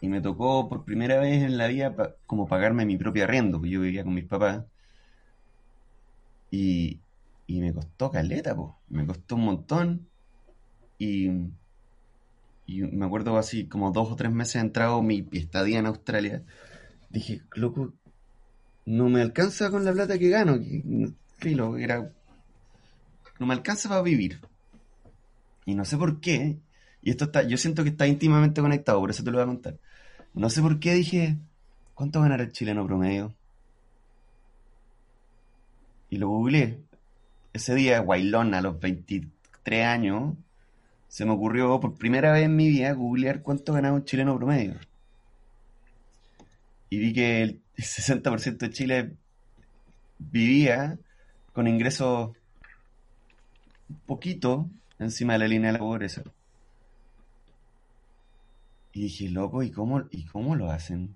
y 0.00 0.08
me 0.08 0.20
tocó 0.20 0.68
por 0.68 0.84
primera 0.84 1.18
vez 1.18 1.42
en 1.42 1.56
la 1.56 1.68
vida 1.68 1.94
como 2.26 2.46
pagarme 2.46 2.84
mi 2.84 2.96
propio 2.96 3.24
arriendo, 3.24 3.58
porque 3.58 3.70
yo 3.70 3.80
vivía 3.80 4.04
con 4.04 4.14
mis 4.14 4.26
papás. 4.26 4.64
Y, 6.50 7.00
y 7.46 7.60
me 7.60 7.72
costó 7.72 8.10
caleta, 8.10 8.54
po. 8.54 8.78
Me 8.88 9.06
costó 9.06 9.36
un 9.36 9.44
montón. 9.44 10.08
Y, 10.98 11.28
y 12.66 12.82
me 12.82 13.06
acuerdo 13.06 13.36
así, 13.38 13.66
como 13.66 13.92
dos 13.92 14.12
o 14.12 14.16
tres 14.16 14.32
meses 14.32 14.56
entrado 14.56 15.02
mi 15.02 15.26
estadía 15.32 15.78
en 15.78 15.86
Australia. 15.86 16.44
Dije, 17.10 17.42
loco, 17.54 17.94
no 18.84 19.08
me 19.08 19.22
alcanza 19.22 19.70
con 19.70 19.84
la 19.84 19.92
plata 19.92 20.18
que 20.18 20.28
gano. 20.28 20.58
Filo, 21.38 21.76
era. 21.76 22.12
No 23.38 23.46
me 23.46 23.54
alcanza 23.54 23.88
para 23.88 24.02
vivir. 24.02 24.40
Y 25.64 25.74
no 25.74 25.84
sé 25.84 25.96
por 25.96 26.20
qué. 26.20 26.58
Y 27.06 27.10
esto 27.10 27.26
está, 27.26 27.44
yo 27.44 27.56
siento 27.56 27.84
que 27.84 27.90
está 27.90 28.08
íntimamente 28.08 28.60
conectado, 28.60 28.98
por 28.98 29.10
eso 29.10 29.22
te 29.22 29.30
lo 29.30 29.38
voy 29.38 29.44
a 29.44 29.46
contar. 29.46 29.78
No 30.34 30.50
sé 30.50 30.60
por 30.60 30.80
qué 30.80 30.92
dije, 30.92 31.36
¿cuánto 31.94 32.20
ganará 32.20 32.42
el 32.42 32.50
chileno 32.50 32.84
promedio? 32.84 33.32
Y 36.10 36.16
lo 36.16 36.28
googleé. 36.28 36.80
Ese 37.52 37.76
día, 37.76 38.00
Guailón, 38.00 38.54
a 38.54 38.60
los 38.60 38.80
23 38.80 39.86
años, 39.86 40.34
se 41.06 41.24
me 41.24 41.30
ocurrió 41.30 41.78
por 41.78 41.94
primera 41.94 42.32
vez 42.32 42.46
en 42.46 42.56
mi 42.56 42.66
vida 42.66 42.92
googlear 42.92 43.40
cuánto 43.40 43.72
ganaba 43.72 43.94
un 43.94 44.04
chileno 44.04 44.36
promedio. 44.36 44.74
Y 46.90 46.98
vi 46.98 47.12
que 47.12 47.42
el 47.42 47.62
60% 47.76 48.56
de 48.56 48.70
Chile 48.70 49.12
vivía 50.18 50.98
con 51.52 51.68
ingresos 51.68 52.32
poquito 54.06 54.68
encima 54.98 55.34
de 55.34 55.38
la 55.38 55.46
línea 55.46 55.68
de 55.68 55.74
la 55.74 55.84
pobreza. 55.84 56.24
Y 58.96 59.02
dije, 59.02 59.28
loco, 59.28 59.62
¿y 59.62 59.70
cómo, 59.70 60.04
y 60.10 60.24
cómo 60.24 60.56
lo 60.56 60.70
hacen? 60.70 61.14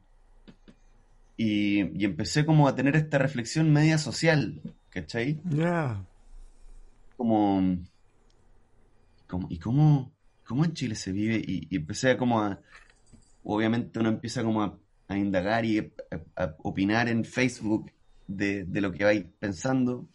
Y, 1.38 1.80
y 1.98 2.04
empecé 2.04 2.44
como 2.44 2.68
a 2.68 2.74
tener 2.74 2.94
esta 2.94 3.16
reflexión 3.16 3.72
media 3.72 3.96
social, 3.96 4.60
¿cachai? 4.90 5.40
Ya. 5.50 6.04
Como, 7.16 7.78
como- 9.26 9.46
¿y 9.50 9.58
cómo, 9.58 10.12
cómo 10.44 10.66
en 10.66 10.74
Chile 10.74 10.94
se 10.94 11.10
vive? 11.12 11.36
Y, 11.42 11.68
y 11.70 11.76
empecé 11.76 12.10
a 12.10 12.18
como 12.18 12.42
a, 12.42 12.60
obviamente 13.44 13.98
uno 13.98 14.10
empieza 14.10 14.42
como 14.44 14.62
a, 14.62 14.78
a 15.08 15.16
indagar 15.16 15.64
y 15.64 15.78
a, 15.78 15.84
a 16.44 16.54
opinar 16.58 17.08
en 17.08 17.24
Facebook 17.24 17.90
de, 18.26 18.64
de 18.66 18.80
lo 18.82 18.92
que 18.92 19.04
vais 19.04 19.24
pensando. 19.38 20.06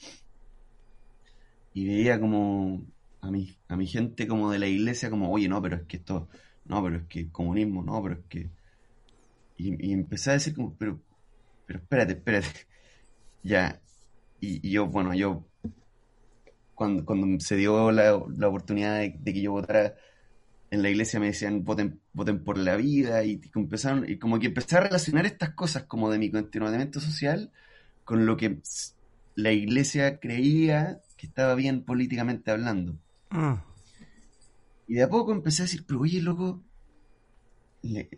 Y 1.73 1.87
veía 1.87 2.19
como 2.19 2.85
a 3.21 3.31
mi, 3.31 3.57
a 3.67 3.75
mi 3.75 3.87
gente 3.87 4.27
como 4.27 4.51
de 4.51 4.59
la 4.59 4.67
iglesia 4.67 5.09
como, 5.09 5.31
oye, 5.31 5.49
no, 5.49 5.61
pero 5.63 5.77
es 5.77 5.83
que 5.87 5.97
esto, 5.97 6.29
no, 6.65 6.83
pero 6.83 6.97
es 6.97 7.03
que 7.05 7.29
comunismo, 7.29 7.83
no, 7.83 8.01
pero 8.03 8.15
es 8.15 8.25
que... 8.29 8.49
Y, 9.57 9.89
y 9.89 9.93
empecé 9.93 10.31
a 10.31 10.33
decir 10.33 10.53
como, 10.53 10.73
pero, 10.75 10.99
pero 11.65 11.79
espérate, 11.79 12.13
espérate. 12.13 12.49
Ya. 13.43 13.79
Y, 14.41 14.67
y 14.67 14.71
yo, 14.71 14.87
bueno, 14.87 15.13
yo 15.13 15.45
cuando, 16.75 17.05
cuando 17.05 17.39
se 17.39 17.55
dio 17.55 17.91
la, 17.91 18.21
la 18.37 18.47
oportunidad 18.47 18.99
de, 18.99 19.17
que 19.23 19.41
yo 19.41 19.53
votara 19.53 19.95
en 20.69 20.83
la 20.83 20.89
iglesia 20.89 21.19
me 21.19 21.27
decían 21.27 21.63
voten, 21.63 22.01
voten 22.13 22.43
por 22.43 22.57
la 22.57 22.75
vida 22.75 23.23
y, 23.23 23.41
empezaron 23.55 24.07
y 24.07 24.17
como 24.17 24.39
que 24.39 24.47
empecé 24.47 24.77
a 24.77 24.81
relacionar 24.81 25.25
estas 25.25 25.51
cosas 25.51 25.83
como 25.83 26.11
de 26.11 26.19
mi 26.19 26.29
continuamiento 26.29 26.99
social 26.99 27.51
con 28.03 28.25
lo 28.25 28.37
que 28.37 28.59
la 29.35 29.51
iglesia 29.51 30.19
creía 30.19 31.01
que 31.17 31.27
estaba 31.27 31.55
bien 31.55 31.83
políticamente 31.83 32.51
hablando. 32.51 32.95
Ah. 33.31 33.63
Y 34.87 34.95
de 34.95 35.03
a 35.03 35.09
poco 35.09 35.31
empecé 35.31 35.61
a 35.61 35.65
decir, 35.65 35.85
pero 35.85 36.01
oye, 36.01 36.21
loco, 36.21 36.63
le- 37.83 38.09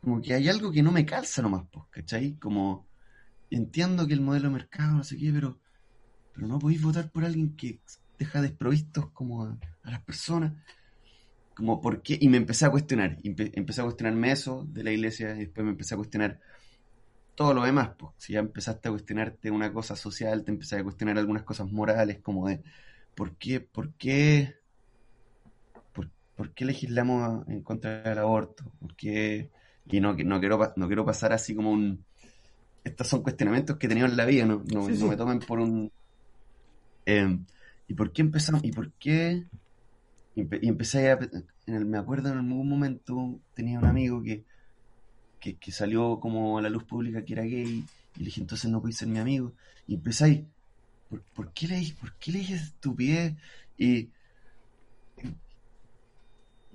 como 0.00 0.20
que 0.22 0.34
hay 0.34 0.48
algo 0.48 0.70
que 0.72 0.82
no 0.82 0.92
me 0.92 1.06
calza 1.06 1.42
nomás, 1.42 1.64
pues, 1.72 1.86
¿cachai? 1.90 2.36
Como 2.38 2.88
entiendo 3.50 4.06
que 4.08 4.14
el 4.14 4.20
modelo 4.22 4.48
de 4.48 4.54
mercado, 4.54 4.96
no 4.96 5.04
sé 5.04 5.16
qué, 5.18 5.32
pero, 5.32 5.60
pero 6.32 6.46
no 6.48 6.58
podéis 6.60 6.82
votar 6.82 7.10
por 7.12 7.24
alguien 7.24 7.56
que 7.56 7.80
deja 8.18 8.42
desprovistos 8.42 9.12
como 9.12 9.44
a, 9.44 9.58
las 9.84 10.04
personas. 10.04 10.54
Como 11.54 11.80
por 11.80 12.02
qué, 12.02 12.18
y 12.20 12.28
me 12.28 12.36
empecé 12.38 12.66
a 12.66 12.70
cuestionar, 12.70 13.18
empe- 13.22 13.50
empecé 13.54 13.80
a 13.80 13.84
cuestionarme 13.84 14.32
eso 14.32 14.64
de 14.68 14.84
la 14.84 14.92
iglesia, 14.92 15.34
y 15.36 15.40
después 15.40 15.64
me 15.64 15.70
empecé 15.72 15.94
a 15.94 15.98
cuestionar 15.98 16.40
todo 17.34 17.54
lo 17.54 17.64
demás, 17.64 17.90
pues. 17.98 18.12
Si 18.18 18.32
ya 18.34 18.40
empezaste 18.40 18.88
a 18.88 18.92
cuestionarte 18.92 19.50
una 19.50 19.72
cosa 19.72 19.96
social, 19.96 20.44
te 20.44 20.52
empecé 20.52 20.76
a 20.78 20.84
cuestionar 20.84 21.18
algunas 21.18 21.44
cosas 21.44 21.70
morales, 21.72 22.20
como 22.22 22.48
de 22.48 22.62
¿por 23.14 23.36
qué, 23.38 23.60
por 23.60 23.94
qué, 23.96 24.54
por, 26.36 26.52
qué 26.54 26.64
legislamos 26.64 27.46
en 27.48 27.62
contra 27.62 28.02
del 28.02 28.18
aborto? 28.18 28.64
¿Por 28.78 28.94
qué? 28.96 29.50
Y 29.86 30.00
no, 30.00 30.14
no 30.14 30.40
quiero, 30.40 30.72
no 30.76 30.86
quiero 30.86 31.04
pasar 31.04 31.32
así 31.32 31.54
como 31.54 31.70
un... 31.70 32.04
Estos 32.84 33.08
son 33.08 33.22
cuestionamientos 33.22 33.76
que 33.76 33.86
he 33.86 33.88
tenido 33.88 34.06
en 34.06 34.16
la 34.16 34.24
vida, 34.24 34.44
no, 34.44 34.62
no, 34.72 34.86
Sí, 34.86 34.92
no 34.92 34.96
sí. 34.96 35.04
me 35.04 35.16
tomen 35.16 35.40
por 35.40 35.58
un... 35.60 35.90
eh, 37.06 37.38
¿y 37.88 37.94
por 37.94 38.12
qué 38.12 38.22
empezamos? 38.22 38.62
¿Y 38.64 38.72
por 38.72 38.92
qué? 38.92 39.44
Y, 40.34 40.42
empe- 40.42 40.60
y 40.62 40.68
empecé 40.68 41.10
a... 41.10 41.18
En 41.66 41.74
el, 41.74 41.84
me 41.84 41.98
acuerdo 41.98 42.28
en 42.30 42.38
algún 42.38 42.68
momento 42.68 43.40
tenía 43.54 43.78
un 43.78 43.86
amigo 43.86 44.22
que, 44.22 44.44
que, 45.40 45.56
que 45.56 45.72
salió 45.72 46.20
como 46.20 46.58
a 46.58 46.62
la 46.62 46.68
luz 46.70 46.84
pública 46.84 47.24
que 47.24 47.32
era 47.32 47.42
gay 47.42 47.84
y 48.14 48.18
le 48.18 48.24
dije, 48.26 48.40
entonces 48.40 48.70
no 48.70 48.80
puedes 48.80 48.96
ser 48.96 49.08
mi 49.08 49.18
amigo. 49.18 49.52
Y 49.86 49.94
empecé 49.94 50.24
ahí, 50.24 50.46
¿por, 51.08 51.22
por 51.34 51.52
qué 51.52 51.66
le, 51.68 51.92
por 52.00 52.14
qué 52.18 52.32
le 52.32 52.38
dije 52.38 52.54
estupidez? 52.54 53.34
Y, 53.76 54.10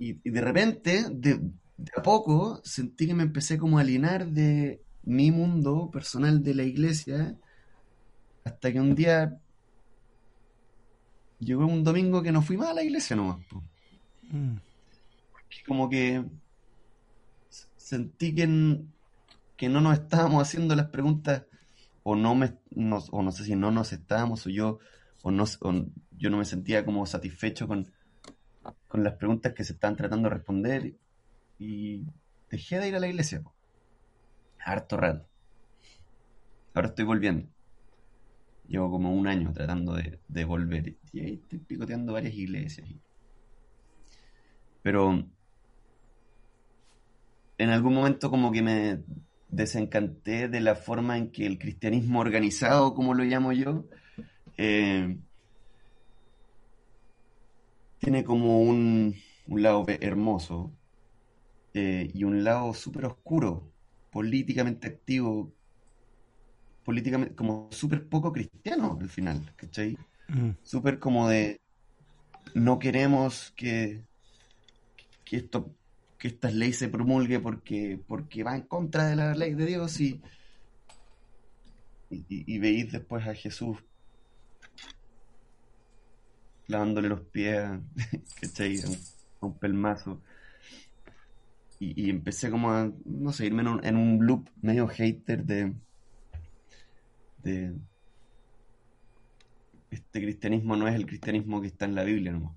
y, 0.02 0.20
y 0.24 0.30
de 0.30 0.40
repente, 0.40 1.06
de, 1.10 1.38
de 1.76 1.92
a 1.96 2.02
poco, 2.02 2.60
sentí 2.64 3.06
que 3.06 3.14
me 3.14 3.22
empecé 3.22 3.58
como 3.58 3.78
a 3.78 3.82
alienar 3.82 4.26
de 4.26 4.82
mi 5.04 5.30
mundo 5.30 5.90
personal 5.92 6.42
de 6.42 6.54
la 6.54 6.64
iglesia, 6.64 7.36
hasta 8.44 8.72
que 8.72 8.80
un 8.80 8.94
día 8.94 9.38
llegó 11.38 11.66
un 11.66 11.84
domingo 11.84 12.22
que 12.22 12.32
no 12.32 12.42
fui 12.42 12.56
más 12.56 12.70
a 12.70 12.74
la 12.74 12.82
iglesia 12.82 13.16
nomás. 13.16 13.38
Mm. 14.30 14.56
Como 15.66 15.88
que 15.90 16.24
sentí 17.76 18.34
que, 18.34 18.46
que 19.56 19.68
no 19.68 19.80
nos 19.80 19.94
estábamos 19.98 20.42
haciendo 20.42 20.74
las 20.74 20.88
preguntas, 20.88 21.44
o 22.02 22.16
no 22.16 22.34
me, 22.34 22.58
no- 22.70 23.04
o 23.10 23.22
no 23.22 23.30
sé 23.32 23.44
si 23.44 23.54
no 23.54 23.70
nos 23.70 23.92
estábamos, 23.92 24.46
o 24.46 24.50
yo, 24.50 24.78
o 25.22 25.30
no, 25.30 25.44
o 25.60 25.72
yo 26.18 26.30
no 26.30 26.38
me 26.38 26.44
sentía 26.44 26.84
como 26.84 27.06
satisfecho 27.06 27.68
con, 27.68 27.92
con 28.92 29.02
las 29.02 29.14
preguntas 29.14 29.54
que 29.54 29.64
se 29.64 29.72
estaban 29.72 29.96
tratando 29.96 30.28
de 30.28 30.34
responder, 30.34 30.94
y 31.58 32.04
dejé 32.50 32.78
de 32.78 32.88
ir 32.88 32.94
a 32.94 33.00
la 33.00 33.08
iglesia, 33.08 33.42
harto 34.58 34.98
rato. 34.98 35.26
Ahora 36.74 36.88
estoy 36.88 37.06
volviendo. 37.06 37.48
Llevo 38.68 38.90
como 38.90 39.14
un 39.14 39.26
año 39.26 39.50
tratando 39.54 39.94
de, 39.94 40.44
volver, 40.44 40.94
y 41.10 41.20
ahí 41.20 41.40
estoy 41.42 41.60
picoteando 41.60 42.12
varias 42.12 42.34
iglesias. 42.34 42.86
Pero 44.82 45.26
en 47.56 47.70
algún 47.70 47.94
momento 47.94 48.28
como 48.28 48.52
que 48.52 48.60
me 48.60 49.02
desencanté 49.48 50.50
de 50.50 50.60
la 50.60 50.74
forma 50.74 51.16
en 51.16 51.32
que 51.32 51.46
el 51.46 51.58
cristianismo 51.58 52.20
organizado, 52.20 52.92
como 52.92 53.14
lo 53.14 53.24
llamo 53.24 53.52
yo, 53.52 53.86
eh, 54.58 55.16
tiene 58.02 58.24
como 58.24 58.60
un, 58.60 59.14
un 59.46 59.62
lado 59.62 59.86
hermoso 59.86 60.72
eh, 61.72 62.10
y 62.12 62.24
un 62.24 62.42
lado 62.42 62.74
súper 62.74 63.04
oscuro, 63.04 63.70
políticamente 64.10 64.88
activo, 64.88 65.52
políticamente 66.84 67.36
como 67.36 67.68
súper 67.70 68.08
poco 68.08 68.32
cristiano 68.32 68.98
al 69.00 69.08
final, 69.08 69.52
¿cachai? 69.54 69.96
Mm. 70.26 70.50
Súper 70.64 70.98
como 70.98 71.28
de 71.28 71.60
no 72.54 72.80
queremos 72.80 73.52
que, 73.56 74.02
que 75.24 75.36
esto 75.36 75.72
que 76.18 76.26
esta 76.28 76.50
ley 76.50 76.72
se 76.72 76.88
promulgue 76.88 77.38
porque, 77.38 78.00
porque 78.06 78.42
va 78.42 78.56
en 78.56 78.62
contra 78.62 79.06
de 79.06 79.16
la 79.16 79.34
ley 79.34 79.54
de 79.54 79.66
Dios 79.66 80.00
y, 80.00 80.20
y, 82.10 82.24
y 82.28 82.58
veis 82.58 82.90
después 82.90 83.26
a 83.28 83.34
Jesús 83.34 83.78
lavándole 86.72 87.08
los 87.08 87.20
pies, 87.20 87.62
¿cachai? 88.40 88.78
Un, 88.84 88.98
un 89.40 89.58
pelmazo. 89.58 90.20
Y, 91.78 92.06
y 92.06 92.10
empecé 92.10 92.50
como 92.50 92.70
a, 92.72 92.90
no 93.04 93.32
sé, 93.32 93.46
irme 93.46 93.62
en 93.62 93.68
un, 93.68 93.84
en 93.84 94.18
loop 94.26 94.48
medio 94.62 94.86
hater 94.88 95.44
de, 95.44 95.74
de... 97.42 97.74
Este 99.90 100.20
cristianismo 100.22 100.74
no 100.76 100.88
es 100.88 100.94
el 100.94 101.06
cristianismo 101.06 101.60
que 101.60 101.68
está 101.68 101.84
en 101.84 101.94
la 101.94 102.04
Biblia 102.04 102.32
nomás. 102.32 102.56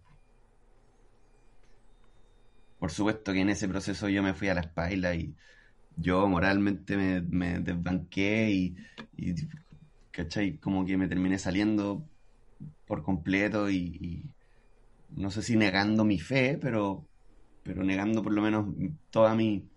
Por 2.80 2.92
supuesto 2.92 3.34
que 3.34 3.42
en 3.42 3.50
ese 3.50 3.68
proceso 3.68 4.10
yo 4.10 4.22
me 4.24 4.34
fui 4.34 4.48
a 4.50 4.54
la 4.54 4.62
espalda 4.62 5.16
y 5.16 5.36
yo 5.98 6.28
moralmente 6.28 6.98
me, 6.98 7.22
me 7.22 7.60
desbanqué 7.60 8.52
y, 8.52 8.76
y, 9.18 9.34
¿cachai? 10.12 10.58
Como 10.58 10.86
que 10.86 10.98
me 10.98 11.08
terminé 11.08 11.40
saliendo 11.40 12.08
por 12.88 13.04
completo 13.04 13.70
y, 13.70 14.24
no 15.10 15.32
sé 15.32 15.42
si 15.42 15.56
negando 15.56 16.04
mi 16.04 16.20
fe, 16.20 16.58
pero, 16.62 17.06
pero 17.64 17.84
negando 17.84 18.22
por 18.24 18.34
lo 18.34 18.42
menos 18.42 18.68
toda 19.10 19.36
mi 19.36 19.68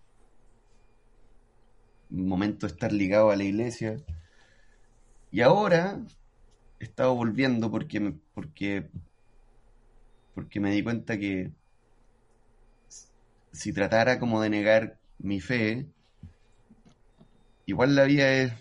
momento 2.09 2.67
de 2.67 2.73
estar 2.73 2.91
ligado 2.91 3.31
a 3.31 3.35
la 3.35 3.43
iglesia. 3.43 3.97
Y 5.31 5.41
ahora 5.41 5.99
he 6.79 6.83
estado 6.85 7.15
volviendo 7.15 7.71
porque 7.71 8.13
porque, 8.33 8.89
porque 10.33 10.59
me 10.59 10.71
di 10.71 10.83
cuenta 10.83 11.17
que 11.17 11.51
si 13.51 13.73
tratara 13.73 14.19
como 14.19 14.41
de 14.41 14.49
negar 14.49 14.97
mi 15.17 15.39
fe, 15.41 15.87
igual 17.65 17.95
la 17.95 18.05
vida 18.05 18.31
es, 18.31 18.53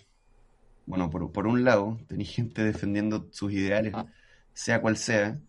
bueno, 0.86 1.10
por, 1.10 1.30
por 1.32 1.46
un 1.46 1.64
lado, 1.64 1.98
tenéis 2.08 2.30
gente 2.30 2.64
defendiendo 2.64 3.28
sus 3.30 3.52
ideales, 3.52 3.94
sea 4.58 4.80
cual 4.80 4.96
sea. 4.96 5.40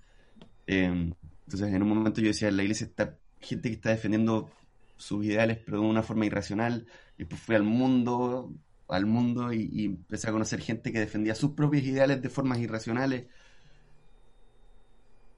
Eh, 0.67 0.86
entonces, 0.86 1.74
en 1.74 1.82
un 1.82 1.89
momento 1.89 2.22
yo 2.22 2.28
decía, 2.28 2.52
la 2.52 2.62
iglesia 2.62 2.86
está 2.86 3.17
gente 3.41 3.69
que 3.69 3.76
está 3.76 3.89
defendiendo 3.89 4.52
sus 4.98 5.26
ideales, 5.26 5.58
pero 5.65 5.82
de 5.82 5.88
una 5.88 6.04
forma 6.04 6.28
irracional. 6.28 6.86
Y 7.17 7.24
después 7.24 7.41
fui 7.41 7.56
al 7.56 7.63
mundo, 7.63 8.54
al 8.88 9.08
mundo 9.08 9.52
y, 9.52 9.86
empecé 9.86 10.30
a 10.30 10.32
conocer 10.32 10.62
gente 10.62 10.91
que 10.93 11.00
defendía 11.00 11.34
sus 11.34 11.52
propios 11.54 11.84
ideales 11.86 12.22
de 12.22 12.30
formas 12.30 12.60
irracionales. 12.60 13.26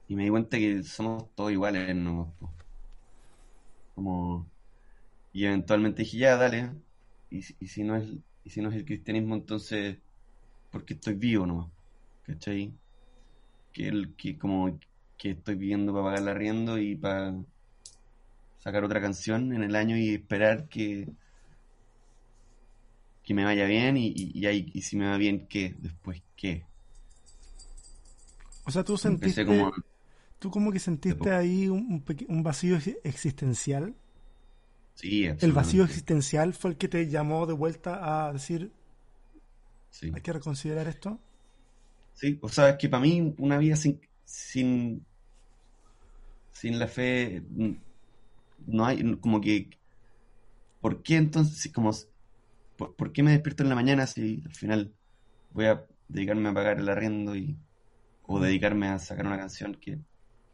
Y 0.09 0.15
me 0.15 0.23
di 0.25 0.29
cuenta 0.29 0.57
que 0.57 0.83
somos 0.83 1.33
todos 1.35 1.51
iguales, 1.53 1.95
¿no? 1.95 2.33
Como... 3.95 4.49
Y 5.31 5.45
eventualmente 5.45 6.03
dije, 6.03 6.17
ya, 6.17 6.35
dale. 6.35 6.71
Y 7.29 7.41
si 7.41 7.83
no 7.83 7.95
es, 7.95 8.09
y 8.43 8.49
si 8.49 8.61
no 8.61 8.69
es 8.69 8.75
el 8.75 8.83
cristianismo, 8.85 9.35
entonces, 9.35 9.97
porque 10.71 10.95
estoy 10.95 11.13
vivo, 11.13 11.45
¿no? 11.45 11.71
¿Cachai? 12.23 12.73
Que, 13.73 13.87
el, 13.87 14.15
que 14.15 14.37
como 14.37 14.79
que 15.17 15.31
estoy 15.31 15.55
viviendo 15.55 15.93
para 15.93 16.05
pagar 16.05 16.19
el 16.21 16.27
arriendo 16.29 16.77
y 16.77 16.95
para 16.95 17.33
sacar 18.59 18.83
otra 18.83 19.01
canción 19.01 19.53
en 19.53 19.63
el 19.63 19.75
año 19.75 19.97
y 19.97 20.13
esperar 20.15 20.67
que, 20.69 21.07
que 23.23 23.33
me 23.33 23.43
vaya 23.45 23.65
bien 23.65 23.97
y, 23.97 24.07
y, 24.07 24.31
y 24.39 24.45
ahí, 24.45 24.71
y 24.73 24.81
si 24.81 24.97
me 24.97 25.07
va 25.07 25.17
bien, 25.17 25.47
¿qué? 25.47 25.75
Después, 25.79 26.21
¿qué? 26.35 26.65
O 28.65 28.71
sea, 28.71 28.83
tú 28.83 28.97
sentiste, 28.97 29.45
como... 29.45 29.71
tú 30.39 30.49
como 30.51 30.71
que 30.71 30.79
sentiste 30.79 31.31
ahí 31.31 31.67
un, 31.67 32.03
un 32.27 32.43
vacío 32.43 32.75
ex- 32.77 32.97
existencial. 33.03 33.93
Sí, 34.95 35.25
El 35.25 35.51
vacío 35.51 35.83
existencial 35.83 36.53
fue 36.53 36.71
el 36.71 36.77
que 36.77 36.87
te 36.87 37.07
llamó 37.09 37.45
de 37.47 37.53
vuelta 37.53 38.27
a 38.27 38.33
decir, 38.33 38.71
Sí. 39.89 40.11
hay 40.13 40.21
que 40.21 40.33
reconsiderar 40.33 40.87
esto. 40.87 41.19
Sí, 42.13 42.39
o 42.41 42.49
sea, 42.49 42.69
es 42.69 42.77
que 42.77 42.89
para 42.89 43.01
mí 43.03 43.33
una 43.37 43.57
vida 43.57 43.75
sin, 43.75 43.99
sin, 44.23 45.05
sin 46.51 46.79
la 46.79 46.87
fe 46.87 47.41
mm, 47.49 47.71
no 48.67 48.85
hay, 48.85 49.17
como 49.19 49.41
que, 49.41 49.69
¿por 50.79 51.01
qué 51.03 51.17
entonces, 51.17 51.71
como, 51.73 51.91
por, 52.77 52.95
por 52.95 53.11
qué 53.13 53.23
me 53.23 53.31
despierto 53.31 53.63
en 53.63 53.69
la 53.69 53.75
mañana 53.75 54.07
si 54.07 54.43
al 54.45 54.53
final 54.53 54.95
voy 55.51 55.65
a 55.65 55.85
dedicarme 56.07 56.49
a 56.49 56.53
pagar 56.53 56.79
el 56.79 56.89
arriendo 56.89 57.35
y, 57.35 57.57
o 58.23 58.39
dedicarme 58.39 58.87
a 58.89 58.99
sacar 58.99 59.27
una 59.27 59.37
canción 59.37 59.75
que 59.75 59.99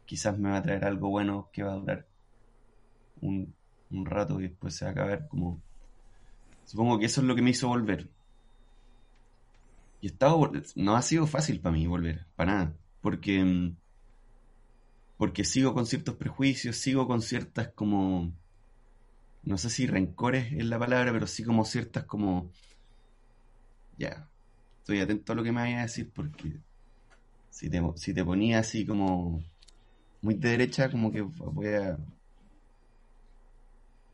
quizás 0.06 0.38
me 0.38 0.50
va 0.50 0.58
a 0.58 0.62
traer 0.62 0.84
algo 0.84 1.10
bueno 1.10 1.50
que 1.52 1.62
va 1.64 1.74
a 1.74 1.76
durar 1.76 2.08
un, 3.20 3.54
un 3.90 4.06
rato 4.06 4.40
y 4.40 4.44
después 4.48 4.76
se 4.76 4.84
va 4.84 4.90
a 4.90 4.92
acabar 4.92 5.28
como, 5.28 5.62
supongo 6.64 6.98
que 6.98 7.06
eso 7.06 7.20
es 7.20 7.26
lo 7.26 7.34
que 7.34 7.42
me 7.42 7.50
hizo 7.50 7.68
volver. 7.68 8.10
Y 10.00 10.06
he 10.06 10.10
estado, 10.10 10.52
no 10.76 10.96
ha 10.96 11.02
sido 11.02 11.26
fácil 11.26 11.60
para 11.60 11.74
mí 11.74 11.86
volver, 11.86 12.26
para 12.36 12.52
nada, 12.52 12.76
porque, 13.00 13.44
mm, 13.44 13.76
porque 15.16 15.44
sigo 15.44 15.74
con 15.74 15.86
ciertos 15.86 16.14
prejuicios, 16.16 16.76
sigo 16.76 17.06
con 17.08 17.20
ciertas 17.20 17.68
como, 17.68 18.32
no 19.42 19.58
sé 19.58 19.70
si 19.70 19.86
rencores 19.86 20.52
es 20.52 20.64
la 20.66 20.78
palabra, 20.78 21.12
pero 21.12 21.26
sí 21.26 21.42
como 21.42 21.64
ciertas 21.64 22.04
como, 22.04 22.50
ya, 23.96 24.28
estoy 24.78 25.00
atento 25.00 25.32
a 25.32 25.36
lo 25.36 25.42
que 25.42 25.52
me 25.52 25.60
vayas 25.62 25.78
a 25.80 25.82
decir 25.82 26.10
porque 26.14 26.60
si 27.50 27.68
te, 27.68 27.82
si 27.96 28.14
te 28.14 28.24
ponía 28.24 28.60
así 28.60 28.86
como 28.86 29.42
muy 30.22 30.34
de 30.34 30.50
derecha, 30.50 30.90
como 30.90 31.10
que 31.10 31.22
voy 31.22 31.68
a, 31.74 31.98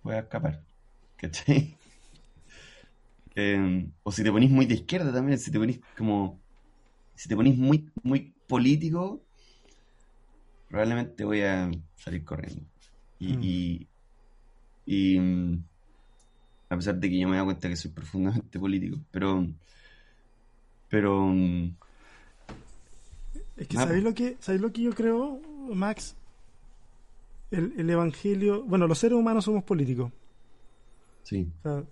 voy 0.02 0.14
a 0.14 0.20
escapar, 0.20 0.62
¿cachai? 1.16 1.76
Eh, 3.36 3.88
o 4.02 4.12
si 4.12 4.22
te 4.24 4.30
ponís 4.32 4.50
muy 4.50 4.66
de 4.66 4.74
izquierda 4.76 5.12
también, 5.12 5.38
si 5.38 5.50
te 5.50 5.58
ponís 5.58 5.80
como, 5.96 6.42
si 7.14 7.28
te 7.28 7.36
ponís 7.36 7.56
muy, 7.58 7.92
muy 8.04 8.36
político, 8.46 9.26
probablemente 10.68 11.24
voy 11.24 11.42
a 11.42 11.70
salir 11.96 12.24
corriendo. 12.24 12.66
Y, 13.18 13.38
Mm. 13.38 13.54
y, 14.86 15.14
y, 15.16 15.20
mm, 15.20 15.64
a 16.70 16.76
pesar 16.76 16.96
de 16.96 17.08
que 17.10 17.18
yo 17.20 17.28
me 17.28 17.36
doy 17.36 17.44
cuenta 17.46 17.68
que 17.68 17.76
soy 17.76 17.90
profundamente 17.92 18.58
político, 18.58 18.98
pero, 19.10 19.46
pero, 20.88 21.26
mm, 21.28 21.76
Es 23.56 23.68
que 23.68 23.76
Ah, 23.76 23.86
¿sabéis 23.86 24.02
lo 24.04 24.14
que, 24.14 24.36
¿sabéis 24.40 24.62
lo 24.62 24.72
que 24.72 24.82
yo 24.82 24.92
creo, 24.94 25.40
Max? 25.74 26.16
El, 27.50 27.72
el 27.78 27.88
evangelio, 27.88 28.64
bueno, 28.64 28.86
los 28.86 28.98
seres 28.98 29.16
humanos 29.16 29.44
somos 29.46 29.64
políticos. 29.64 30.12
sí, 31.22 31.52
O 31.58 31.62
sea, 31.62 31.84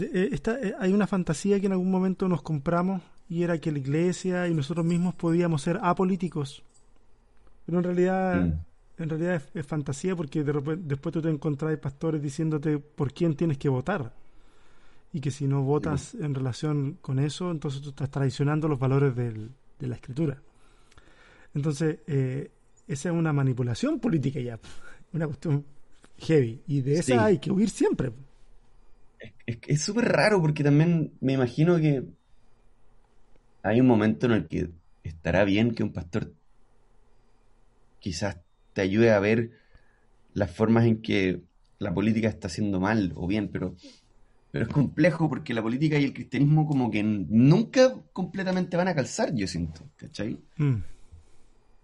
eh, 0.00 0.30
eh, 0.32 0.74
hay 0.78 0.92
una 0.92 1.06
fantasía 1.06 1.58
que 1.60 1.66
en 1.66 1.72
algún 1.72 1.90
momento 1.90 2.28
nos 2.28 2.42
compramos 2.42 3.02
y 3.28 3.42
era 3.42 3.58
que 3.58 3.72
la 3.72 3.78
iglesia 3.78 4.48
y 4.48 4.54
nosotros 4.54 4.84
mismos 4.86 5.14
podíamos 5.14 5.62
ser 5.62 5.78
apolíticos. 5.82 6.62
Pero 7.66 7.78
en 7.78 7.84
realidad, 7.84 8.40
Mm. 8.46 9.02
en 9.02 9.08
realidad 9.08 9.34
es, 9.36 9.48
es 9.54 9.66
fantasía 9.66 10.16
porque 10.16 10.42
de 10.42 10.52
repente, 10.52 10.84
después 10.86 11.12
tú 11.12 11.20
te 11.22 11.28
encontrás 11.28 11.76
pastores 11.78 12.22
diciéndote 12.22 12.78
por 12.78 13.12
quién 13.12 13.34
tienes 13.34 13.58
que 13.58 13.68
votar. 13.68 14.12
Y 15.12 15.20
que 15.20 15.30
si 15.30 15.46
no 15.46 15.62
votas 15.62 16.14
en 16.14 16.34
relación 16.34 16.98
con 17.00 17.18
eso, 17.18 17.50
entonces 17.50 17.80
tú 17.80 17.90
estás 17.90 18.10
traicionando 18.10 18.68
los 18.68 18.78
valores 18.78 19.14
del- 19.16 19.50
de 19.78 19.86
la 19.86 19.94
escritura. 19.94 20.38
Entonces, 21.54 21.98
eh, 22.06 22.50
esa 22.86 23.08
es 23.08 23.14
una 23.14 23.32
manipulación 23.32 24.00
política 24.00 24.40
ya, 24.40 24.58
una 25.12 25.26
cuestión 25.26 25.64
heavy. 26.18 26.60
Y 26.66 26.80
de 26.82 26.94
esa 26.94 27.02
Sí. 27.04 27.12
hay 27.12 27.38
que 27.38 27.50
huir 27.50 27.70
siempre. 27.70 28.12
Es 29.46 29.58
es 29.66 29.82
súper 29.82 30.06
raro 30.06 30.40
porque 30.40 30.62
también 30.62 31.12
me 31.20 31.32
imagino 31.32 31.76
que 31.78 32.04
hay 33.62 33.80
un 33.80 33.86
momento 33.86 34.26
en 34.26 34.32
el 34.32 34.48
que 34.48 34.70
estará 35.02 35.44
bien 35.44 35.74
que 35.74 35.82
un 35.82 35.92
pastor 35.92 36.32
quizás 38.00 38.38
te 38.72 38.82
ayude 38.82 39.10
a 39.10 39.18
ver 39.18 39.50
las 40.34 40.50
formas 40.50 40.86
en 40.86 41.02
que 41.02 41.42
la 41.78 41.92
política 41.92 42.28
está 42.28 42.48
haciendo 42.48 42.80
mal 42.80 43.12
o 43.16 43.26
bien, 43.26 43.48
pero, 43.48 43.74
pero 44.50 44.66
es 44.66 44.72
complejo 44.72 45.28
porque 45.28 45.54
la 45.54 45.62
política 45.62 45.98
y 45.98 46.04
el 46.04 46.12
cristianismo 46.12 46.66
como 46.66 46.90
que 46.90 47.02
nunca 47.02 47.94
completamente 48.12 48.76
van 48.76 48.88
a 48.88 48.94
calzar, 48.94 49.34
yo 49.34 49.46
siento, 49.46 49.82
¿cachai? 49.96 50.38
Mm. 50.56 50.76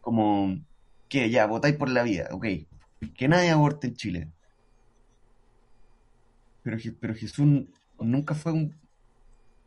Como 0.00 0.58
que 1.08 1.30
ya, 1.30 1.46
votáis 1.46 1.76
por 1.76 1.88
la 1.88 2.02
vida, 2.02 2.28
ok, 2.32 2.46
que 3.16 3.28
nadie 3.28 3.50
aborte 3.50 3.88
en 3.88 3.94
Chile. 3.94 4.28
Pero, 6.64 6.78
pero 7.00 7.14
Jesús 7.14 7.46
nunca 8.00 8.34
fue 8.34 8.52
un, 8.52 8.74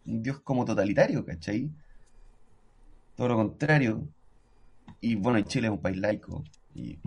un 0.05 0.23
Dios 0.23 0.41
como 0.41 0.65
totalitario, 0.65 1.25
¿cachai? 1.25 1.71
Todo 3.15 3.27
lo 3.29 3.35
contrario. 3.35 4.07
Y 5.01 5.15
bueno, 5.15 5.41
Chile 5.43 5.67
es 5.67 5.73
un 5.73 5.81
país 5.81 5.97
laico 5.97 6.43
y 6.73 6.99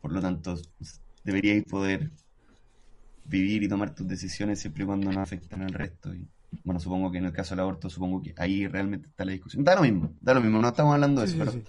por 0.00 0.12
lo 0.12 0.20
tanto 0.20 0.56
deberíais 1.24 1.64
poder 1.64 2.12
vivir 3.24 3.62
y 3.62 3.68
tomar 3.68 3.94
tus 3.94 4.06
decisiones 4.08 4.60
siempre 4.60 4.84
y 4.84 4.86
cuando 4.86 5.12
no 5.12 5.20
afecten 5.20 5.62
al 5.62 5.72
resto. 5.72 6.14
Y 6.14 6.28
bueno, 6.64 6.80
supongo 6.80 7.10
que 7.10 7.18
en 7.18 7.26
el 7.26 7.32
caso 7.32 7.54
del 7.54 7.60
aborto, 7.60 7.90
supongo 7.90 8.22
que 8.22 8.34
ahí 8.36 8.66
realmente 8.66 9.08
está 9.08 9.24
la 9.24 9.32
discusión. 9.32 9.64
Da 9.64 9.74
lo 9.76 9.82
mismo, 9.82 10.16
da 10.20 10.34
lo 10.34 10.40
mismo, 10.40 10.60
no 10.60 10.68
estamos 10.68 10.94
hablando 10.94 11.20
de 11.20 11.26
Sí, 11.26 11.34
eso, 11.34 11.36
sí, 11.36 11.38
pero, 11.38 11.52
sí. 11.52 11.64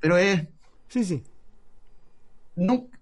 pero 0.00 0.16
es 0.18 0.48
Sí, 0.88 1.04
sí. 1.04 1.22
nunca, 2.56 2.98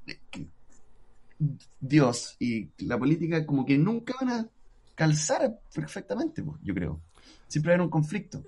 Dios 1.81 2.37
y 2.39 2.71
la 2.79 2.99
política 2.99 3.45
como 3.47 3.65
que 3.65 3.79
nunca 3.79 4.15
van 4.21 4.31
a 4.31 4.49
calzar 4.95 5.59
perfectamente, 5.75 6.43
pues, 6.43 6.59
yo 6.63 6.75
creo. 6.75 7.01
Siempre 7.49 7.71
va 7.71 7.73
a 7.73 7.75
haber 7.77 7.85
un 7.87 7.91
conflicto. 7.91 8.43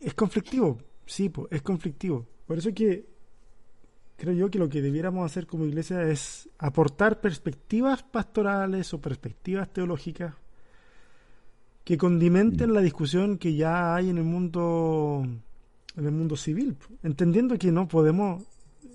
Es 0.00 0.14
conflictivo. 0.14 0.78
Sí, 1.06 1.28
pues, 1.28 1.48
es 1.50 1.62
conflictivo. 1.62 2.26
Por 2.46 2.58
eso 2.58 2.72
que 2.74 3.06
creo 4.16 4.34
yo 4.34 4.50
que 4.50 4.58
lo 4.58 4.68
que 4.68 4.82
debiéramos 4.82 5.24
hacer 5.24 5.46
como 5.46 5.64
iglesia 5.64 6.02
es 6.02 6.48
aportar 6.58 7.20
perspectivas 7.20 8.02
pastorales 8.02 8.92
o 8.92 9.00
perspectivas 9.00 9.72
teológicas 9.72 10.34
que 11.84 11.96
condimenten 11.96 12.74
la 12.74 12.82
discusión 12.82 13.38
que 13.38 13.54
ya 13.54 13.94
hay 13.94 14.10
en 14.10 14.18
el 14.18 14.24
mundo 14.24 15.26
en 15.96 16.06
el 16.06 16.12
mundo 16.12 16.36
civil, 16.36 16.76
entendiendo 17.02 17.58
que 17.58 17.72
no 17.72 17.88
podemos 17.88 18.44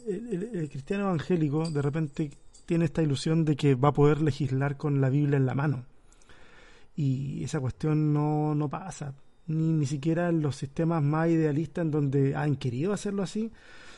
el, 0.07 0.69
cristiano 0.69 1.05
evangélico 1.05 1.69
de 1.69 1.81
repente 1.81 2.31
tiene 2.65 2.85
esta 2.85 3.01
ilusión 3.01 3.45
de 3.45 3.55
que 3.55 3.75
va 3.75 3.89
a 3.89 3.93
poder 3.93 4.21
legislar 4.21 4.77
con 4.77 5.01
la 5.01 5.09
Biblia 5.09 5.37
en 5.37 5.45
la 5.45 5.55
mano 5.55 5.85
y 6.95 7.43
esa 7.43 7.59
cuestión 7.59 8.13
no, 8.13 8.55
no 8.55 8.69
pasa 8.69 9.13
ni, 9.47 9.73
ni 9.73 9.85
siquiera 9.85 10.29
en 10.29 10.41
los 10.41 10.55
sistemas 10.55 11.03
más 11.03 11.29
idealistas 11.29 11.83
en 11.83 11.91
donde 11.91 12.35
han 12.35 12.55
querido 12.55 12.93
hacerlo 12.93 13.23
así 13.23 13.51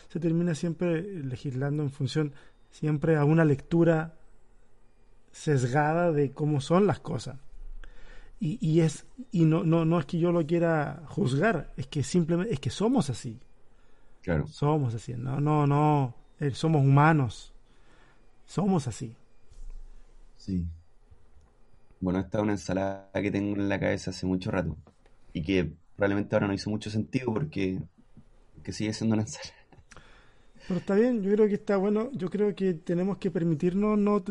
se 0.10 0.19
termina 0.19 0.56
siempre 0.56 1.01
legislando 1.23 1.84
en 1.84 1.91
función 1.91 2.34
siempre 2.71 3.15
a 3.15 3.25
una 3.25 3.45
lectura 3.45 4.15
sesgada 5.32 6.12
de 6.12 6.32
cómo 6.32 6.62
son 6.62 6.88
las 6.88 6.99
cosas 6.99 7.38
y, 8.39 8.58
y 8.62 8.82
es 8.82 9.06
y 9.32 9.45
no, 9.45 9.63
no, 9.63 9.86
no 9.86 9.99
es 9.99 10.06
que 10.06 10.19
yo 10.19 10.32
lo 10.32 10.45
quiera 10.45 11.03
juzgar, 11.08 11.73
es 11.75 11.88
que 11.88 12.03
simplemente 12.03 12.53
es 12.53 12.60
que 12.60 12.69
somos 12.69 13.10
así. 13.10 13.39
Claro. 14.21 14.47
Somos 14.47 14.93
así, 14.93 15.13
no, 15.13 15.39
no, 15.39 15.65
no, 15.65 16.13
eh, 16.39 16.51
somos 16.51 16.84
humanos. 16.84 17.53
Somos 18.47 18.88
así. 18.88 19.13
Sí. 20.38 20.65
Bueno, 21.99 22.19
esta 22.19 22.38
es 22.38 22.43
una 22.43 22.53
ensalada 22.53 23.12
que 23.13 23.29
tengo 23.29 23.55
en 23.55 23.69
la 23.69 23.79
cabeza 23.79 24.12
hace 24.12 24.25
mucho 24.25 24.49
rato 24.49 24.75
y 25.33 25.43
que 25.43 25.73
probablemente 25.95 26.36
ahora 26.36 26.47
no 26.47 26.53
hizo 26.53 26.69
mucho 26.69 26.89
sentido 26.89 27.33
porque 27.33 27.79
que 28.63 28.71
sigue 28.71 28.93
siendo 28.93 29.15
una 29.15 29.23
ensalada. 29.23 29.53
Pero 30.67 30.79
está 30.79 30.95
bien, 30.95 31.21
yo 31.21 31.31
creo 31.33 31.47
que 31.47 31.55
está 31.55 31.77
bueno, 31.77 32.10
yo 32.13 32.29
creo 32.29 32.55
que 32.55 32.73
tenemos 32.73 33.17
que 33.17 33.31
permitirnos 33.31 33.97
no, 33.97 34.23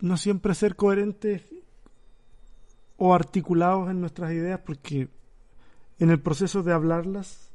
no 0.00 0.16
siempre 0.16 0.54
ser 0.54 0.76
coherentes 0.76 1.42
o 2.96 3.14
articulados 3.14 3.90
en 3.90 4.00
nuestras 4.00 4.32
ideas 4.32 4.60
porque 4.64 5.08
en 5.98 6.10
el 6.10 6.20
proceso 6.20 6.62
de 6.62 6.72
hablarlas 6.72 7.51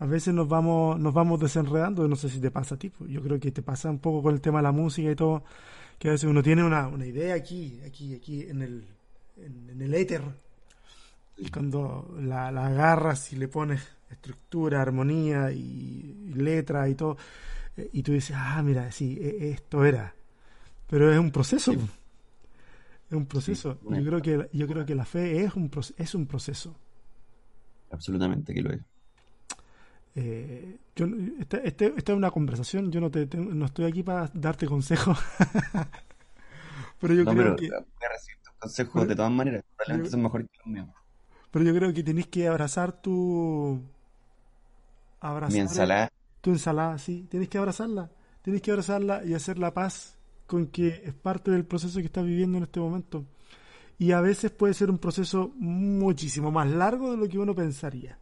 a 0.00 0.06
veces 0.06 0.32
nos 0.34 0.48
vamos 0.48 0.98
nos 0.98 1.12
vamos 1.12 1.40
desenredando 1.40 2.06
no 2.06 2.16
sé 2.16 2.28
si 2.28 2.40
te 2.40 2.50
pasa 2.50 2.76
a 2.76 2.78
ti 2.78 2.90
pues 2.90 3.10
yo 3.10 3.22
creo 3.22 3.38
que 3.40 3.50
te 3.50 3.62
pasa 3.62 3.90
un 3.90 3.98
poco 3.98 4.22
con 4.22 4.34
el 4.34 4.40
tema 4.40 4.58
de 4.58 4.64
la 4.64 4.72
música 4.72 5.10
y 5.10 5.16
todo 5.16 5.42
que 5.98 6.08
a 6.08 6.12
veces 6.12 6.28
uno 6.28 6.42
tiene 6.42 6.62
una, 6.64 6.86
una 6.88 7.06
idea 7.06 7.34
aquí 7.34 7.80
aquí 7.84 8.14
aquí 8.14 8.42
en 8.42 8.62
el 8.62 8.84
en, 9.36 9.80
el 9.80 9.94
éter 9.94 10.22
y 11.36 11.50
cuando 11.50 12.16
la, 12.20 12.50
la, 12.50 12.66
agarras 12.66 13.32
y 13.32 13.36
le 13.36 13.48
pones 13.48 13.82
estructura 14.10 14.82
armonía 14.82 15.52
y, 15.52 16.32
letra 16.34 16.88
y 16.88 16.94
todo 16.94 17.16
eh, 17.76 17.90
y 17.92 18.02
tú 18.02 18.12
dices 18.12 18.36
ah 18.38 18.62
mira 18.62 18.90
sí 18.90 19.18
e, 19.20 19.50
esto 19.50 19.84
era 19.84 20.14
pero 20.88 21.12
es 21.12 21.18
un 21.18 21.30
proceso 21.30 21.72
es 23.08 23.16
un 23.16 23.26
proceso. 23.26 23.78
yo, 23.88 24.04
creo 24.04 24.20
que, 24.20 24.50
yo 24.52 24.66
creo 24.66 24.84
que 24.84 24.94
la 24.94 25.06
fe 25.06 25.42
es 25.42 25.54
un, 25.54 25.70
es 25.96 26.14
un 26.14 26.26
proceso. 26.26 26.76
Absolutamente 27.90 28.52
que 28.52 28.60
lo 28.60 28.70
es. 28.70 28.82
Eh, 30.20 30.76
yo, 30.96 31.06
esta, 31.38 31.58
este, 31.58 31.94
esta, 31.96 32.10
es 32.10 32.18
una 32.18 32.32
conversación, 32.32 32.90
yo 32.90 33.00
no, 33.00 33.08
te, 33.08 33.28
no 33.36 33.66
estoy 33.66 33.84
aquí 33.84 34.02
para 34.02 34.28
darte 34.34 34.66
consejos. 34.66 35.16
pero 37.00 37.14
yo 37.14 37.24
creo 37.24 37.54
que... 37.54 37.68
Voy 37.68 37.76
a 37.76 38.12
recibir 38.12 38.38
tus 38.42 38.52
consejos 38.58 39.06
de 39.06 39.14
todas 39.14 39.30
maneras, 39.30 39.64
probablemente 39.76 40.10
son 40.10 40.22
mejores 40.22 40.48
que 40.50 40.58
los 40.58 40.66
míos. 40.66 40.88
Pero 41.52 41.64
yo 41.64 41.72
creo 41.72 41.94
que 41.94 42.02
tenés 42.02 42.26
que 42.26 42.48
abrazar 42.48 43.00
tu... 43.00 43.80
Abrazar 45.20 45.54
Mi 45.54 45.60
ensalada. 45.60 46.10
Tu 46.40 46.50
ensalada, 46.50 46.98
sí. 46.98 47.28
Tienes 47.30 47.48
que 47.48 47.58
abrazarla. 47.58 48.10
Tienes 48.42 48.60
que 48.60 48.72
abrazarla 48.72 49.24
y 49.24 49.34
hacer 49.34 49.58
la 49.58 49.72
paz 49.72 50.16
con 50.48 50.66
que 50.66 51.00
es 51.04 51.14
parte 51.14 51.52
del 51.52 51.64
proceso 51.64 52.00
que 52.00 52.06
estás 52.06 52.24
viviendo 52.24 52.58
en 52.58 52.64
este 52.64 52.80
momento. 52.80 53.24
Y 53.98 54.10
a 54.10 54.20
veces 54.20 54.50
puede 54.50 54.74
ser 54.74 54.90
un 54.90 54.98
proceso 54.98 55.52
muchísimo 55.54 56.50
más 56.50 56.68
largo 56.68 57.12
de 57.12 57.18
lo 57.18 57.28
que 57.28 57.38
uno 57.38 57.54
pensaría. 57.54 58.18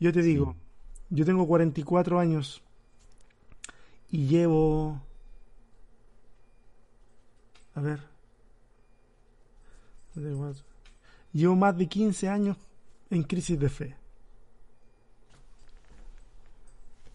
Yo 0.00 0.10
te 0.10 0.22
digo, 0.22 0.56
yo 1.12 1.26
tengo 1.26 1.46
44 1.46 2.18
años 2.18 2.62
y 4.10 4.26
llevo... 4.26 5.00
A 7.74 7.80
ver. 7.80 8.00
Llevo 11.32 11.56
más 11.56 11.76
de 11.76 11.86
15 11.86 12.28
años 12.28 12.56
en 13.10 13.22
crisis 13.24 13.58
de 13.60 13.68
fe. 13.68 13.96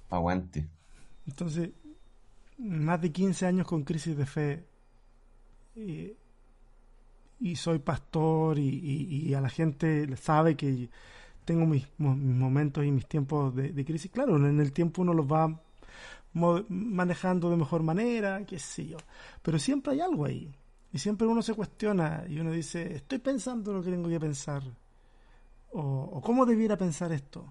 Aguante. 0.09 0.67
Entonces, 1.25 1.71
más 2.59 3.01
de 3.01 3.11
15 3.11 3.45
años 3.47 3.67
con 3.67 3.83
crisis 3.83 4.15
de 4.15 4.25
fe 4.25 4.63
y, 5.75 7.55
soy 7.55 7.79
pastor 7.79 8.59
y, 8.59 9.33
a 9.33 9.41
la 9.41 9.49
gente 9.49 10.15
sabe 10.17 10.55
que 10.55 10.89
tengo 11.47 11.65
mis, 11.65 11.87
momentos 11.97 12.85
y 12.85 12.91
mis 12.91 13.07
tiempos 13.07 13.55
de, 13.55 13.85
crisis. 13.85 14.11
Claro, 14.11 14.35
en 14.35 14.59
el 14.59 14.71
tiempo 14.71 15.01
uno 15.01 15.13
los 15.13 15.25
va 15.25 15.59
manejando 16.33 17.49
de 17.49 17.57
mejor 17.57 17.81
manera, 17.81 18.45
qué 18.45 18.59
sé 18.59 18.85
yo, 18.85 18.97
pero 19.41 19.57
siempre 19.57 19.93
hay 19.93 20.01
algo 20.01 20.25
ahí. 20.25 20.53
Y 20.93 20.99
siempre 20.99 21.25
uno 21.25 21.41
se 21.41 21.53
cuestiona 21.53 22.25
y 22.29 22.39
uno 22.39 22.51
dice, 22.51 22.95
estoy 22.95 23.19
pensando 23.19 23.73
lo 23.73 23.81
que 23.81 23.91
tengo 23.91 24.09
que 24.09 24.19
pensar. 24.19 24.63
O, 25.71 25.81
o 25.81 26.21
cómo 26.21 26.45
debiera 26.45 26.77
pensar 26.77 27.11
esto 27.11 27.45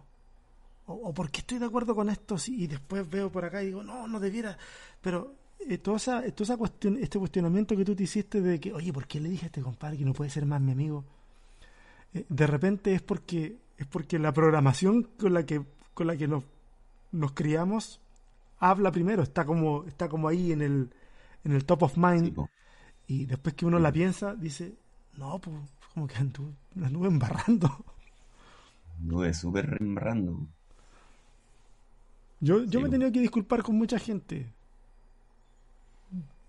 o, 0.86 1.12
por 1.12 1.30
qué 1.30 1.40
estoy 1.40 1.58
de 1.58 1.66
acuerdo 1.66 1.94
con 1.94 2.08
esto 2.08 2.36
y 2.46 2.66
después 2.66 3.08
veo 3.08 3.30
por 3.30 3.44
acá 3.44 3.62
y 3.62 3.66
digo, 3.66 3.82
no, 3.82 4.06
no 4.06 4.20
debiera. 4.20 4.56
Pero 5.00 5.34
eh, 5.58 5.78
toda 5.78 5.96
esa, 5.96 6.22
toda 6.32 6.44
esa 6.44 6.56
cuestión, 6.56 6.98
este 7.00 7.18
cuestionamiento 7.18 7.76
que 7.76 7.84
tú 7.84 7.94
te 7.94 8.04
hiciste 8.04 8.40
de 8.40 8.60
que, 8.60 8.72
oye, 8.72 8.92
¿por 8.92 9.06
qué 9.06 9.20
le 9.20 9.28
dije 9.28 9.46
a 9.46 9.48
este 9.48 9.62
compadre 9.62 9.98
que 9.98 10.04
no 10.04 10.12
puede 10.12 10.30
ser 10.30 10.46
más 10.46 10.60
mi 10.60 10.72
amigo? 10.72 11.04
Eh, 12.16 12.24
de 12.28 12.46
repente 12.46 12.94
es 12.94 13.02
porque 13.02 13.58
es 13.76 13.86
porque 13.86 14.18
la 14.18 14.32
programación 14.32 15.02
con 15.18 15.34
la 15.34 15.44
que 15.44 15.62
con 15.92 16.06
la 16.06 16.16
que 16.16 16.26
nos, 16.26 16.44
nos 17.12 17.32
criamos 17.32 18.00
habla 18.58 18.90
primero, 18.90 19.22
está 19.22 19.44
como 19.44 19.84
está 19.84 20.08
como 20.08 20.28
ahí 20.28 20.52
en 20.52 20.62
el 20.62 20.90
en 21.44 21.52
el 21.52 21.64
top 21.66 21.82
of 21.82 21.96
mind 21.98 22.34
y 23.06 23.26
después 23.26 23.54
que 23.54 23.66
uno 23.66 23.78
la 23.78 23.92
piensa 23.92 24.34
dice, 24.34 24.74
no, 25.16 25.38
pues 25.38 25.56
como 25.92 26.06
que 26.06 26.16
anduve, 26.16 26.54
anduve 26.82 27.08
embarrando. 27.08 27.70
Anduve 28.98 29.34
súper 29.34 29.76
embarrando. 29.78 30.48
Yo, 32.40 32.64
yo 32.64 32.80
me 32.80 32.88
he 32.88 32.90
tenido 32.90 33.12
que 33.12 33.20
disculpar 33.20 33.62
con 33.62 33.76
mucha 33.76 33.98
gente 33.98 34.52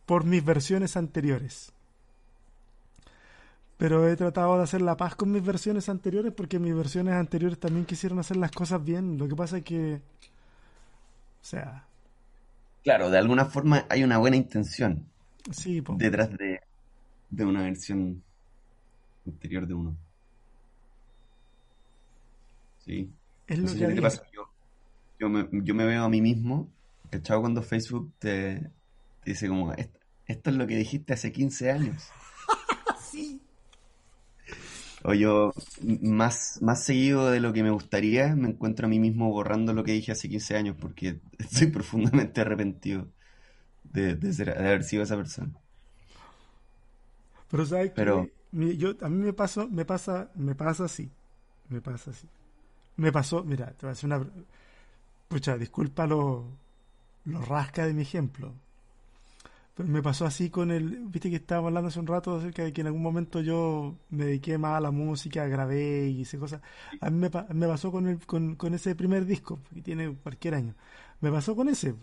por 0.06 0.24
mis 0.24 0.44
versiones 0.44 0.96
anteriores. 0.96 1.74
Pero 3.78 4.08
he 4.08 4.16
tratado 4.16 4.58
de 4.58 4.64
hacer 4.64 4.82
la 4.82 4.98
paz 4.98 5.16
con 5.16 5.32
mis 5.32 5.44
versiones 5.44 5.88
anteriores 5.88 6.34
porque 6.34 6.60
mis 6.60 6.76
versiones 6.76 7.14
anteriores 7.14 7.60
también 7.60 7.86
quisieron 7.86 8.20
hacer 8.20 8.38
las 8.38 8.52
cosas 8.52 8.84
bien. 8.84 9.18
Lo 9.18 9.28
que 9.28 9.36
pasa 9.36 9.58
es 9.58 9.64
que... 9.64 9.96
O 9.96 11.46
sea... 11.46 11.86
Claro, 12.84 13.10
de 13.10 13.18
alguna 13.18 13.46
forma 13.46 13.86
hay 13.90 14.04
una 14.04 14.18
buena 14.18 14.38
intención 14.38 15.06
sí, 15.52 15.84
detrás 15.98 16.30
de, 16.38 16.62
de 17.30 17.46
una 17.46 17.64
versión 17.64 18.24
anterior 19.26 19.68
de 19.68 19.74
uno. 19.74 19.98
Sí. 22.86 23.10
Es 23.48 23.60
lo 23.60 23.96
que 23.96 24.02
pasa. 24.02 24.24
Yo, 24.34 24.50
yo 25.20 25.30
me, 25.30 25.48
yo 25.52 25.76
me 25.76 25.86
veo 25.86 26.04
a 26.04 26.10
mí 26.10 26.22
mismo, 26.22 26.70
¿cachado? 27.10 27.42
Cuando 27.42 27.62
Facebook 27.62 28.12
te, 28.20 28.70
dice 29.26 29.48
como, 29.48 29.74
esto, 29.74 30.00
es 30.28 30.56
lo 30.56 30.68
que 30.68 30.78
dijiste 30.78 31.14
hace 31.14 31.32
15 31.32 31.72
años. 31.72 32.10
O 35.10 35.14
yo, 35.14 35.54
más, 36.02 36.60
más 36.62 36.84
seguido 36.84 37.32
de 37.32 37.40
lo 37.40 37.54
que 37.54 37.64
me 37.64 37.70
gustaría, 37.70 38.36
me 38.36 38.50
encuentro 38.50 38.88
a 38.88 38.90
mí 38.90 39.00
mismo 39.00 39.32
borrando 39.32 39.72
lo 39.72 39.86
que 39.86 39.94
dije 39.94 40.12
hace 40.12 40.28
15 40.28 40.58
años 40.58 40.76
porque 40.78 41.22
estoy 41.38 41.68
profundamente 41.68 42.42
arrepentido 42.42 43.08
de, 43.86 44.34
ser, 44.34 44.48
de 44.48 44.68
haber 44.68 44.84
sido 44.84 45.04
esa 45.04 45.16
persona. 45.16 45.54
Pero 47.50 47.66
sabes 47.66 47.94
Pero... 47.96 48.28
yo 48.52 48.96
a 49.00 49.08
mí 49.08 49.24
me 49.24 49.32
pasó, 49.32 49.70
me 49.70 49.86
pasa, 49.86 50.30
me 50.36 50.56
pasa 50.56 50.84
así. 50.84 51.10
Me 51.70 51.80
pasa 51.80 52.12
así. 52.12 52.28
Me 52.98 53.10
pasó, 53.10 53.46
mira, 53.46 53.68
te 53.68 53.86
voy 53.86 53.90
a 53.90 53.92
hacer 53.94 54.08
una 54.08 54.28
Pucha, 55.30 55.58
disculpa 55.58 56.06
lo, 56.06 56.46
lo 57.24 57.42
rasca 57.42 57.86
de 57.86 57.94
mi 57.94 58.02
ejemplo. 58.02 58.54
Me 59.78 60.02
pasó 60.02 60.26
así 60.26 60.50
con 60.50 60.72
el. 60.72 61.06
Viste 61.08 61.30
que 61.30 61.36
estábamos 61.36 61.70
hablando 61.70 61.90
hace 61.90 62.00
un 62.00 62.08
rato 62.08 62.38
acerca 62.38 62.64
de 62.64 62.74
que 62.74 62.82
en 62.82 62.88
algún 62.88 63.04
momento 63.04 63.42
yo 63.42 63.96
me 64.10 64.26
dediqué 64.26 64.58
más 64.58 64.78
a 64.78 64.82
la 64.82 64.92
música, 64.92 65.46
grabé 65.48 66.08
y 66.08 66.22
hice 66.22 66.40
cosas. 66.40 66.62
A 67.00 67.10
mí 67.12 67.20
me, 67.20 67.30
me 67.54 67.68
pasó 67.68 67.92
con, 67.92 68.08
el, 68.08 68.26
con, 68.26 68.56
con, 68.56 68.74
ese 68.74 68.96
primer 68.96 69.26
disco, 69.26 69.60
que 69.74 69.82
tiene 69.82 70.16
cualquier 70.16 70.56
año. 70.56 70.74
Me 71.22 71.32
pasó 71.32 71.56
con 71.56 71.70
ese. 71.70 71.94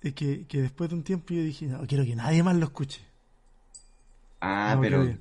Que, 0.00 0.46
que 0.46 0.62
después 0.62 0.90
de 0.90 0.96
un 0.96 1.02
tiempo 1.02 1.32
yo 1.32 1.42
dije, 1.42 1.66
no, 1.66 1.86
quiero 1.86 2.04
que 2.04 2.16
nadie 2.16 2.42
más 2.42 2.56
lo 2.56 2.66
escuche. 2.66 3.00
Ah, 4.40 4.76
pero. 4.80 5.16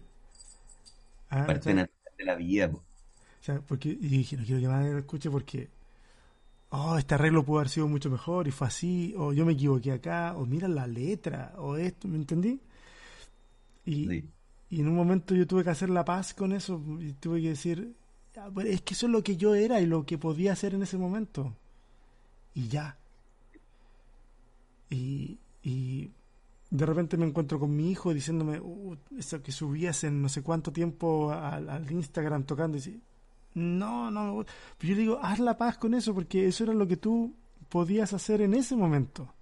Ah, 1.30 1.46
parte 1.46 1.74
de 1.74 2.26
la 2.26 2.36
vida. 2.36 2.68
O 2.68 3.44
sea, 3.44 3.62
porque, 3.62 3.90
y 3.90 4.08
dije, 4.08 4.36
no 4.36 4.44
quiero 4.44 4.60
que 4.60 4.68
nadie 4.68 4.92
lo 4.92 5.00
escuche 5.00 5.30
porque 5.30 5.70
oh, 6.70 6.98
este 6.98 7.16
arreglo 7.16 7.44
pudo 7.44 7.60
haber 7.60 7.70
sido 7.70 7.88
mucho 7.88 8.10
mejor 8.10 8.48
y 8.48 8.52
fue 8.52 8.68
así, 8.68 9.14
o 9.18 9.34
yo 9.34 9.46
me 9.46 9.54
equivoqué 9.54 9.92
acá, 9.92 10.36
o 10.38 10.46
mira 10.46 10.68
la 10.68 10.88
letra, 10.88 11.54
o 11.58 11.76
esto, 11.76 12.08
¿me 12.08 12.18
entendí? 12.18 12.60
Y, 13.86 14.24
y 14.70 14.82
en 14.82 14.88
un 14.88 14.96
momento 14.96 15.34
yo 15.34 15.48
tuve 15.48 15.64
que 15.64 15.72
hacer 15.72 15.90
la 15.90 16.06
paz 16.06 16.34
con 16.34 16.52
eso 16.52 16.82
y 17.00 17.14
tuve 17.14 17.42
que 17.42 17.50
decir, 17.50 17.96
es 18.64 18.82
que 18.82 18.94
eso 18.94 19.08
es 19.08 19.12
lo 19.12 19.24
que 19.24 19.36
yo 19.36 19.56
era 19.56 19.82
y 19.82 19.86
lo 19.86 20.06
que 20.06 20.18
podía 20.18 20.54
hacer 20.54 20.76
en 20.76 20.84
ese 20.84 20.98
momento. 20.98 21.56
Y 22.54 22.68
ya. 22.68 22.98
Y, 24.90 25.40
y 25.64 26.12
de 26.70 26.86
repente 26.86 27.18
me 27.18 27.26
encuentro 27.26 27.60
con 27.60 27.76
mi 27.76 27.92
hijo 27.92 28.14
diciéndome 28.14 28.60
uh, 28.60 28.96
eso 29.18 29.42
que 29.42 29.52
subías 29.52 30.04
en 30.04 30.22
no 30.22 30.30
sé 30.30 30.44
cuánto 30.44 30.72
tiempo 30.72 31.32
al, 31.32 31.92
Instagram 31.92 32.44
tocando 32.44 32.78
y 32.78 32.80
dice, 32.80 33.00
no, 33.54 34.12
no, 34.12 34.44
yo 34.44 34.46
le 34.82 34.96
digo, 34.96 35.20
haz 35.22 35.40
la 35.40 35.58
paz 35.58 35.78
con 35.78 35.94
eso 35.94 36.14
porque 36.14 36.48
eso 36.48 36.64
era 36.64 36.74
lo 36.74 36.88
que 36.88 36.98
tú 36.98 37.34
podías 37.70 38.14
hacer 38.14 38.42
en 38.42 38.54
ese 38.54 38.76
momento. 38.76 39.34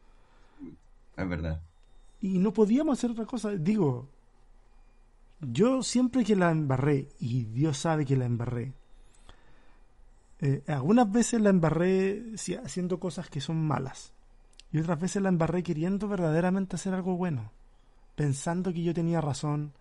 Es 1.16 1.28
verdad. 1.28 1.62
Y 2.22 2.40
no 2.40 2.54
podíamos 2.54 2.98
hacer 2.98 3.12
otra 3.12 3.26
cosa. 3.26 3.52
Digo, 3.52 4.08
yo 5.42 5.84
siempre 5.84 6.24
que 6.24 6.36
la 6.36 6.52
embarré, 6.52 7.10
y 7.20 7.46
Dios 7.46 7.78
sabe 7.78 8.06
que 8.06 8.18
la 8.18 8.26
embarré, 8.26 8.74
eh, 10.40 10.64
algunas 10.68 11.12
veces 11.12 11.42
la 11.42 11.50
embarré 11.50 12.24
haciendo 12.64 13.00
cosas 13.00 13.30
que 13.30 13.42
son 13.42 13.66
malas. 13.66 14.14
Y 14.72 14.80
otras 14.80 15.00
veces 15.00 15.22
la 15.22 15.30
embarré 15.30 15.64
queriendo 15.64 16.08
verdaderamente 16.08 16.76
hacer 16.76 16.94
algo 16.94 17.16
bueno. 17.16 17.52
Pensando 18.16 18.74
que 18.74 18.84
yo 18.84 18.94
tenía 18.94 19.22
razón 19.22 19.74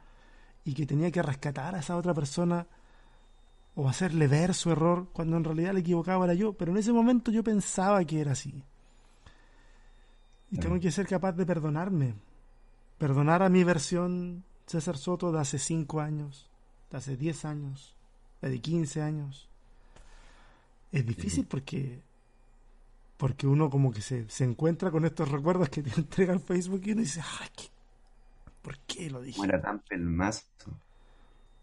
y 0.64 0.74
que 0.74 0.86
tenía 0.86 1.10
que 1.10 1.22
rescatar 1.22 1.74
a 1.74 1.80
esa 1.80 1.96
otra 1.96 2.14
persona 2.14 2.66
o 3.76 3.88
hacerle 3.88 4.26
ver 4.26 4.54
su 4.54 4.72
error 4.72 5.08
cuando 5.12 5.36
en 5.36 5.44
realidad 5.44 5.74
le 5.74 5.80
equivocaba 5.80 6.24
era 6.24 6.34
yo. 6.34 6.54
Pero 6.54 6.72
en 6.72 6.78
ese 6.78 6.92
momento 6.92 7.30
yo 7.30 7.44
pensaba 7.44 8.04
que 8.04 8.20
era 8.20 8.32
así. 8.32 8.64
Y 10.50 10.58
tengo 10.58 10.80
que 10.80 10.90
ser 10.90 11.06
capaz 11.06 11.32
de 11.32 11.46
perdonarme. 11.46 12.14
Perdonar 12.98 13.42
a 13.42 13.48
mi 13.48 13.62
versión 13.62 14.42
César 14.66 14.96
Soto 14.96 15.30
de 15.30 15.38
hace 15.38 15.60
5 15.60 16.00
años, 16.00 16.50
de 16.90 16.96
hace 16.96 17.16
10 17.16 17.44
años, 17.44 17.94
de 18.40 18.60
15 18.60 19.02
años 19.02 19.48
es 20.92 21.06
difícil 21.06 21.46
porque 21.46 22.00
porque 23.16 23.46
uno 23.46 23.70
como 23.70 23.92
que 23.92 24.02
se, 24.02 24.28
se, 24.28 24.44
encuentra 24.44 24.90
con 24.90 25.06
estos 25.06 25.30
recuerdos 25.30 25.70
que 25.70 25.82
te 25.82 25.90
entrega 26.00 26.34
el 26.34 26.40
Facebook 26.40 26.82
y 26.84 26.92
uno 26.92 27.00
dice, 27.00 27.22
ay, 27.40 27.48
¿por 28.62 28.78
qué 28.80 29.10
lo 29.10 29.22
dije? 29.22 29.42
era 29.42 29.60
tan 29.60 29.80
pelmazo. 29.80 30.44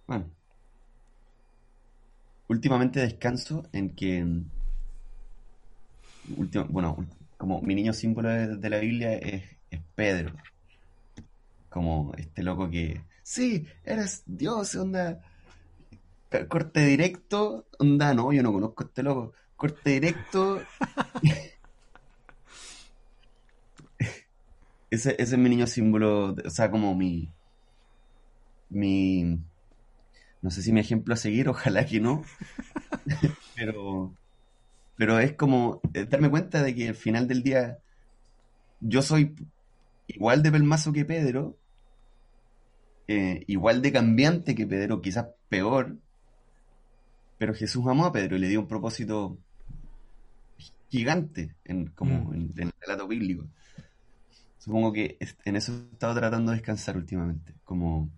Bueno. 0.07 0.25
Últimamente 2.47 2.99
descanso 2.99 3.63
en 3.71 3.95
que, 3.95 4.25
último, 6.35 6.65
bueno, 6.69 7.05
como 7.37 7.61
mi 7.61 7.75
niño 7.75 7.93
símbolo 7.93 8.29
de, 8.29 8.69
la 8.69 8.79
Biblia 8.79 9.13
es, 9.13 9.43
Pedro. 9.95 10.35
Como 11.69 12.13
este 12.17 12.43
loco 12.43 12.69
que, 12.69 13.01
sí, 13.23 13.65
eres 13.83 14.23
Dios, 14.25 14.75
onda, 14.75 15.21
corte 16.47 16.85
directo, 16.85 17.65
onda, 17.79 18.13
no, 18.13 18.31
yo 18.33 18.43
no 18.43 18.53
conozco 18.53 18.83
este 18.83 19.03
loco. 19.03 19.33
Corte 19.55 19.91
directo. 19.91 20.61
ese, 24.89 25.15
es 25.17 25.37
mi 25.37 25.49
niño 25.49 25.67
símbolo, 25.67 26.35
o 26.45 26.49
sea, 26.49 26.69
como 26.69 26.95
mi. 26.95 27.31
Mi. 28.69 29.39
No 30.43 30.51
sé 30.51 30.61
si 30.61 30.71
mi 30.71 30.81
ejemplo 30.81 31.15
a 31.15 31.17
seguir, 31.17 31.49
ojalá 31.49 31.85
que 31.85 31.99
no. 31.99 32.23
pero. 33.55 34.13
Pero 34.95 35.17
es 35.17 35.33
como 35.33 35.81
darme 36.07 36.29
cuenta 36.29 36.61
de 36.61 36.75
que 36.75 36.89
al 36.89 36.95
final 36.95 37.27
del 37.27 37.41
día 37.41 37.79
yo 38.79 39.01
soy 39.01 39.33
igual 40.05 40.43
de 40.43 40.51
pelmazo 40.51 40.93
que 40.93 41.03
Pedro, 41.03 41.57
eh, 43.07 43.43
igual 43.47 43.81
de 43.81 43.91
cambiante 43.91 44.53
que 44.53 44.67
Pedro, 44.67 45.01
quizás 45.01 45.27
peor, 45.49 45.97
pero 47.37 47.55
Jesús 47.55 47.85
amó 47.87 48.05
a 48.05 48.11
Pedro 48.11 48.35
y 48.35 48.39
le 48.39 48.49
dio 48.49 48.59
un 48.59 48.67
propósito 48.67 49.37
gigante 50.89 51.55
en, 51.65 51.87
como 51.87 52.25
mm. 52.25 52.33
en, 52.33 52.53
el 52.67 52.73
relato 52.79 53.07
bíblico. 53.07 53.45
Supongo 54.59 54.93
que 54.93 55.17
en 55.43 55.55
eso 55.55 55.73
he 55.73 55.93
estado 55.93 56.13
tratando 56.13 56.51
de 56.51 56.57
descansar 56.57 56.95
últimamente. 56.95 57.53
Como, 57.65 58.09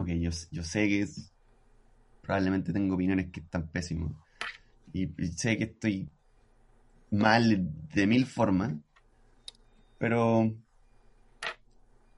ok, 0.00 0.08
yo, 0.08 0.30
yo 0.50 0.62
sé 0.62 0.88
que 0.88 1.06
probablemente 2.22 2.72
tengo 2.72 2.94
opiniones 2.94 3.30
que 3.30 3.40
están 3.40 3.68
pésimas. 3.68 4.12
Y, 4.92 5.08
sé 5.36 5.56
que 5.56 5.64
estoy 5.64 6.08
mal 7.10 7.70
de 7.94 8.06
mil 8.06 8.26
formas. 8.26 8.74
Pero 9.98 10.54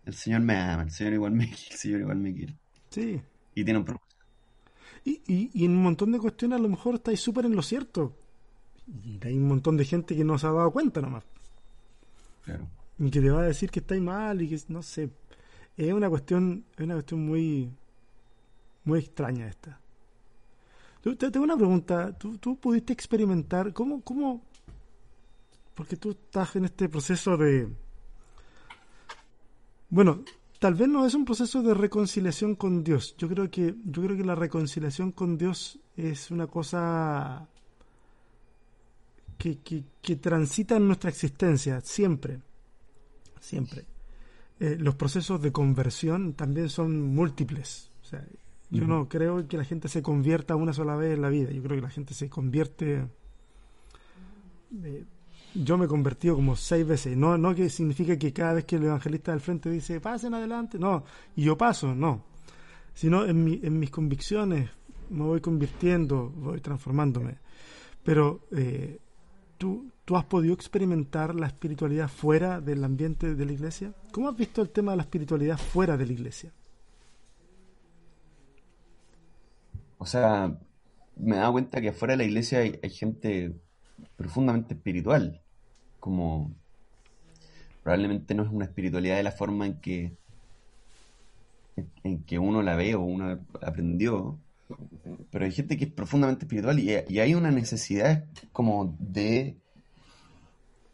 el 0.05 0.14
Señor 0.14 0.41
me 0.41 0.57
ama, 0.57 0.83
el 0.83 0.91
Señor 0.91 1.14
igual 1.14 1.33
me, 1.33 1.45
el 1.51 1.57
Señor 1.57 2.01
igual 2.01 2.18
me 2.18 2.35
quiere. 2.35 2.57
Sí. 2.91 3.20
Y 3.55 3.64
tiene 3.64 3.78
un 3.78 3.85
propósito. 3.85 4.11
Y, 5.05 5.51
y, 5.55 5.64
en 5.64 5.70
un 5.70 5.83
montón 5.83 6.12
de 6.12 6.18
cuestiones 6.18 6.59
a 6.59 6.62
lo 6.62 6.68
mejor 6.68 6.97
estáis 6.97 7.20
súper 7.20 7.47
en 7.47 7.57
lo 7.57 7.62
cierto. 7.62 8.16
Y 8.87 9.18
hay 9.24 9.37
un 9.37 9.49
montón 9.49 9.76
de 9.76 9.85
gente 9.85 10.14
que 10.14 10.24
no 10.24 10.39
se 10.39 10.47
ha 10.47 10.51
dado 10.51 10.70
cuenta 10.70 11.01
nomás. 11.01 11.24
Claro. 12.45 12.68
Y 12.99 13.11
que 13.11 13.20
te 13.20 13.31
va 13.31 13.41
a 13.41 13.47
decir 13.47 13.70
que 13.70 13.81
estáis 13.81 14.03
mal 14.03 14.43
y 14.43 14.49
que 14.49 14.61
no 14.68 14.83
sé. 14.83 15.09
Es 15.87 15.95
una 15.95 16.11
cuestión, 16.11 16.66
es 16.76 16.85
una 16.85 16.95
cuestión 16.95 17.26
muy, 17.26 17.70
muy 18.85 18.99
extraña 18.99 19.49
esta. 19.49 19.81
Te 21.01 21.16
tengo 21.16 21.45
una 21.45 21.57
pregunta. 21.57 22.12
¿Tú, 22.18 22.37
tú 22.37 22.57
pudiste 22.57 22.93
experimentar 22.93 23.72
cómo, 23.72 24.03
cómo, 24.03 24.43
porque 25.74 25.97
tú 25.97 26.11
estás 26.11 26.55
en 26.57 26.66
este 26.66 26.91
proceso 26.91 27.39
de, 27.39 27.66
bueno, 29.89 30.22
tal 30.59 30.74
vez 30.74 30.87
no 30.87 31.07
es 31.07 31.14
un 31.14 31.24
proceso 31.24 31.62
de 31.62 31.72
reconciliación 31.72 32.57
con 32.57 32.85
Dios. 32.85 33.14
Yo 33.16 33.26
creo 33.31 33.51
que, 33.51 33.74
yo 33.83 34.03
creo 34.03 34.18
que 34.18 34.24
la 34.24 34.35
reconciliación 34.35 35.12
con 35.12 35.39
Dios 35.39 35.78
es 35.97 36.31
una 36.31 36.47
cosa 36.47 37.49
que, 39.39 39.61
que, 40.03 40.16
transita 40.16 40.76
en 40.76 40.89
nuestra 40.89 41.09
existencia, 41.09 41.81
siempre. 41.81 42.43
Siempre. 43.41 43.87
Eh, 44.61 44.76
los 44.78 44.94
procesos 44.94 45.40
de 45.40 45.52
conversión 45.52 46.34
también 46.34 46.68
son 46.68 47.00
múltiples. 47.00 47.90
O 48.02 48.04
sea, 48.04 48.24
yo 48.70 48.86
no 48.86 49.08
creo 49.08 49.48
que 49.48 49.56
la 49.56 49.64
gente 49.64 49.88
se 49.88 50.02
convierta 50.02 50.54
una 50.54 50.72
sola 50.72 50.94
vez 50.94 51.14
en 51.14 51.22
la 51.22 51.28
vida. 51.28 51.50
Yo 51.50 51.62
creo 51.62 51.76
que 51.76 51.82
la 51.82 51.90
gente 51.90 52.14
se 52.14 52.28
convierte. 52.28 53.08
Eh, 54.84 55.04
yo 55.54 55.76
me 55.76 55.86
he 55.86 55.88
convertido 55.88 56.36
como 56.36 56.54
seis 56.54 56.86
veces. 56.86 57.16
No, 57.16 57.36
no 57.36 57.54
que 57.54 57.68
significa 57.70 58.16
que 58.16 58.32
cada 58.32 58.54
vez 58.54 58.66
que 58.66 58.76
el 58.76 58.84
evangelista 58.84 59.32
del 59.32 59.40
frente 59.40 59.70
dice, 59.70 60.00
pasen 60.00 60.34
adelante, 60.34 60.78
no, 60.78 61.04
y 61.34 61.44
yo 61.44 61.58
paso, 61.58 61.94
no. 61.94 62.24
Sino 62.94 63.24
en, 63.24 63.42
mi, 63.42 63.61
en 63.62 63.78
mis 63.78 63.90
convicciones 63.90 64.70
me 65.11 65.24
voy 65.24 65.40
convirtiendo, 65.40 66.30
voy 66.30 66.61
transformándome. 66.61 67.38
Pero 68.02 68.46
eh, 68.52 68.98
¿tú, 69.58 69.90
¿tú 70.11 70.16
has 70.16 70.24
podido 70.24 70.54
experimentar 70.54 71.36
la 71.36 71.46
espiritualidad 71.46 72.08
fuera 72.08 72.61
del 72.61 72.82
ambiente 72.82 73.36
de 73.36 73.46
la 73.46 73.52
iglesia? 73.52 73.92
¿Cómo 74.11 74.28
has 74.28 74.36
visto 74.36 74.61
el 74.61 74.70
tema 74.70 74.90
de 74.90 74.96
la 74.96 75.04
espiritualidad 75.04 75.56
fuera 75.56 75.96
de 75.96 76.04
la 76.04 76.12
iglesia? 76.12 76.52
O 79.98 80.06
sea, 80.06 80.52
me 81.14 81.36
he 81.36 81.38
dado 81.38 81.52
cuenta 81.52 81.80
que 81.80 81.92
fuera 81.92 82.14
de 82.14 82.16
la 82.18 82.24
iglesia 82.24 82.58
hay 82.58 82.90
gente 82.90 83.54
profundamente 84.16 84.74
espiritual, 84.74 85.40
como 86.00 86.50
probablemente 87.84 88.34
no 88.34 88.42
es 88.42 88.50
una 88.50 88.64
espiritualidad 88.64 89.16
de 89.16 89.22
la 89.22 89.30
forma 89.30 89.66
en 89.66 89.74
que 89.74 90.16
en 92.02 92.24
que 92.24 92.40
uno 92.40 92.62
la 92.62 92.74
ve 92.74 92.96
o 92.96 93.00
uno 93.02 93.38
aprendió, 93.62 94.40
pero 95.30 95.44
hay 95.44 95.52
gente 95.52 95.76
que 95.76 95.84
es 95.84 95.92
profundamente 95.92 96.46
espiritual 96.46 96.80
y, 96.80 97.20
hay 97.20 97.34
una 97.36 97.52
necesidad 97.52 98.24
como 98.52 98.96
de 98.98 99.61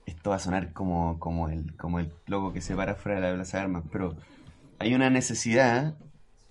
esto 0.06 0.30
va 0.30 0.36
a 0.36 0.38
sonar 0.40 0.72
como, 0.72 1.18
como 1.18 1.48
el 1.48 1.76
como 1.76 1.98
el 1.98 2.12
logo 2.26 2.52
que 2.52 2.60
se 2.60 2.74
para 2.74 2.94
fuera 2.94 3.20
de 3.20 3.28
la 3.28 3.34
plaza 3.34 3.58
de 3.58 3.64
armas, 3.64 3.84
pero 3.92 4.16
hay 4.78 4.94
una 4.94 5.10
necesidad 5.10 5.96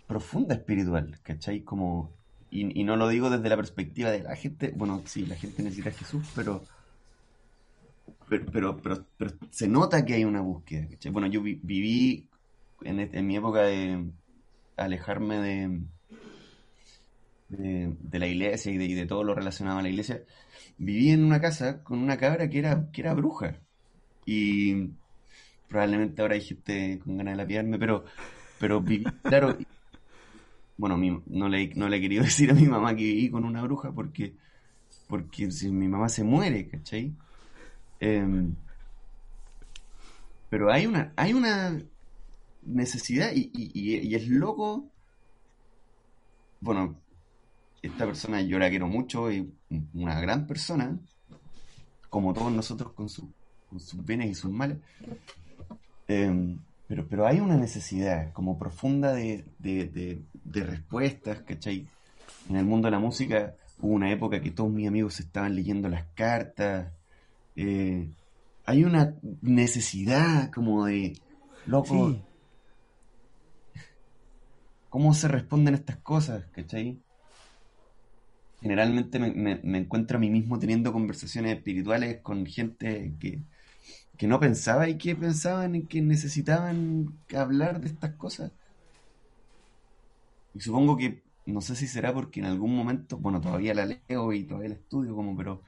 profunda 0.07 0.55
espiritual, 0.55 1.17
¿cachai? 1.23 1.61
Como 1.61 2.11
y, 2.51 2.83
no 2.83 2.95
lo 2.95 3.09
digo 3.09 3.29
desde 3.29 3.49
la 3.49 3.57
perspectiva 3.57 4.11
de 4.11 4.23
la 4.23 4.35
gente, 4.35 4.71
bueno, 4.75 5.01
sí, 5.05 5.25
la 5.25 5.35
gente 5.35 5.61
necesita 5.63 5.89
a 5.89 5.93
Jesús, 5.93 6.25
pero 6.35 6.63
pero, 8.29 8.77
pero, 8.77 9.05
pero, 9.17 9.31
se 9.51 9.67
nota 9.67 10.03
que 10.03 10.15
hay 10.15 10.23
una 10.23 10.41
búsqueda. 10.41 10.87
Bueno, 11.11 11.27
yo 11.27 11.41
viví 11.41 12.27
en, 12.81 12.99
en, 12.99 13.27
mi 13.27 13.35
época 13.35 13.61
de 13.63 14.05
alejarme 14.77 15.39
de, 15.39 15.81
de, 17.49 18.19
la 18.19 18.27
iglesia 18.27 18.71
y 18.71 18.93
de, 18.93 19.05
todo 19.05 19.23
lo 19.23 19.35
relacionado 19.35 19.79
a 19.79 19.81
la 19.81 19.89
iglesia, 19.89 20.21
viví 20.77 21.11
en 21.11 21.23
una 21.23 21.41
casa 21.41 21.83
con 21.83 21.99
una 21.99 22.17
cabra 22.17 22.49
que 22.49 22.59
era, 22.59 22.89
que 22.91 23.01
era 23.01 23.13
bruja. 23.13 23.59
Y 24.25 24.89
probablemente 25.67 26.21
ahora 26.21 26.35
hay 26.35 26.41
gente 26.41 26.99
con 27.03 27.17
ganas 27.17 27.33
de 27.33 27.37
lapidarme, 27.37 27.79
pero, 27.79 28.05
pero 28.59 28.81
viví, 28.81 29.05
claro, 29.23 29.57
bueno, 30.77 31.21
no 31.27 31.49
le, 31.49 31.73
no 31.75 31.89
le 31.89 31.97
he 31.97 32.01
querido 32.01 32.23
decir 32.25 32.51
a 32.51 32.53
mi 32.53 32.67
mamá 32.67 32.95
que 32.95 33.03
viví 33.03 33.29
con 33.29 33.45
una 33.45 33.61
bruja 33.61 33.91
porque 33.91 34.33
porque 35.07 35.51
si 35.51 35.69
mi 35.71 35.87
mamá 35.87 36.09
se 36.09 36.23
muere, 36.23 36.67
¿cachai? 36.67 37.13
Em, 37.99 38.55
pero 40.49 40.71
hay 40.71 40.85
una, 40.85 41.13
hay 41.15 41.33
una 41.33 41.79
necesidad 42.63 43.31
y, 43.33 43.49
y, 43.53 44.15
es 44.15 44.27
loco. 44.27 44.89
Bueno, 46.59 46.95
esta 47.85 48.05
persona 48.05 48.41
yo 48.41 48.59
la 48.59 48.69
quiero 48.69 48.87
mucho, 48.87 49.31
y 49.31 49.51
una 49.93 50.19
gran 50.19 50.47
persona, 50.47 50.97
como 52.09 52.33
todos 52.33 52.51
nosotros 52.51 52.93
con, 52.93 53.09
sus 53.09 54.05
bienes 54.05 54.31
y 54.31 54.35
sus 54.35 54.51
males. 54.51 54.77
Em, 56.07 56.59
pero, 56.87 57.07
pero 57.07 57.25
hay 57.25 57.39
una 57.39 57.57
necesidad 57.57 58.31
como 58.33 58.59
profunda 58.59 59.13
de, 59.13 59.43
de, 59.59 60.21
de, 60.43 60.63
respuestas, 60.63 61.39
¿cachai? 61.41 61.87
En 62.49 62.55
el 62.57 62.65
mundo 62.65 62.87
de 62.87 62.91
la 62.91 62.99
música 62.99 63.55
hubo 63.79 63.93
una 63.93 64.11
época 64.11 64.39
que 64.39 64.51
todos 64.51 64.71
mis 64.71 64.87
amigos 64.87 65.19
estaban 65.19 65.55
leyendo 65.55 65.89
las 65.89 66.05
cartas. 66.13 66.91
Eh, 67.55 68.09
hay 68.65 68.83
una 68.83 69.15
necesidad 69.41 70.51
como 70.51 70.85
de, 70.85 71.17
loco, 71.65 72.15
¿cómo 74.89 75.13
se 75.13 75.27
responden 75.27 75.73
estas 75.73 75.97
cosas? 75.97 76.45
¿Cachai? 76.51 77.01
Generalmente 78.65 79.19
me, 79.19 79.59
me 79.61 79.77
encuentro 79.77 80.17
a 80.17 80.19
mí 80.19 80.27
mismo 80.31 80.57
teniendo 80.57 80.91
conversaciones 80.91 81.55
espirituales 81.55 82.21
con 82.23 82.47
gente 82.47 83.13
que, 83.19 83.39
que 84.17 84.25
no 84.25 84.39
pensaba 84.39 84.89
y 84.89 84.97
que 84.97 85.15
pensaban 85.15 85.75
en 85.75 85.85
que 85.85 86.01
necesitaban 86.01 87.13
hablar 87.31 87.79
de 87.79 87.89
estas 87.89 88.15
cosas. 88.15 88.51
Y 90.55 90.61
supongo 90.61 90.97
que, 90.97 91.21
no 91.45 91.61
sé 91.61 91.75
si 91.75 91.85
será 91.85 92.11
porque 92.11 92.39
en 92.39 92.47
algún 92.47 92.75
momento, 92.75 93.19
bueno, 93.19 93.39
todavía 93.39 93.75
la 93.75 93.85
leo 93.85 94.33
y 94.33 94.45
todavía 94.45 94.69
la 94.69 94.75
estudio, 94.77 95.15
como, 95.15 95.37
pero 95.37 95.61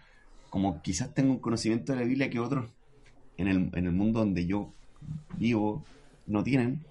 como 0.49 0.81
quizás 0.81 1.13
tengo 1.13 1.33
un 1.33 1.39
conocimiento 1.39 1.93
de 1.93 1.99
la 1.99 2.05
Biblia 2.05 2.31
que 2.31 2.39
otros 2.39 2.67
en 3.37 3.47
el, 3.47 3.69
en 3.75 3.85
el 3.85 3.91
mundo 3.91 4.21
donde 4.21 4.47
yo 4.47 4.73
vivo 5.37 5.83
no 6.25 6.43
tienen, 6.43 6.83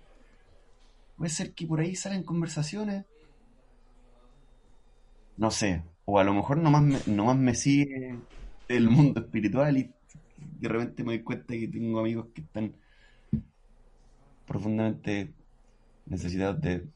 puede 1.17 1.31
ser 1.31 1.51
que 1.53 1.67
por 1.67 1.81
ahí 1.81 1.97
salen 1.97 2.23
conversaciones. 2.23 3.05
No 5.37 5.51
sé, 5.51 5.83
o 6.07 6.19
a 6.19 6.25
lo 6.25 6.33
mejor 6.33 6.57
nomás 6.57 6.83
me, 6.83 6.99
nomás 7.07 7.37
me 7.37 7.55
sigue 7.55 8.17
el 8.69 8.89
mundo 8.89 9.21
espiritual 9.21 9.77
y 9.77 9.93
de 10.39 10.69
repente 10.69 11.05
me 11.05 11.13
doy 11.13 11.23
cuenta 11.23 11.55
que 11.55 11.69
tengo 11.69 12.01
amigos 12.01 12.29
que 12.33 12.41
están 12.41 12.73
profundamente 14.47 15.33
necesitados 16.07 16.61
de 16.61 16.87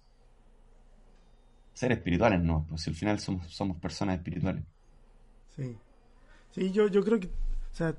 ser 1.75 1.93
espirituales, 1.93 2.41
¿no? 2.41 2.67
Pues 2.69 2.87
al 2.89 2.95
final 2.95 3.19
somos, 3.19 3.53
somos 3.53 3.77
personas 3.79 4.17
espirituales. 4.17 4.65
Sí. 5.57 5.77
Sí, 6.53 6.71
yo, 6.73 6.89
yo 6.89 7.05
creo 7.05 7.21
que, 7.21 7.27
o 7.27 7.75
sea, 7.75 7.95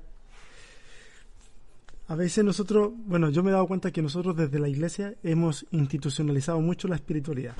a 2.08 2.14
veces 2.14 2.44
nosotros, 2.44 2.92
bueno, 2.94 3.30
yo 3.30 3.42
me 3.42 3.50
he 3.50 3.52
dado 3.52 3.66
cuenta 3.66 3.90
que 3.90 4.02
nosotros 4.02 4.36
desde 4.36 4.58
la 4.58 4.68
iglesia 4.68 5.14
hemos 5.22 5.66
institucionalizado 5.70 6.60
mucho 6.60 6.88
la 6.88 6.96
espiritualidad. 6.96 7.54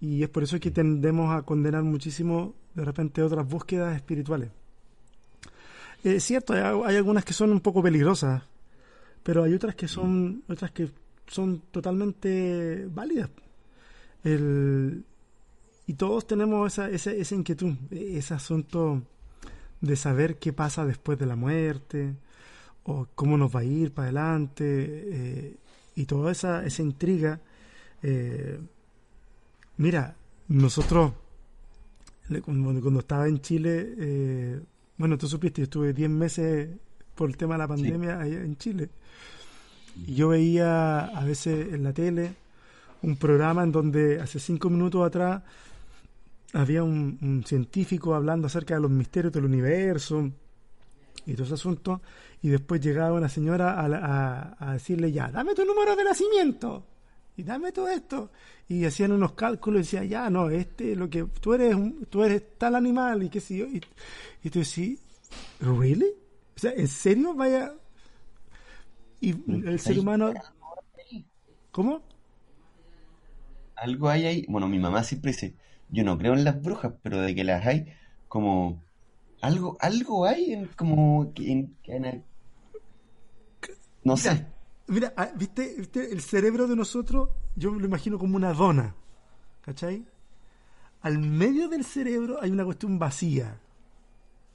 Y 0.00 0.22
es 0.22 0.28
por 0.28 0.42
eso 0.42 0.58
que 0.58 0.70
tendemos 0.70 1.34
a 1.34 1.42
condenar 1.42 1.82
muchísimo 1.82 2.54
de 2.74 2.84
repente 2.84 3.22
otras 3.22 3.46
búsquedas 3.46 3.94
espirituales. 3.94 4.50
Es 6.02 6.24
cierto, 6.24 6.54
hay, 6.54 6.96
algunas 6.96 7.24
que 7.24 7.34
son 7.34 7.52
un 7.52 7.60
poco 7.60 7.82
peligrosas, 7.82 8.42
pero 9.22 9.44
hay 9.44 9.52
otras 9.52 9.74
que 9.74 9.86
son 9.86 10.42
otras 10.48 10.70
que 10.70 10.90
son 11.26 11.60
totalmente 11.70 12.86
válidas. 12.90 13.28
y 14.24 15.94
todos 15.94 16.26
tenemos 16.26 16.72
esa, 16.72 16.88
esa, 16.88 17.12
esa 17.12 17.34
inquietud, 17.34 17.74
ese 17.90 18.32
asunto 18.34 19.02
de 19.80 19.96
saber 19.96 20.38
qué 20.38 20.52
pasa 20.52 20.84
después 20.86 21.18
de 21.18 21.26
la 21.26 21.36
muerte, 21.36 22.14
o 22.84 23.06
cómo 23.14 23.36
nos 23.36 23.54
va 23.54 23.60
a 23.60 23.64
ir 23.64 23.92
para 23.92 24.08
adelante, 24.08 24.64
eh, 24.66 25.56
y 25.96 26.06
toda 26.06 26.32
esa, 26.32 26.64
esa 26.64 26.82
intriga. 26.82 27.40
Eh, 28.02 28.58
mira, 29.80 30.14
nosotros, 30.48 31.12
cuando, 32.44 33.00
estaba 33.00 33.26
en 33.26 33.40
Chile, 33.40 33.94
eh, 33.98 34.60
bueno, 34.98 35.16
tú 35.16 35.26
supiste, 35.26 35.62
yo 35.62 35.64
estuve 35.64 35.92
10 35.94 36.10
meses 36.10 36.68
por 37.14 37.30
el 37.30 37.36
tema 37.36 37.54
de 37.54 37.58
la 37.58 37.68
pandemia 37.68 38.20
allá 38.20 38.42
en 38.42 38.56
Chile. 38.56 38.90
Y 40.06 40.14
yo 40.14 40.28
veía 40.28 41.06
a 41.06 41.24
veces 41.24 41.72
en 41.72 41.82
la 41.82 41.92
tele 41.92 42.34
un 43.02 43.16
programa 43.16 43.62
en 43.62 43.72
donde 43.72 44.20
hace 44.20 44.38
cinco 44.38 44.68
minutos 44.68 45.04
atrás 45.06 45.42
había 46.52 46.82
un, 46.82 47.42
científico 47.46 48.14
hablando 48.14 48.48
acerca 48.48 48.74
de 48.74 48.80
los 48.80 48.90
misterios 48.90 49.32
del 49.32 49.46
universo 49.46 50.30
y 51.24 51.32
todo 51.34 51.44
ese 51.44 51.54
asunto, 51.54 52.02
y 52.42 52.48
después 52.48 52.80
llegaba 52.80 53.14
una 53.14 53.28
señora 53.28 53.80
a, 53.80 54.56
a 54.58 54.72
decirle 54.74 55.10
ya, 55.10 55.30
dame 55.30 55.54
tu 55.54 55.64
número 55.64 55.96
de 55.96 56.04
nacimiento 56.04 56.84
y 57.36 57.42
dame 57.42 57.72
todo 57.72 57.88
esto. 57.88 58.30
Y 58.68 58.84
hacían 58.84 59.12
unos 59.12 59.32
cálculos 59.32 59.80
y 59.80 59.82
decían, 59.82 60.08
ya, 60.08 60.30
no, 60.30 60.50
este, 60.50 60.94
lo 60.94 61.08
que 61.08 61.24
tú 61.24 61.54
eres, 61.54 61.76
tú 62.08 62.22
eres 62.22 62.58
tal 62.58 62.74
animal 62.74 63.22
y 63.22 63.28
qué 63.28 63.40
sé 63.40 63.56
yo. 63.56 63.66
Y, 63.66 63.82
y 64.42 64.50
tú 64.50 64.60
decís, 64.60 65.00
¿really? 65.60 66.12
O 66.56 66.58
sea, 66.60 66.72
¿en 66.72 66.88
serio? 66.88 67.34
Vaya. 67.34 67.72
Y 69.20 69.30
el 69.48 69.80
ser 69.80 69.98
humano. 69.98 70.32
¿Cómo? 71.70 72.02
Algo 73.76 74.08
hay 74.08 74.26
ahí. 74.26 74.46
Bueno, 74.48 74.68
mi 74.68 74.78
mamá 74.78 75.02
siempre 75.04 75.32
dice, 75.32 75.54
yo 75.88 76.04
no 76.04 76.18
creo 76.18 76.34
en 76.34 76.44
las 76.44 76.60
brujas, 76.60 76.92
pero 77.02 77.20
de 77.20 77.34
que 77.34 77.44
las 77.44 77.66
hay, 77.66 77.86
como. 78.28 78.82
Algo, 79.40 79.78
algo 79.80 80.26
hay 80.26 80.52
en, 80.52 80.66
como. 80.76 81.32
En, 81.36 81.76
no 84.04 84.16
sé. 84.16 84.46
Mira, 84.90 85.14
ah, 85.16 85.30
¿viste, 85.36 85.76
El 85.94 86.20
cerebro 86.20 86.66
de 86.66 86.74
nosotros, 86.74 87.28
yo 87.54 87.70
me 87.70 87.78
lo 87.78 87.86
imagino 87.86 88.18
como 88.18 88.36
una 88.36 88.52
dona. 88.52 88.92
¿Cachai? 89.62 90.04
Al 91.02 91.18
medio 91.18 91.68
del 91.68 91.84
cerebro 91.84 92.38
hay 92.42 92.50
una 92.50 92.64
cuestión 92.64 92.98
vacía. 92.98 93.60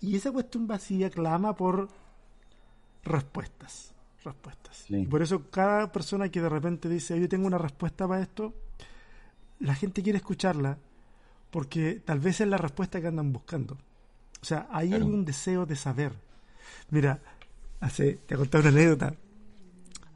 Y 0.02 0.18
esa 0.18 0.34
cuestión 0.34 0.68
vacía 0.68 1.10
clama 1.10 1.56
por 1.56 1.88
respuestas. 3.04 3.94
Respuestas. 4.26 4.86
Y 4.90 5.06
por 5.06 5.22
eso 5.22 5.50
cada 5.50 5.90
persona 5.94 6.28
que 6.28 6.42
de 6.42 6.50
repente 6.50 6.90
dice, 6.90 7.18
yo 7.18 7.30
tengo 7.30 7.48
una 7.48 7.58
respuesta 7.58 8.06
para 8.06 8.22
esto, 8.22 8.54
la 9.60 9.74
gente 9.74 10.04
quiere 10.04 10.18
escucharla 10.18 10.78
porque 11.50 12.02
tal 12.04 12.20
vez 12.20 12.42
es 12.42 12.48
la 12.50 12.58
respuesta 12.58 13.00
que 13.00 13.08
andan 13.08 13.32
buscando. 13.32 13.76
O 14.42 14.46
sea, 14.46 14.68
ahí 14.70 14.92
hay 14.94 15.02
un 15.02 15.24
deseo 15.24 15.66
de 15.66 15.78
saber. 15.78 16.12
Mira, 16.90 17.22
hace, 17.80 18.16
te 18.26 18.36
he 18.36 18.38
contado 18.38 18.64
una 18.68 18.78
anécdota 18.78 19.16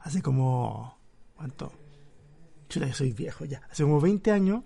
hace 0.00 0.22
como. 0.22 0.98
¿Cuánto? 1.36 1.72
Chuta, 2.68 2.86
yo 2.86 2.94
soy 2.94 3.12
viejo 3.12 3.44
ya. 3.44 3.62
Hace 3.70 3.82
como 3.82 4.00
20 4.00 4.30
años 4.30 4.62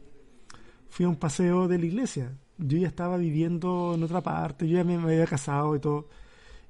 fui 0.88 1.04
a 1.04 1.08
un 1.08 1.16
paseo 1.16 1.68
de 1.68 1.78
la 1.78 1.86
iglesia. 1.86 2.36
Yo 2.58 2.78
ya 2.78 2.88
estaba 2.88 3.16
viviendo 3.16 3.94
en 3.94 4.02
otra 4.02 4.20
parte, 4.20 4.68
yo 4.68 4.76
ya 4.76 4.84
me, 4.84 4.94
había 4.96 5.26
casado 5.26 5.74
y 5.76 5.80
todo. 5.80 6.08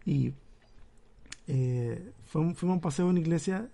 Y 0.04 0.32
eh, 1.46 2.12
a 2.32 2.38
un 2.38 2.80
paseo 2.80 3.08
en 3.08 3.14
la 3.14 3.20
iglesia 3.20 3.68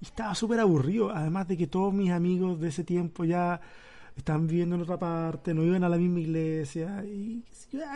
y 0.00 0.04
estaba 0.04 0.34
súper 0.34 0.60
aburrido. 0.60 1.10
Además 1.10 1.48
de 1.48 1.56
que 1.56 1.66
todos 1.66 1.92
mis 1.94 2.10
amigos 2.10 2.60
de 2.60 2.68
ese 2.68 2.84
tiempo 2.84 3.24
ya 3.24 3.60
estaban 4.16 4.46
viviendo 4.46 4.74
en 4.74 4.82
otra 4.82 4.98
parte, 4.98 5.54
no 5.54 5.62
iban 5.62 5.84
a 5.84 5.88
la 5.88 5.96
misma 5.96 6.20
iglesia 6.20 7.04
y 7.04 7.44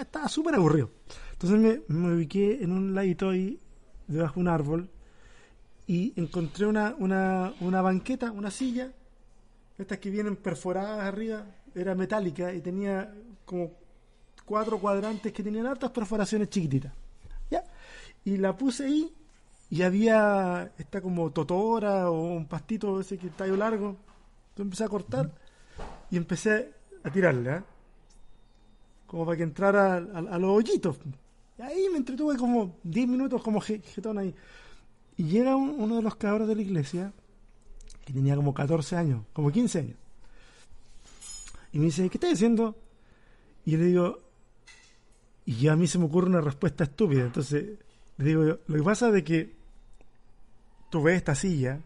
estaba 0.00 0.28
súper 0.28 0.54
aburrido. 0.54 0.90
Entonces 1.32 1.84
me, 1.88 1.94
me 1.94 2.14
ubiqué 2.14 2.62
en 2.62 2.72
un 2.72 2.94
ladito 2.94 3.30
ahí, 3.30 3.60
debajo 4.06 4.34
de 4.36 4.40
un 4.40 4.48
árbol, 4.48 4.90
y 5.86 6.12
encontré 6.16 6.66
una, 6.66 6.94
una, 6.98 7.54
una 7.60 7.82
banqueta, 7.82 8.32
una 8.32 8.50
silla, 8.50 8.90
estas 9.78 9.98
que 9.98 10.10
vienen 10.10 10.36
perforadas 10.36 11.00
arriba, 11.04 11.44
era 11.74 11.94
metálica 11.94 12.52
y 12.52 12.60
tenía 12.60 13.12
como 13.44 13.72
cuatro 14.44 14.78
cuadrantes 14.78 15.32
que 15.32 15.42
tenían 15.42 15.66
altas 15.66 15.90
perforaciones 15.90 16.48
chiquititas. 16.48 16.92
¿ya? 17.50 17.62
Y 18.24 18.38
la 18.38 18.56
puse 18.56 18.86
ahí 18.86 19.12
y 19.68 19.82
había 19.82 20.72
esta 20.78 21.00
como 21.00 21.30
totora 21.30 22.10
o 22.10 22.34
un 22.34 22.46
pastito 22.46 23.00
ese 23.00 23.18
que 23.18 23.28
tallo 23.28 23.56
largo. 23.56 23.96
Entonces 24.50 24.64
empecé 24.64 24.84
a 24.84 24.88
cortar 24.88 25.30
y 26.10 26.16
empecé 26.16 26.72
a 27.02 27.10
tirarle, 27.10 27.56
¿eh? 27.56 27.62
como 29.06 29.24
para 29.24 29.36
que 29.36 29.42
entrara 29.42 29.96
a, 29.96 30.38
los 30.38 30.50
hoyitos. 30.50 30.98
Y 31.58 31.62
ahí 31.62 31.88
me 31.90 31.98
entretuve 31.98 32.36
como 32.36 32.76
10 32.82 33.08
minutos 33.08 33.42
como 33.42 33.60
jetón 33.60 34.18
ahí. 34.18 34.34
Y 35.16 35.24
llega 35.24 35.56
uno 35.56 35.96
de 35.96 36.02
los 36.02 36.16
cabros 36.16 36.46
de 36.48 36.54
la 36.54 36.62
iglesia, 36.62 37.12
que 38.04 38.12
tenía 38.12 38.36
como 38.36 38.52
14 38.52 38.96
años, 38.96 39.24
como 39.32 39.50
15 39.50 39.78
años. 39.78 39.96
Y 41.72 41.78
me 41.78 41.86
dice, 41.86 42.08
¿qué 42.08 42.16
estás 42.18 42.34
haciendo? 42.34 42.76
Y 43.64 43.72
yo 43.72 43.78
le 43.78 43.84
digo, 43.84 44.20
y 45.44 45.68
a 45.68 45.76
mí 45.76 45.86
se 45.86 45.98
me 45.98 46.04
ocurre 46.06 46.28
una 46.28 46.40
respuesta 46.40 46.84
estúpida. 46.84 47.24
Entonces, 47.24 47.78
le 48.18 48.24
digo, 48.24 48.42
lo 48.42 48.76
que 48.76 48.82
pasa 48.82 49.16
es 49.16 49.22
que 49.22 49.54
tú 50.90 51.02
ves 51.02 51.16
esta 51.16 51.34
silla, 51.34 51.80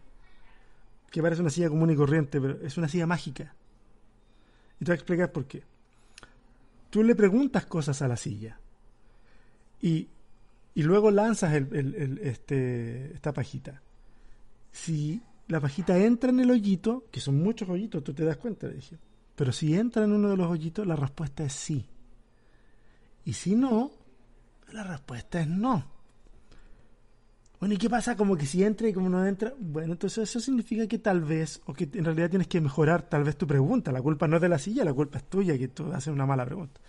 que 1.09 1.21
parece 1.21 1.41
una 1.41 1.49
silla 1.49 1.69
común 1.69 1.91
y 1.91 1.95
corriente, 1.95 2.39
pero 2.39 2.59
es 2.65 2.77
una 2.77 2.87
silla 2.87 3.05
mágica. 3.05 3.53
Y 4.79 4.85
te 4.85 4.91
voy 4.91 4.93
a 4.93 4.95
explicar 4.95 5.31
por 5.31 5.45
qué. 5.45 5.63
tú 6.89 7.03
le 7.03 7.15
preguntas 7.15 7.65
cosas 7.65 8.01
a 8.01 8.07
la 8.07 8.17
silla 8.17 8.59
y, 9.81 10.07
y 10.73 10.83
luego 10.83 11.11
lanzas 11.11 11.53
el, 11.53 12.19
este, 12.23 13.13
esta 13.13 13.33
pajita. 13.33 13.81
Si 14.71 15.21
la 15.47 15.59
pajita 15.59 15.97
entra 15.97 16.29
en 16.29 16.39
el 16.39 16.51
hoyito, 16.51 17.05
que 17.11 17.19
son 17.19 17.41
muchos 17.41 17.67
hoyitos, 17.67 18.03
tú 18.03 18.13
te 18.13 18.23
das 18.23 18.37
cuenta, 18.37 18.67
le 18.67 18.75
dije. 18.75 18.97
Pero 19.35 19.51
si 19.51 19.75
entra 19.75 20.03
en 20.03 20.13
uno 20.13 20.29
de 20.29 20.37
los 20.37 20.49
hoyitos, 20.49 20.87
la 20.87 20.95
respuesta 20.95 21.43
es 21.43 21.53
sí. 21.53 21.85
Y 23.25 23.33
si 23.33 23.55
no, 23.55 23.91
la 24.71 24.83
respuesta 24.83 25.41
es 25.41 25.47
no. 25.47 25.85
Bueno, 27.59 27.75
¿y 27.75 27.77
qué 27.77 27.89
pasa? 27.89 28.15
Como 28.15 28.35
que 28.35 28.47
si 28.47 28.63
entra 28.63 28.87
y 28.87 28.93
como 28.93 29.07
no 29.09 29.23
entra. 29.25 29.53
Bueno, 29.59 29.93
entonces 29.93 30.27
eso 30.27 30.39
significa 30.39 30.87
que 30.87 30.97
tal 30.97 31.21
vez, 31.21 31.61
o 31.65 31.73
que 31.73 31.87
en 31.93 32.05
realidad 32.05 32.29
tienes 32.29 32.47
que 32.47 32.59
mejorar 32.59 33.03
tal 33.03 33.23
vez 33.23 33.37
tu 33.37 33.45
pregunta. 33.45 33.91
La 33.91 34.01
culpa 34.01 34.27
no 34.27 34.37
es 34.37 34.41
de 34.41 34.49
la 34.49 34.57
silla, 34.57 34.83
la 34.83 34.93
culpa 34.93 35.19
es 35.19 35.25
tuya, 35.25 35.55
que 35.57 35.67
tú 35.67 35.91
haces 35.93 36.11
una 36.11 36.25
mala 36.25 36.43
pregunta. 36.43 36.81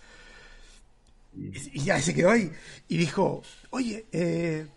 Y, 1.35 1.79
ya 1.79 2.01
se 2.01 2.13
quedó 2.13 2.31
ahí. 2.31 2.51
Y 2.87 2.97
dijo, 2.97 3.41
oye, 3.71 4.05
eh, 4.11 4.67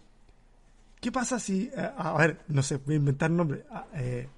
¿qué 1.00 1.12
pasa 1.12 1.38
si... 1.38 1.70
eh, 1.76 1.90
a 1.96 2.16
ver, 2.16 2.40
no 2.48 2.62
sé, 2.62 2.76
voy 2.78 2.94
a 2.94 2.98
inventar 2.98 3.30
nombre. 3.30 3.64
Ah, 3.70 3.86
eh, 3.94 4.28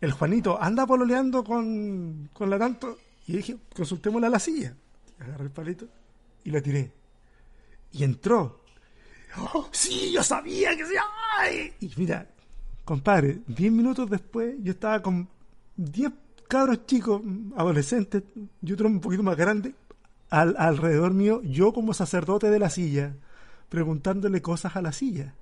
el 0.00 0.12
Juanito 0.12 0.60
anda 0.60 0.86
pololeando 0.86 1.42
con, 1.42 2.30
con 2.32 2.50
la 2.50 2.58
tanto. 2.58 2.98
Y 3.26 3.36
dije, 3.36 3.56
consultémosle 3.74 4.26
a 4.26 4.30
la 4.30 4.38
silla. 4.38 4.74
Agarré 5.18 5.44
el 5.44 5.50
palito 5.50 5.86
y 6.44 6.50
lo 6.50 6.62
tiré. 6.62 6.90
Y 7.92 8.04
entró. 8.04 8.60
¡Oh, 9.36 9.68
sí, 9.72 10.12
yo 10.12 10.22
sabía 10.22 10.76
que 10.76 10.86
sí. 10.86 10.94
¡Ay! 11.38 11.72
Y 11.80 11.92
mira, 11.96 12.26
compadre, 12.84 13.40
10 13.46 13.72
minutos 13.72 14.08
después 14.08 14.54
yo 14.62 14.72
estaba 14.72 15.02
con 15.02 15.28
10 15.76 16.12
cabros 16.48 16.86
chicos, 16.86 17.20
adolescentes, 17.56 18.22
y 18.62 18.72
otro 18.72 18.88
un 18.88 19.00
poquito 19.00 19.22
más 19.22 19.36
grande, 19.36 19.74
al, 20.30 20.56
alrededor 20.58 21.14
mío, 21.14 21.40
yo 21.42 21.72
como 21.72 21.94
sacerdote 21.94 22.50
de 22.50 22.58
la 22.58 22.70
silla, 22.70 23.14
preguntándole 23.68 24.42
cosas 24.42 24.76
a 24.76 24.82
la 24.82 24.92
silla, 24.92 25.34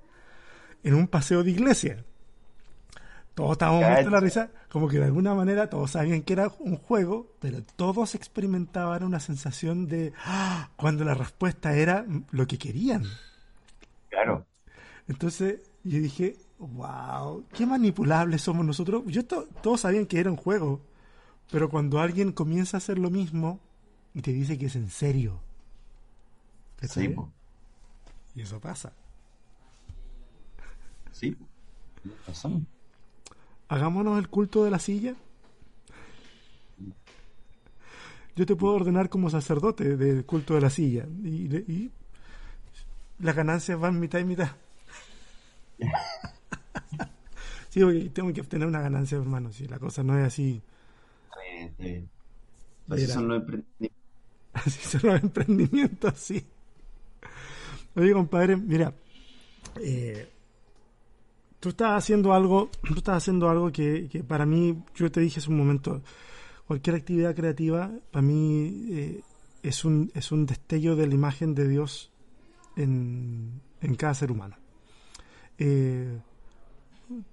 en 0.82 0.94
un 0.94 1.08
paseo 1.08 1.42
de 1.42 1.50
iglesia. 1.50 2.04
Todos 3.34 3.52
estábamos 3.52 3.84
muertos 3.84 4.12
la 4.12 4.20
risa, 4.20 4.50
como 4.70 4.88
que 4.88 4.98
de 4.98 5.04
alguna 5.04 5.34
manera 5.34 5.68
todos 5.68 5.90
sabían 5.90 6.22
que 6.22 6.32
era 6.32 6.50
un 6.58 6.76
juego, 6.78 7.26
pero 7.38 7.62
todos 7.76 8.14
experimentaban 8.14 9.02
una 9.04 9.20
sensación 9.20 9.86
de 9.88 10.14
¡ah! 10.24 10.70
cuando 10.76 11.04
la 11.04 11.12
respuesta 11.14 11.74
era 11.76 12.06
lo 12.30 12.46
que 12.46 12.56
querían. 12.56 13.04
Claro. 14.10 14.46
Entonces 15.08 15.60
yo 15.84 15.98
dije, 16.00 16.36
wow, 16.58 17.44
qué 17.52 17.66
manipulables 17.66 18.42
somos 18.42 18.64
nosotros. 18.66 19.02
Yo 19.06 19.24
to- 19.24 19.46
todos 19.62 19.82
sabían 19.82 20.06
que 20.06 20.18
era 20.18 20.30
un 20.30 20.36
juego, 20.36 20.80
pero 21.50 21.68
cuando 21.70 22.00
alguien 22.00 22.32
comienza 22.32 22.76
a 22.76 22.78
hacer 22.78 22.98
lo 22.98 23.10
mismo 23.10 23.60
y 24.16 24.22
te 24.22 24.32
dice 24.32 24.56
que 24.56 24.64
es 24.64 24.76
en 24.76 24.88
serio. 24.88 25.38
Sí. 26.80 27.14
Y 28.34 28.40
eso 28.40 28.58
pasa. 28.58 28.94
Sí. 31.12 31.36
razón. 32.26 32.66
Hagámonos 33.68 34.18
el 34.18 34.30
culto 34.30 34.64
de 34.64 34.70
la 34.70 34.78
silla. 34.78 35.14
Yo 38.34 38.46
te 38.46 38.56
puedo 38.56 38.72
ordenar 38.72 39.10
como 39.10 39.28
sacerdote 39.28 39.98
del 39.98 40.24
culto 40.24 40.54
de 40.54 40.62
la 40.62 40.70
silla. 40.70 41.06
Y, 41.22 41.54
y 41.54 41.90
las 43.18 43.36
ganancias 43.36 43.78
van 43.78 44.00
mitad 44.00 44.18
y 44.18 44.24
mitad. 44.24 44.48
sí, 47.68 47.80
porque 47.80 48.08
tengo 48.14 48.32
que 48.32 48.40
obtener 48.40 48.66
una 48.66 48.80
ganancia, 48.80 49.18
hermano. 49.18 49.52
Si 49.52 49.68
la 49.68 49.78
cosa 49.78 50.02
no 50.02 50.18
es 50.18 50.26
así. 50.26 50.62
Sí, 51.34 51.70
sí. 51.78 52.08
Así 52.88 53.06
son 53.08 53.28
los 53.28 53.42
emprendimientos. 53.42 54.05
Así 54.66 54.98
son 54.98 55.10
los 55.10 55.22
emprendimientos, 55.22 56.14
sí. 56.16 56.44
Oye, 57.94 58.12
compadre, 58.12 58.56
mira, 58.56 58.92
eh, 59.80 60.28
tú 61.60 61.68
estás 61.68 61.92
haciendo 61.92 62.32
algo, 62.34 62.70
tú 62.86 62.94
estás 62.94 63.18
haciendo 63.18 63.48
algo 63.48 63.70
que, 63.70 64.08
que 64.10 64.24
para 64.24 64.44
mí, 64.44 64.82
yo 64.94 65.10
te 65.10 65.20
dije 65.20 65.38
hace 65.38 65.50
un 65.50 65.58
momento, 65.58 66.02
cualquier 66.66 66.96
actividad 66.96 67.34
creativa 67.34 67.90
para 68.10 68.22
mí 68.22 68.88
eh, 68.90 69.20
es 69.62 69.84
un 69.84 70.10
es 70.14 70.32
un 70.32 70.46
destello 70.46 70.96
de 70.96 71.06
la 71.06 71.14
imagen 71.14 71.54
de 71.54 71.68
Dios 71.68 72.10
en, 72.76 73.60
en 73.80 73.94
cada 73.94 74.14
ser 74.14 74.32
humano. 74.32 74.56
Eh, 75.58 76.18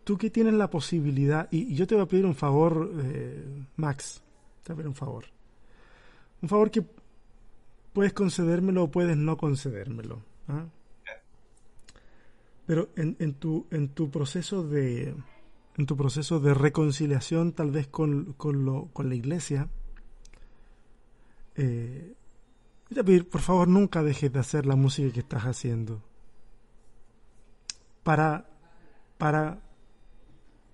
tú 0.03 0.17
que 0.17 0.29
tienes 0.29 0.53
la 0.53 0.69
posibilidad, 0.69 1.47
y, 1.51 1.73
y 1.73 1.75
yo 1.75 1.87
te 1.87 1.95
voy 1.95 2.03
a 2.03 2.07
pedir 2.07 2.27
un 2.27 2.35
favor, 2.35 2.91
eh, 3.03 3.43
Max, 3.77 4.21
te 4.63 4.71
voy 4.71 4.75
a 4.75 4.77
pedir 4.77 4.87
un 4.89 4.95
favor. 4.95 5.25
Un 6.43 6.49
favor 6.49 6.69
que 6.69 6.83
puedes 7.93 8.13
concedérmelo 8.13 8.83
o 8.83 8.91
puedes 8.91 9.17
no 9.17 9.37
concedérmelo. 9.37 10.21
¿ah? 10.47 10.65
Pero 12.65 12.89
en, 12.95 13.15
en, 13.19 13.33
tu, 13.33 13.67
en 13.71 13.89
tu 13.89 14.09
proceso 14.09 14.63
de 14.63 15.15
en 15.77 15.85
tu 15.85 15.97
proceso 15.97 16.39
de 16.39 16.53
reconciliación 16.53 17.53
tal 17.53 17.71
vez 17.71 17.87
con, 17.87 18.33
con, 18.33 18.65
lo, 18.65 18.89
con 18.93 19.09
la 19.09 19.15
iglesia, 19.15 19.69
eh, 21.55 22.13
voy 22.89 22.99
a 22.99 23.03
pedir, 23.03 23.29
por 23.29 23.41
favor, 23.41 23.67
nunca 23.67 24.03
dejes 24.03 24.31
de 24.31 24.39
hacer 24.39 24.65
la 24.65 24.75
música 24.75 25.11
que 25.11 25.21
estás 25.21 25.43
haciendo. 25.43 26.01
Para, 28.03 28.45
para 29.17 29.61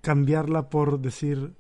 cambiarla 0.02 0.70
por 0.70 1.00
decir, 1.00 1.54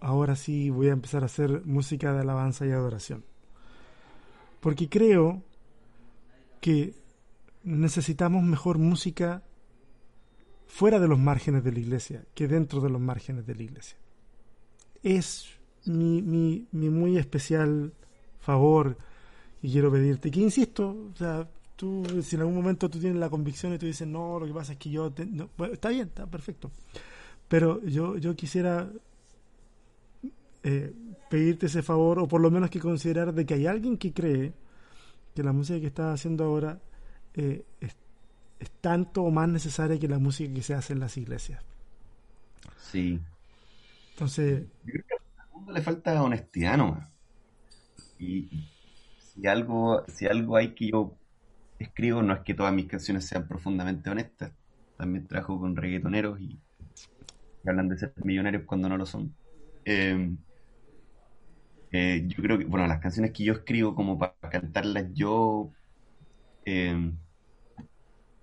ahora 0.00 0.36
sí 0.36 0.70
voy 0.70 0.88
a 0.88 0.92
empezar 0.92 1.22
a 1.22 1.26
hacer 1.26 1.62
música 1.64 2.12
de 2.12 2.20
alabanza 2.20 2.66
y 2.66 2.70
adoración. 2.70 3.24
Porque 4.60 4.88
creo 4.88 5.42
que 6.60 6.94
necesitamos 7.62 8.42
mejor 8.42 8.78
música 8.78 9.42
fuera 10.66 10.98
de 10.98 11.08
los 11.08 11.18
márgenes 11.18 11.64
de 11.64 11.72
la 11.72 11.78
iglesia 11.78 12.24
que 12.34 12.48
dentro 12.48 12.80
de 12.80 12.90
los 12.90 13.00
márgenes 13.00 13.46
de 13.46 13.54
la 13.54 13.62
iglesia. 13.62 13.98
Es 15.02 15.46
mi, 15.84 16.22
mi, 16.22 16.66
mi 16.72 16.90
muy 16.90 17.18
especial 17.18 17.92
favor 18.40 18.96
y 19.62 19.72
quiero 19.72 19.90
pedirte 19.90 20.30
que 20.30 20.40
insisto, 20.40 21.10
o 21.12 21.16
sea, 21.16 21.48
tú 21.76 22.04
si 22.22 22.36
en 22.36 22.42
algún 22.42 22.56
momento 22.56 22.88
tú 22.88 22.98
tienes 22.98 23.18
la 23.18 23.30
convicción 23.30 23.74
y 23.74 23.78
tú 23.78 23.86
dices, 23.86 24.06
no, 24.06 24.38
lo 24.40 24.46
que 24.46 24.52
pasa 24.52 24.72
es 24.72 24.78
que 24.78 24.90
yo... 24.90 25.10
te-". 25.10 25.26
No, 25.26 25.48
bueno, 25.56 25.74
está 25.74 25.88
bien, 25.90 26.08
está 26.08 26.26
perfecto. 26.26 26.70
Pero 27.48 27.84
yo, 27.84 28.16
yo 28.16 28.34
quisiera 28.34 28.90
eh, 30.62 30.92
pedirte 31.30 31.66
ese 31.66 31.82
favor 31.82 32.18
o 32.18 32.28
por 32.28 32.40
lo 32.40 32.50
menos 32.50 32.70
que 32.70 32.80
considerar 32.80 33.32
de 33.34 33.46
que 33.46 33.54
hay 33.54 33.66
alguien 33.66 33.96
que 33.98 34.12
cree 34.12 34.52
que 35.34 35.42
la 35.42 35.52
música 35.52 35.80
que 35.80 35.86
estás 35.88 36.14
haciendo 36.14 36.44
ahora 36.44 36.80
eh, 37.34 37.64
es, 37.80 37.96
es 38.60 38.70
tanto 38.80 39.22
o 39.24 39.30
más 39.30 39.48
necesaria 39.48 39.98
que 39.98 40.08
la 40.08 40.18
música 40.18 40.52
que 40.54 40.62
se 40.62 40.74
hace 40.74 40.92
en 40.94 41.00
las 41.00 41.16
iglesias. 41.16 41.62
Sí. 42.78 43.20
Entonces, 44.12 44.64
Yo 44.84 44.92
creo 44.92 45.04
que 45.06 45.14
al 45.38 45.50
mundo 45.52 45.72
le 45.72 45.82
falta 45.82 46.22
honestidad 46.22 46.76
nomás. 46.78 47.08
Y 48.18 48.48
y 48.50 48.70
si 49.18 49.46
algo, 49.46 50.04
si 50.08 50.26
algo 50.26 50.56
hay 50.56 50.74
que 50.74 50.90
yo 50.90 51.14
escribo, 51.78 52.22
no 52.22 52.34
es 52.34 52.40
que 52.40 52.54
todas 52.54 52.72
mis 52.72 52.86
canciones 52.86 53.26
sean 53.26 53.46
profundamente 53.46 54.10
honestas. 54.10 54.52
También 54.96 55.26
trabajo 55.26 55.60
con 55.60 55.76
reggaetoneros 55.76 56.40
y 56.40 56.58
que 57.62 57.70
hablan 57.70 57.88
de 57.88 57.98
ser 57.98 58.12
millonarios 58.24 58.64
cuando 58.64 58.88
no 58.88 58.96
lo 58.96 59.06
son. 59.06 59.34
Eh, 59.84 60.34
eh, 61.96 62.24
yo 62.26 62.42
creo 62.42 62.58
que, 62.58 62.64
bueno, 62.64 62.86
las 62.86 63.00
canciones 63.00 63.32
que 63.32 63.44
yo 63.44 63.54
escribo 63.54 63.94
como 63.94 64.18
para 64.18 64.34
cantarlas 64.50 65.06
yo 65.14 65.70
eh, 66.66 67.10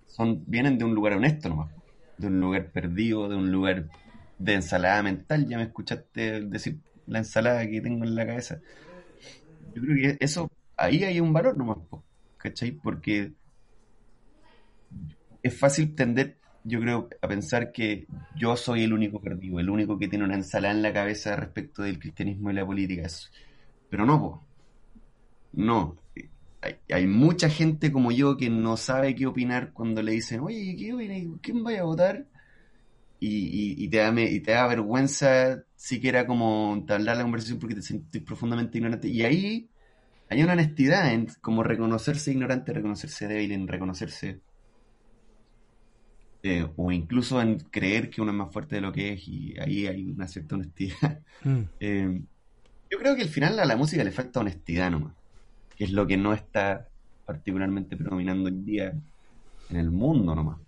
son, 0.06 0.42
vienen 0.46 0.76
de 0.76 0.84
un 0.84 0.94
lugar 0.94 1.12
honesto 1.12 1.48
nomás, 1.48 1.70
de 2.18 2.26
un 2.26 2.40
lugar 2.40 2.70
perdido, 2.72 3.28
de 3.28 3.36
un 3.36 3.52
lugar 3.52 3.88
de 4.38 4.54
ensalada 4.54 5.02
mental. 5.04 5.46
Ya 5.48 5.56
me 5.58 5.64
escuchaste 5.64 6.40
decir 6.40 6.78
la 7.06 7.18
ensalada 7.18 7.64
que 7.68 7.80
tengo 7.80 8.04
en 8.04 8.16
la 8.16 8.26
cabeza. 8.26 8.60
Yo 9.74 9.82
creo 9.82 9.96
que 9.96 10.24
eso, 10.24 10.50
ahí 10.76 11.04
hay 11.04 11.20
un 11.20 11.32
valor 11.32 11.56
nomás, 11.56 11.78
¿cachai? 12.38 12.72
Porque 12.72 13.32
es 15.42 15.56
fácil 15.56 15.94
tender, 15.94 16.38
yo 16.64 16.80
creo, 16.80 17.08
a 17.20 17.28
pensar 17.28 17.72
que 17.72 18.06
yo 18.36 18.56
soy 18.56 18.82
el 18.84 18.92
único 18.92 19.20
perdido, 19.20 19.60
el 19.60 19.68
único 19.70 19.98
que 19.98 20.08
tiene 20.08 20.24
una 20.24 20.34
ensalada 20.34 20.74
en 20.74 20.82
la 20.82 20.92
cabeza 20.92 21.36
respecto 21.36 21.82
del 21.82 21.98
cristianismo 21.98 22.50
y 22.50 22.54
la 22.54 22.66
política. 22.66 23.06
Pero 23.90 24.06
no, 24.06 24.20
po. 24.20 24.44
No. 25.52 25.96
Hay, 26.90 27.06
mucha 27.06 27.50
gente 27.50 27.92
como 27.92 28.10
yo 28.10 28.38
que 28.38 28.48
no 28.48 28.78
sabe 28.78 29.14
qué 29.14 29.26
opinar 29.26 29.72
cuando 29.74 30.02
le 30.02 30.12
dicen, 30.12 30.40
oye, 30.40 30.74
¿qué? 30.76 31.28
¿Quién 31.42 31.62
vaya 31.62 31.82
a 31.82 31.84
votar? 31.84 32.26
Y, 33.20 33.28
y, 33.28 33.84
y 33.84 34.40
te 34.40 34.52
da 34.52 34.66
vergüenza 34.66 35.62
siquiera 35.76 36.26
como 36.26 36.72
entablar 36.74 37.18
la 37.18 37.22
conversación 37.22 37.58
porque 37.58 37.74
te 37.74 37.82
sientes 37.82 38.22
profundamente 38.22 38.78
ignorante. 38.78 39.08
Y 39.08 39.22
ahí 39.22 39.68
hay 40.30 40.42
una 40.42 40.54
honestidad 40.54 41.12
en 41.12 41.26
como 41.42 41.62
reconocerse 41.62 42.32
ignorante, 42.32 42.72
reconocerse 42.72 43.28
débil, 43.28 43.52
en 43.52 43.68
reconocerse 43.68 44.40
eh, 46.46 46.68
o 46.76 46.92
incluso 46.92 47.40
en 47.40 47.58
creer 47.58 48.10
que 48.10 48.20
uno 48.20 48.30
es 48.30 48.36
más 48.36 48.52
fuerte 48.52 48.74
de 48.74 48.82
lo 48.82 48.92
que 48.92 49.14
es 49.14 49.26
y 49.26 49.58
ahí 49.58 49.86
hay 49.86 50.10
una 50.10 50.28
cierta 50.28 50.56
honestidad. 50.56 51.22
mm, 51.42 51.60
Eh, 51.80 52.20
yo 52.90 52.98
creo 52.98 53.16
que 53.16 53.22
al 53.22 53.30
final 53.30 53.58
a 53.58 53.64
la 53.64 53.76
música 53.76 54.04
le 54.04 54.10
falta 54.12 54.40
honestidad 54.40 54.90
nomás. 54.90 55.14
que 55.74 55.84
es 55.84 55.90
lo 55.92 56.06
que 56.06 56.18
no 56.18 56.34
está 56.34 56.86
particularmente 57.24 57.96
predominando 57.96 58.50
hoy 58.50 58.56
día 58.62 58.92
en 59.70 59.76
el 59.76 59.90
mundo 59.90 60.34
nomás. 60.34 60.58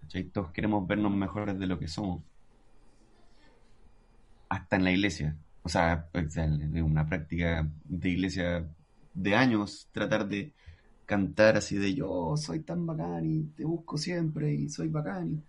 ¿cachai? 0.00 0.24
Todos 0.24 0.50
queremos 0.50 0.84
vernos 0.88 1.14
mejores 1.14 1.56
de 1.56 1.66
lo 1.68 1.78
que 1.78 1.86
somos. 1.86 2.24
Hasta 4.48 4.76
en 4.76 4.84
la 4.84 4.90
iglesia. 4.90 5.36
O 5.62 5.68
sea, 5.68 6.08
es 6.12 6.82
una 6.82 7.06
práctica 7.08 7.70
de 7.84 8.08
iglesia 8.08 8.66
de 9.14 9.36
años 9.36 9.88
tratar 9.92 10.28
de 10.28 10.52
cantar 11.10 11.56
así 11.56 11.76
de 11.76 11.92
yo 11.92 12.36
soy 12.36 12.60
tan 12.60 12.86
bacán 12.86 13.28
y 13.28 13.42
te 13.56 13.64
busco 13.64 13.98
siempre 13.98 14.54
y 14.54 14.68
soy 14.68 14.86
bacán. 14.86 15.42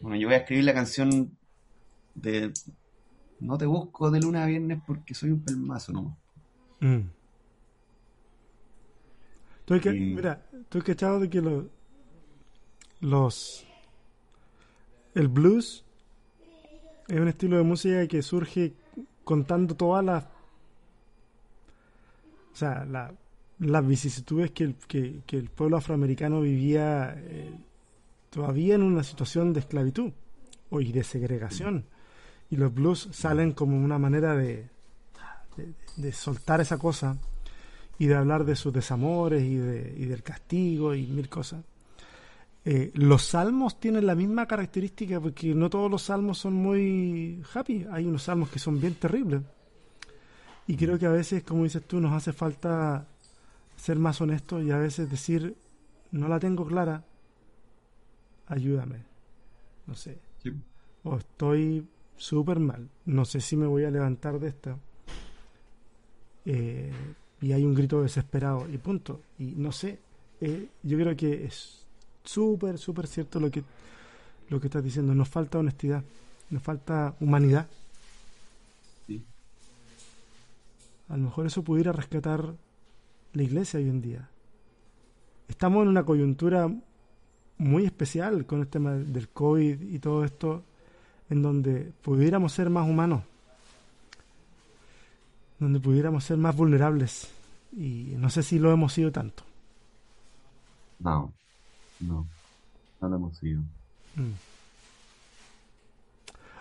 Bueno, 0.00 0.16
yo 0.16 0.28
voy 0.28 0.36
a 0.36 0.38
escribir 0.38 0.62
la 0.62 0.74
canción 0.74 1.36
de 2.14 2.52
no 3.40 3.58
te 3.58 3.66
busco 3.66 4.12
de 4.12 4.20
luna 4.20 4.44
a 4.44 4.46
viernes 4.46 4.80
porque 4.86 5.12
soy 5.12 5.32
un 5.32 5.40
pelmazo 5.40 5.92
nomás. 5.92 6.16
Mm. 6.78 7.00
Estoy 9.58 9.80
que, 9.80 9.90
Mira, 9.90 10.46
estoy 10.52 10.82
cachado 10.82 11.18
de 11.18 11.28
que 11.28 11.40
los, 11.40 11.64
los. 13.00 13.66
El 15.16 15.26
blues 15.26 15.84
es 17.08 17.18
un 17.18 17.26
estilo 17.26 17.56
de 17.56 17.64
música 17.64 18.06
que 18.06 18.22
surge 18.22 18.72
contando 19.24 19.74
todas 19.74 20.04
las. 20.04 20.24
O 22.52 22.56
sea, 22.56 22.84
las 23.58 23.86
vicisitudes 23.86 24.50
que 24.50 24.64
el, 24.64 24.74
que, 24.86 25.22
el 25.36 25.50
pueblo 25.50 25.76
afroamericano 25.76 26.40
vivía 26.40 27.14
eh, 27.16 27.52
todavía 28.30 28.74
en 28.74 28.82
una 28.82 29.02
situación 29.02 29.52
de 29.52 29.60
esclavitud 29.60 30.12
y 30.72 30.92
de 30.92 31.04
segregación. 31.04 31.86
Y 32.50 32.56
los 32.56 32.74
blues 32.74 33.08
salen 33.12 33.52
como 33.52 33.76
una 33.76 33.98
manera 33.98 34.36
de, 34.36 34.68
de 35.96 36.12
soltar 36.12 36.60
esa 36.60 36.78
cosa 36.78 37.16
y 37.98 38.06
de 38.06 38.16
hablar 38.16 38.44
de 38.44 38.56
sus 38.56 38.72
desamores 38.72 39.42
y, 39.42 39.56
de, 39.56 39.94
y 39.96 40.06
del 40.06 40.22
castigo 40.22 40.94
y 40.94 41.06
mil 41.06 41.28
cosas. 41.28 41.64
Eh, 42.64 42.90
los 42.94 43.24
salmos 43.24 43.78
tienen 43.78 44.06
la 44.06 44.14
misma 44.14 44.46
característica 44.46 45.20
porque 45.20 45.54
no 45.54 45.68
todos 45.68 45.90
los 45.90 46.02
salmos 46.02 46.38
son 46.38 46.54
muy 46.54 47.42
happy, 47.52 47.86
hay 47.90 48.06
unos 48.06 48.22
salmos 48.22 48.48
que 48.48 48.58
son 48.58 48.80
bien 48.80 48.94
terribles. 48.94 49.42
Y 50.66 50.76
creo 50.76 50.98
que 50.98 51.06
a 51.06 51.10
veces, 51.10 51.44
como 51.44 51.64
dices 51.64 51.82
tú, 51.86 52.00
nos 52.00 52.12
hace 52.12 52.32
falta 52.32 53.06
ser 53.84 53.98
más 53.98 54.18
honestos 54.22 54.64
y 54.64 54.70
a 54.70 54.78
veces 54.78 55.10
decir, 55.10 55.54
no 56.10 56.26
la 56.26 56.40
tengo 56.40 56.64
clara, 56.64 57.04
ayúdame. 58.46 59.02
No 59.86 59.94
sé. 59.94 60.18
O 61.02 61.18
estoy 61.18 61.86
súper 62.16 62.60
mal, 62.60 62.88
no 63.04 63.26
sé 63.26 63.42
si 63.42 63.58
me 63.58 63.66
voy 63.66 63.84
a 63.84 63.90
levantar 63.90 64.40
de 64.40 64.48
esta. 64.48 64.78
Eh, 66.46 66.94
y 67.42 67.52
hay 67.52 67.62
un 67.62 67.74
grito 67.74 68.00
desesperado 68.00 68.66
y 68.72 68.78
punto. 68.78 69.20
Y 69.38 69.52
no 69.56 69.70
sé, 69.70 69.98
eh, 70.40 70.66
yo 70.82 70.96
creo 70.96 71.14
que 71.14 71.44
es 71.44 71.84
súper, 72.24 72.78
súper 72.78 73.06
cierto 73.06 73.38
lo 73.38 73.50
que, 73.50 73.62
lo 74.48 74.60
que 74.60 74.68
estás 74.68 74.82
diciendo. 74.82 75.14
Nos 75.14 75.28
falta 75.28 75.58
honestidad, 75.58 76.02
nos 76.48 76.62
falta 76.62 77.16
humanidad. 77.20 77.68
A 81.10 81.18
lo 81.18 81.24
mejor 81.24 81.44
eso 81.44 81.62
pudiera 81.62 81.92
rescatar 81.92 82.54
la 83.34 83.42
iglesia 83.42 83.78
hoy 83.78 83.88
en 83.88 84.00
día. 84.00 84.28
Estamos 85.48 85.82
en 85.82 85.88
una 85.88 86.04
coyuntura 86.04 86.70
muy 87.58 87.84
especial 87.84 88.46
con 88.46 88.60
el 88.60 88.68
tema 88.68 88.92
del 88.92 89.28
COVID 89.28 89.80
y 89.80 89.98
todo 89.98 90.24
esto, 90.24 90.62
en 91.28 91.42
donde 91.42 91.92
pudiéramos 92.02 92.52
ser 92.52 92.70
más 92.70 92.88
humanos 92.88 93.22
donde 95.58 95.80
pudiéramos 95.80 96.24
ser 96.24 96.36
más 96.36 96.56
vulnerables. 96.56 97.30
Y 97.72 98.14
no 98.16 98.30
sé 98.30 98.42
si 98.42 98.58
lo 98.58 98.70
hemos 98.72 98.92
sido 98.92 99.10
tanto. 99.10 99.42
No, 100.98 101.32
no, 102.00 102.26
no 103.00 103.08
lo 103.08 103.16
hemos 103.16 103.36
sido. 103.38 103.60
Mm. 104.14 104.32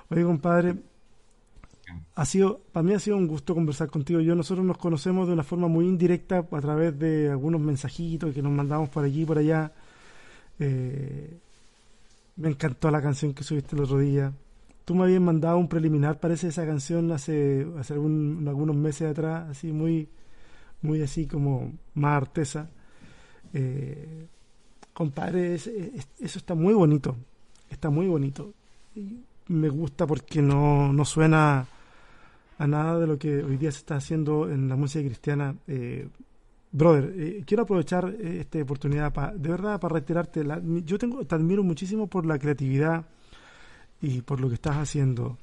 Oye, 0.09 0.23
compadre, 0.23 0.75
ha 2.15 2.25
sido, 2.25 2.61
para 2.71 2.83
mí 2.83 2.93
ha 2.93 2.99
sido 2.99 3.17
un 3.17 3.27
gusto 3.27 3.55
conversar 3.55 3.89
contigo. 3.89 4.19
Yo, 4.19 4.35
nosotros 4.35 4.65
nos 4.65 4.77
conocemos 4.77 5.27
de 5.27 5.33
una 5.33 5.43
forma 5.43 5.67
muy 5.67 5.85
indirecta 5.85 6.47
a 6.51 6.61
través 6.61 6.97
de 6.97 7.29
algunos 7.29 7.59
mensajitos 7.61 8.33
que 8.33 8.41
nos 8.41 8.51
mandamos 8.51 8.89
por 8.89 9.03
aquí 9.03 9.21
y 9.21 9.25
por 9.25 9.37
allá. 9.37 9.71
Eh, 10.59 11.39
me 12.35 12.49
encantó 12.49 12.91
la 12.91 13.01
canción 13.01 13.33
que 13.33 13.43
subiste 13.43 13.75
el 13.75 13.83
otro 13.83 13.99
día. 13.99 14.33
Tú 14.85 14.95
me 14.95 15.03
habías 15.03 15.21
mandado 15.21 15.57
un 15.57 15.67
preliminar, 15.67 16.19
parece, 16.19 16.49
esa 16.49 16.65
canción 16.65 17.11
hace, 17.11 17.65
hace 17.79 17.93
algunos 17.93 18.75
meses 18.75 19.09
atrás, 19.09 19.49
así 19.49 19.71
muy, 19.71 20.09
muy 20.81 21.01
así 21.01 21.25
como 21.25 21.71
más 21.93 22.17
artesa. 22.17 22.69
Eh, 23.53 24.27
compadre, 24.93 25.55
eso 25.55 25.69
está 26.19 26.53
muy 26.53 26.73
bonito, 26.73 27.15
está 27.69 27.89
muy 27.89 28.07
bonito. 28.07 28.53
Me 29.47 29.69
gusta 29.69 30.05
porque 30.05 30.41
no, 30.41 30.91
no 30.91 31.05
suena 31.05 31.67
a 32.57 32.67
nada 32.67 32.99
de 32.99 33.07
lo 33.07 33.17
que 33.17 33.43
hoy 33.43 33.57
día 33.57 33.71
se 33.71 33.79
está 33.79 33.95
haciendo 33.95 34.49
en 34.49 34.69
la 34.69 34.75
música 34.75 35.05
cristiana. 35.05 35.55
Eh, 35.67 36.07
brother, 36.71 37.13
eh, 37.17 37.43
quiero 37.45 37.63
aprovechar 37.63 38.13
eh, 38.19 38.41
esta 38.41 38.61
oportunidad 38.61 39.13
para, 39.13 39.33
de 39.33 39.49
verdad, 39.49 39.79
para 39.79 39.93
reiterarte. 39.93 40.43
La, 40.43 40.61
yo 40.63 40.97
tengo, 40.97 41.25
te 41.25 41.35
admiro 41.35 41.63
muchísimo 41.63 42.07
por 42.07 42.25
la 42.25 42.37
creatividad 42.37 43.05
y 44.01 44.21
por 44.21 44.41
lo 44.41 44.49
que 44.49 44.55
estás 44.55 44.77
haciendo, 44.77 45.37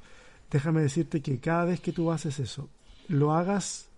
déjame 0.50 0.82
decirte 0.82 1.22
que 1.22 1.38
cada 1.40 1.64
vez 1.64 1.80
que 1.80 1.92
tú 1.92 2.12
haces 2.12 2.38
eso, 2.38 2.68
lo 3.08 3.32
hagas 3.32 3.88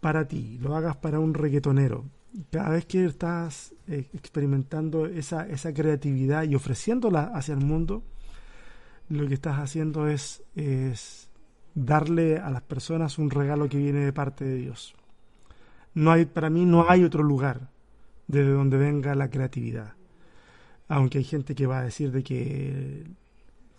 para 0.00 0.28
ti, 0.28 0.58
lo 0.60 0.76
hagas 0.76 0.96
para 0.96 1.18
un 1.18 1.34
reggaetonero. 1.34 2.04
Cada 2.50 2.70
vez 2.70 2.84
que 2.84 3.06
estás 3.06 3.72
eh, 3.88 4.06
experimentando 4.12 5.06
esa, 5.06 5.48
esa 5.48 5.72
creatividad 5.72 6.44
y 6.44 6.54
ofreciéndola 6.54 7.30
hacia 7.34 7.54
el 7.54 7.64
mundo, 7.64 8.02
lo 9.08 9.26
que 9.26 9.34
estás 9.34 9.58
haciendo 9.58 10.08
es, 10.08 10.42
es 10.54 11.25
darle 11.76 12.38
a 12.38 12.50
las 12.50 12.62
personas 12.62 13.18
un 13.18 13.30
regalo 13.30 13.68
que 13.68 13.76
viene 13.76 14.00
de 14.00 14.12
parte 14.12 14.44
de 14.44 14.56
Dios. 14.56 14.94
No 15.94 16.10
hay, 16.10 16.24
para 16.24 16.50
mí 16.50 16.64
no 16.64 16.88
hay 16.88 17.04
otro 17.04 17.22
lugar 17.22 17.68
desde 18.26 18.50
donde 18.50 18.78
venga 18.78 19.14
la 19.14 19.30
creatividad. 19.30 19.92
Aunque 20.88 21.18
hay 21.18 21.24
gente 21.24 21.54
que 21.54 21.66
va 21.66 21.80
a 21.80 21.84
decir 21.84 22.10
de 22.10 22.22
que 22.24 23.04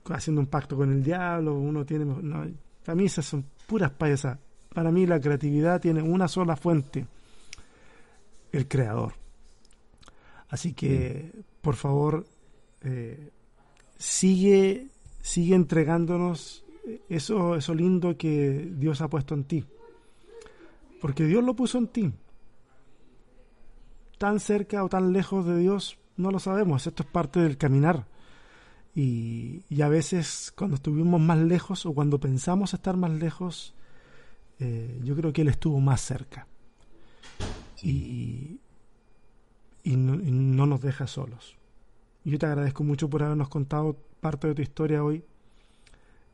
haciendo 0.09 0.39
un 0.39 0.47
pacto 0.47 0.77
con 0.77 0.91
el 0.91 1.03
diablo 1.03 1.55
uno 1.55 1.85
tiene 1.85 2.05
no, 2.05 2.45
para 2.85 2.95
mí 2.95 3.05
esas 3.05 3.25
son 3.25 3.43
puras 3.65 3.91
payasas. 3.91 4.37
Para 4.73 4.91
mí 4.91 5.07
la 5.07 5.19
creatividad 5.19 5.81
tiene 5.81 6.01
una 6.01 6.27
sola 6.27 6.55
fuente 6.55 7.05
el 8.51 8.67
creador. 8.67 9.13
Así 10.49 10.73
que 10.73 11.31
por 11.61 11.75
favor 11.75 12.25
eh, 12.81 13.31
sigue 13.97 14.89
sigue 15.21 15.55
entregándonos 15.55 16.63
eso 17.09 17.55
eso 17.55 17.73
lindo 17.73 18.17
que 18.17 18.71
Dios 18.77 19.01
ha 19.01 19.09
puesto 19.09 19.33
en 19.33 19.43
ti 19.43 19.65
porque 21.01 21.25
Dios 21.25 21.43
lo 21.43 21.55
puso 21.55 21.77
en 21.77 21.87
ti 21.87 22.13
tan 24.17 24.39
cerca 24.39 24.83
o 24.83 24.89
tan 24.89 25.13
lejos 25.13 25.45
de 25.45 25.57
Dios 25.57 25.99
no 26.17 26.31
lo 26.31 26.39
sabemos, 26.39 26.85
esto 26.87 27.03
es 27.03 27.09
parte 27.09 27.39
del 27.39 27.57
caminar. 27.57 28.07
Y, 28.93 29.63
a 29.81 29.87
veces 29.87 30.51
cuando 30.55 30.75
estuvimos 30.75 31.21
más 31.21 31.37
lejos 31.37 31.85
o 31.85 31.93
cuando 31.93 32.19
pensamos 32.19 32.73
estar 32.73 32.97
más 32.97 33.11
lejos, 33.11 33.75
eh, 34.59 34.99
yo 35.03 35.15
creo 35.15 35.31
que 35.31 35.43
Él 35.43 35.49
estuvo 35.49 35.79
más 35.79 36.01
cerca. 36.01 36.47
Y, 37.83 38.59
y, 39.83 39.95
no, 39.95 40.65
nos 40.65 40.81
deja 40.81 41.05
solos. 41.05 41.55
Yo 42.23 42.39
te 42.39 42.47
agradezco 42.47 42.83
mucho 42.83 43.07
por 43.07 43.21
habernos 43.21 43.49
contado 43.49 43.95
parte 44.19 44.47
de 44.47 44.55
tu 44.55 44.61
historia 44.63 45.03
hoy. 45.03 45.23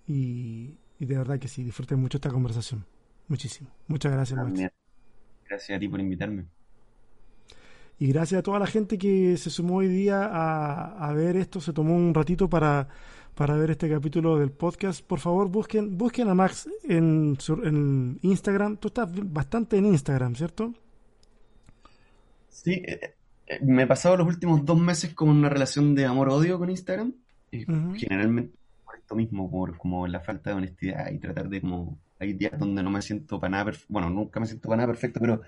Y, 0.08 0.78
de 1.00 1.18
verdad 1.18 1.40
que 1.40 1.48
sí, 1.48 1.64
disfruté 1.64 1.96
mucho 1.96 2.18
esta 2.18 2.30
conversación. 2.30 2.86
Muchísimo. 3.28 3.70
Muchas 3.88 4.12
gracias, 4.12 4.40
Gracias 5.48 5.76
a 5.76 5.80
ti 5.80 5.88
por 5.88 6.00
invitarme. 6.00 6.46
Y 8.00 8.08
gracias 8.08 8.40
a 8.40 8.44
toda 8.44 8.60
la 8.60 8.68
gente 8.68 8.98
que 8.98 9.38
se 9.38 9.50
sumó 9.50 9.78
hoy 9.78 9.88
día 9.88 10.26
a, 10.26 11.14
ver 11.14 11.38
esto, 11.38 11.62
se 11.62 11.74
tomó 11.74 11.96
un 11.96 12.14
ratito 12.14 12.50
para, 12.50 12.88
para 13.36 13.56
ver 13.56 13.72
este 13.72 13.90
capítulo 13.90 14.40
del 14.40 14.52
podcast. 14.52 15.06
Por 15.06 15.20
favor, 15.20 15.48
busquen, 15.48 15.98
busquen 15.98 16.28
a 16.28 16.34
Max 16.34 16.68
en, 16.84 17.38
en 17.64 18.20
Instagram. 18.22 18.78
Tú 18.78 18.88
estás 18.90 19.10
bastante 19.14 19.78
en 19.78 19.86
Instagram, 19.86 20.36
¿cierto? 20.36 20.74
Sí, 22.50 22.72
eh, 22.72 23.16
eh, 23.48 23.60
me 23.62 23.84
he 23.84 23.88
pasado 23.88 24.18
los 24.18 24.28
últimos 24.28 24.66
dos 24.66 24.80
meses 24.80 25.14
como 25.14 25.32
una 25.32 25.50
relación 25.50 25.96
de 25.96 26.06
amor-odio 26.06 26.58
con 26.58 26.70
Instagram. 26.70 27.14
Y 27.52 27.66
Generalmente 27.66 28.58
por 28.58 28.63
esto 29.04 29.16
mismo, 29.16 29.52
por 29.52 29.78
como 29.78 30.08
la 30.08 30.20
falta 30.20 30.50
de 30.50 30.56
honestidad 30.56 31.12
y 31.12 31.20
tratar 31.20 31.50
de 31.50 31.62
como... 31.62 31.98
Hay 32.20 32.34
días 32.34 32.58
donde 32.58 32.82
no 32.82 32.90
me 32.90 33.02
siento 33.02 33.38
para 33.40 33.52
nada 33.52 33.66
perfecto, 33.66 33.92
bueno, 33.92 34.10
nunca 34.10 34.40
me 34.40 34.46
siento 34.46 34.70
para 34.70 34.78
nada 34.78 34.88
perfecto, 34.88 35.20
pero 35.20 35.42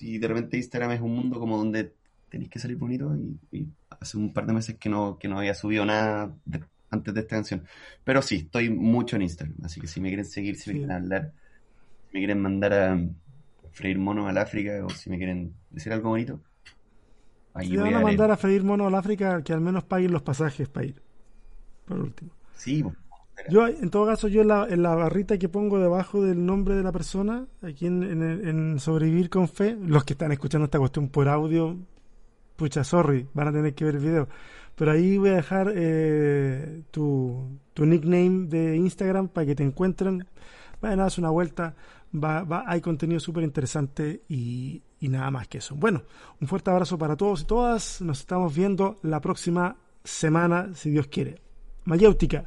y 0.00 0.18
de 0.18 0.28
repente 0.28 0.56
Instagram 0.56 0.92
es 0.92 1.00
un 1.00 1.14
mundo 1.14 1.40
como 1.40 1.56
donde 1.56 1.92
tenéis 2.28 2.50
que 2.50 2.58
salir 2.58 2.76
bonito 2.76 3.16
y, 3.52 3.68
hace 3.88 4.16
un 4.16 4.32
par 4.32 4.46
de 4.46 4.52
meses 4.52 4.76
que 4.76 4.88
no, 4.88 5.18
que 5.18 5.28
no 5.28 5.38
había 5.38 5.54
subido 5.54 5.84
nada 5.84 6.32
antes 6.90 7.14
de 7.14 7.20
esta 7.20 7.36
canción. 7.36 7.64
Pero 8.04 8.22
sí, 8.22 8.36
estoy 8.36 8.70
mucho 8.70 9.16
en 9.16 9.22
Instagram, 9.22 9.56
así 9.64 9.80
que 9.80 9.86
si 9.86 10.00
me 10.00 10.08
quieren 10.08 10.24
seguir, 10.24 10.56
si 10.56 10.70
me 10.70 10.76
quieren 10.76 10.94
hablar, 10.94 11.32
si 12.06 12.14
me 12.14 12.20
quieren 12.20 12.40
mandar 12.40 12.72
a, 12.72 13.00
freír 13.72 13.98
monos 13.98 14.28
al 14.28 14.38
África 14.38 14.84
o 14.84 14.90
si 14.90 15.08
me 15.08 15.18
quieren 15.18 15.54
decir 15.70 15.92
algo 15.92 16.10
bonito. 16.10 16.40
Si 17.60 17.76
van 17.76 17.94
a 17.94 18.00
mandar 18.00 18.30
a 18.30 18.36
freír 18.36 18.62
monos 18.62 18.86
al 18.86 18.94
África, 18.94 19.42
que 19.42 19.52
al 19.52 19.60
menos 19.60 19.84
paguen 19.84 20.12
los 20.12 20.22
pasajes 20.22 20.68
para 20.68 20.86
ir. 20.86 21.02
Por 21.86 21.98
último. 21.98 22.37
Sí, 22.58 22.84
yo, 23.48 23.66
en 23.66 23.88
todo 23.90 24.06
caso, 24.06 24.28
yo 24.28 24.42
en 24.42 24.48
la, 24.48 24.66
en 24.68 24.82
la, 24.82 24.94
barrita 24.94 25.38
que 25.38 25.48
pongo 25.48 25.78
debajo 25.78 26.22
del 26.22 26.44
nombre 26.44 26.74
de 26.74 26.82
la 26.82 26.92
persona, 26.92 27.46
aquí 27.62 27.86
en, 27.86 28.02
en, 28.02 28.78
Sobrevivir 28.78 29.30
con 29.30 29.48
Fe, 29.48 29.76
los 29.80 30.04
que 30.04 30.14
están 30.14 30.32
escuchando 30.32 30.66
esta 30.66 30.78
cuestión 30.78 31.08
por 31.08 31.28
audio, 31.28 31.76
pucha, 32.56 32.84
sorry, 32.84 33.26
van 33.32 33.48
a 33.48 33.52
tener 33.52 33.74
que 33.74 33.84
ver 33.84 33.94
el 33.96 34.02
video. 34.02 34.28
Pero 34.74 34.92
ahí 34.92 35.18
voy 35.18 35.30
a 35.30 35.36
dejar 35.36 35.72
eh, 35.74 36.82
tu, 36.90 37.58
tu 37.74 37.86
nickname 37.86 38.48
de 38.48 38.76
Instagram 38.76 39.28
para 39.28 39.46
que 39.46 39.54
te 39.54 39.62
encuentren. 39.62 40.26
Vayan 40.80 41.00
a 41.00 41.04
darse 41.04 41.20
una 41.20 41.30
vuelta. 41.30 41.74
Va, 42.14 42.42
va, 42.42 42.64
hay 42.66 42.80
contenido 42.80 43.18
súper 43.18 43.42
interesante 43.44 44.22
y, 44.28 44.82
y 45.00 45.08
nada 45.08 45.30
más 45.30 45.48
que 45.48 45.58
eso. 45.58 45.74
Bueno, 45.74 46.02
un 46.40 46.46
fuerte 46.46 46.70
abrazo 46.70 46.96
para 46.96 47.16
todos 47.16 47.42
y 47.42 47.44
todas. 47.44 48.00
Nos 48.02 48.20
estamos 48.20 48.54
viendo 48.54 48.98
la 49.02 49.20
próxima 49.20 49.76
semana, 50.04 50.70
si 50.74 50.90
Dios 50.90 51.08
quiere. 51.08 51.47
Mayéutica. 51.88 52.44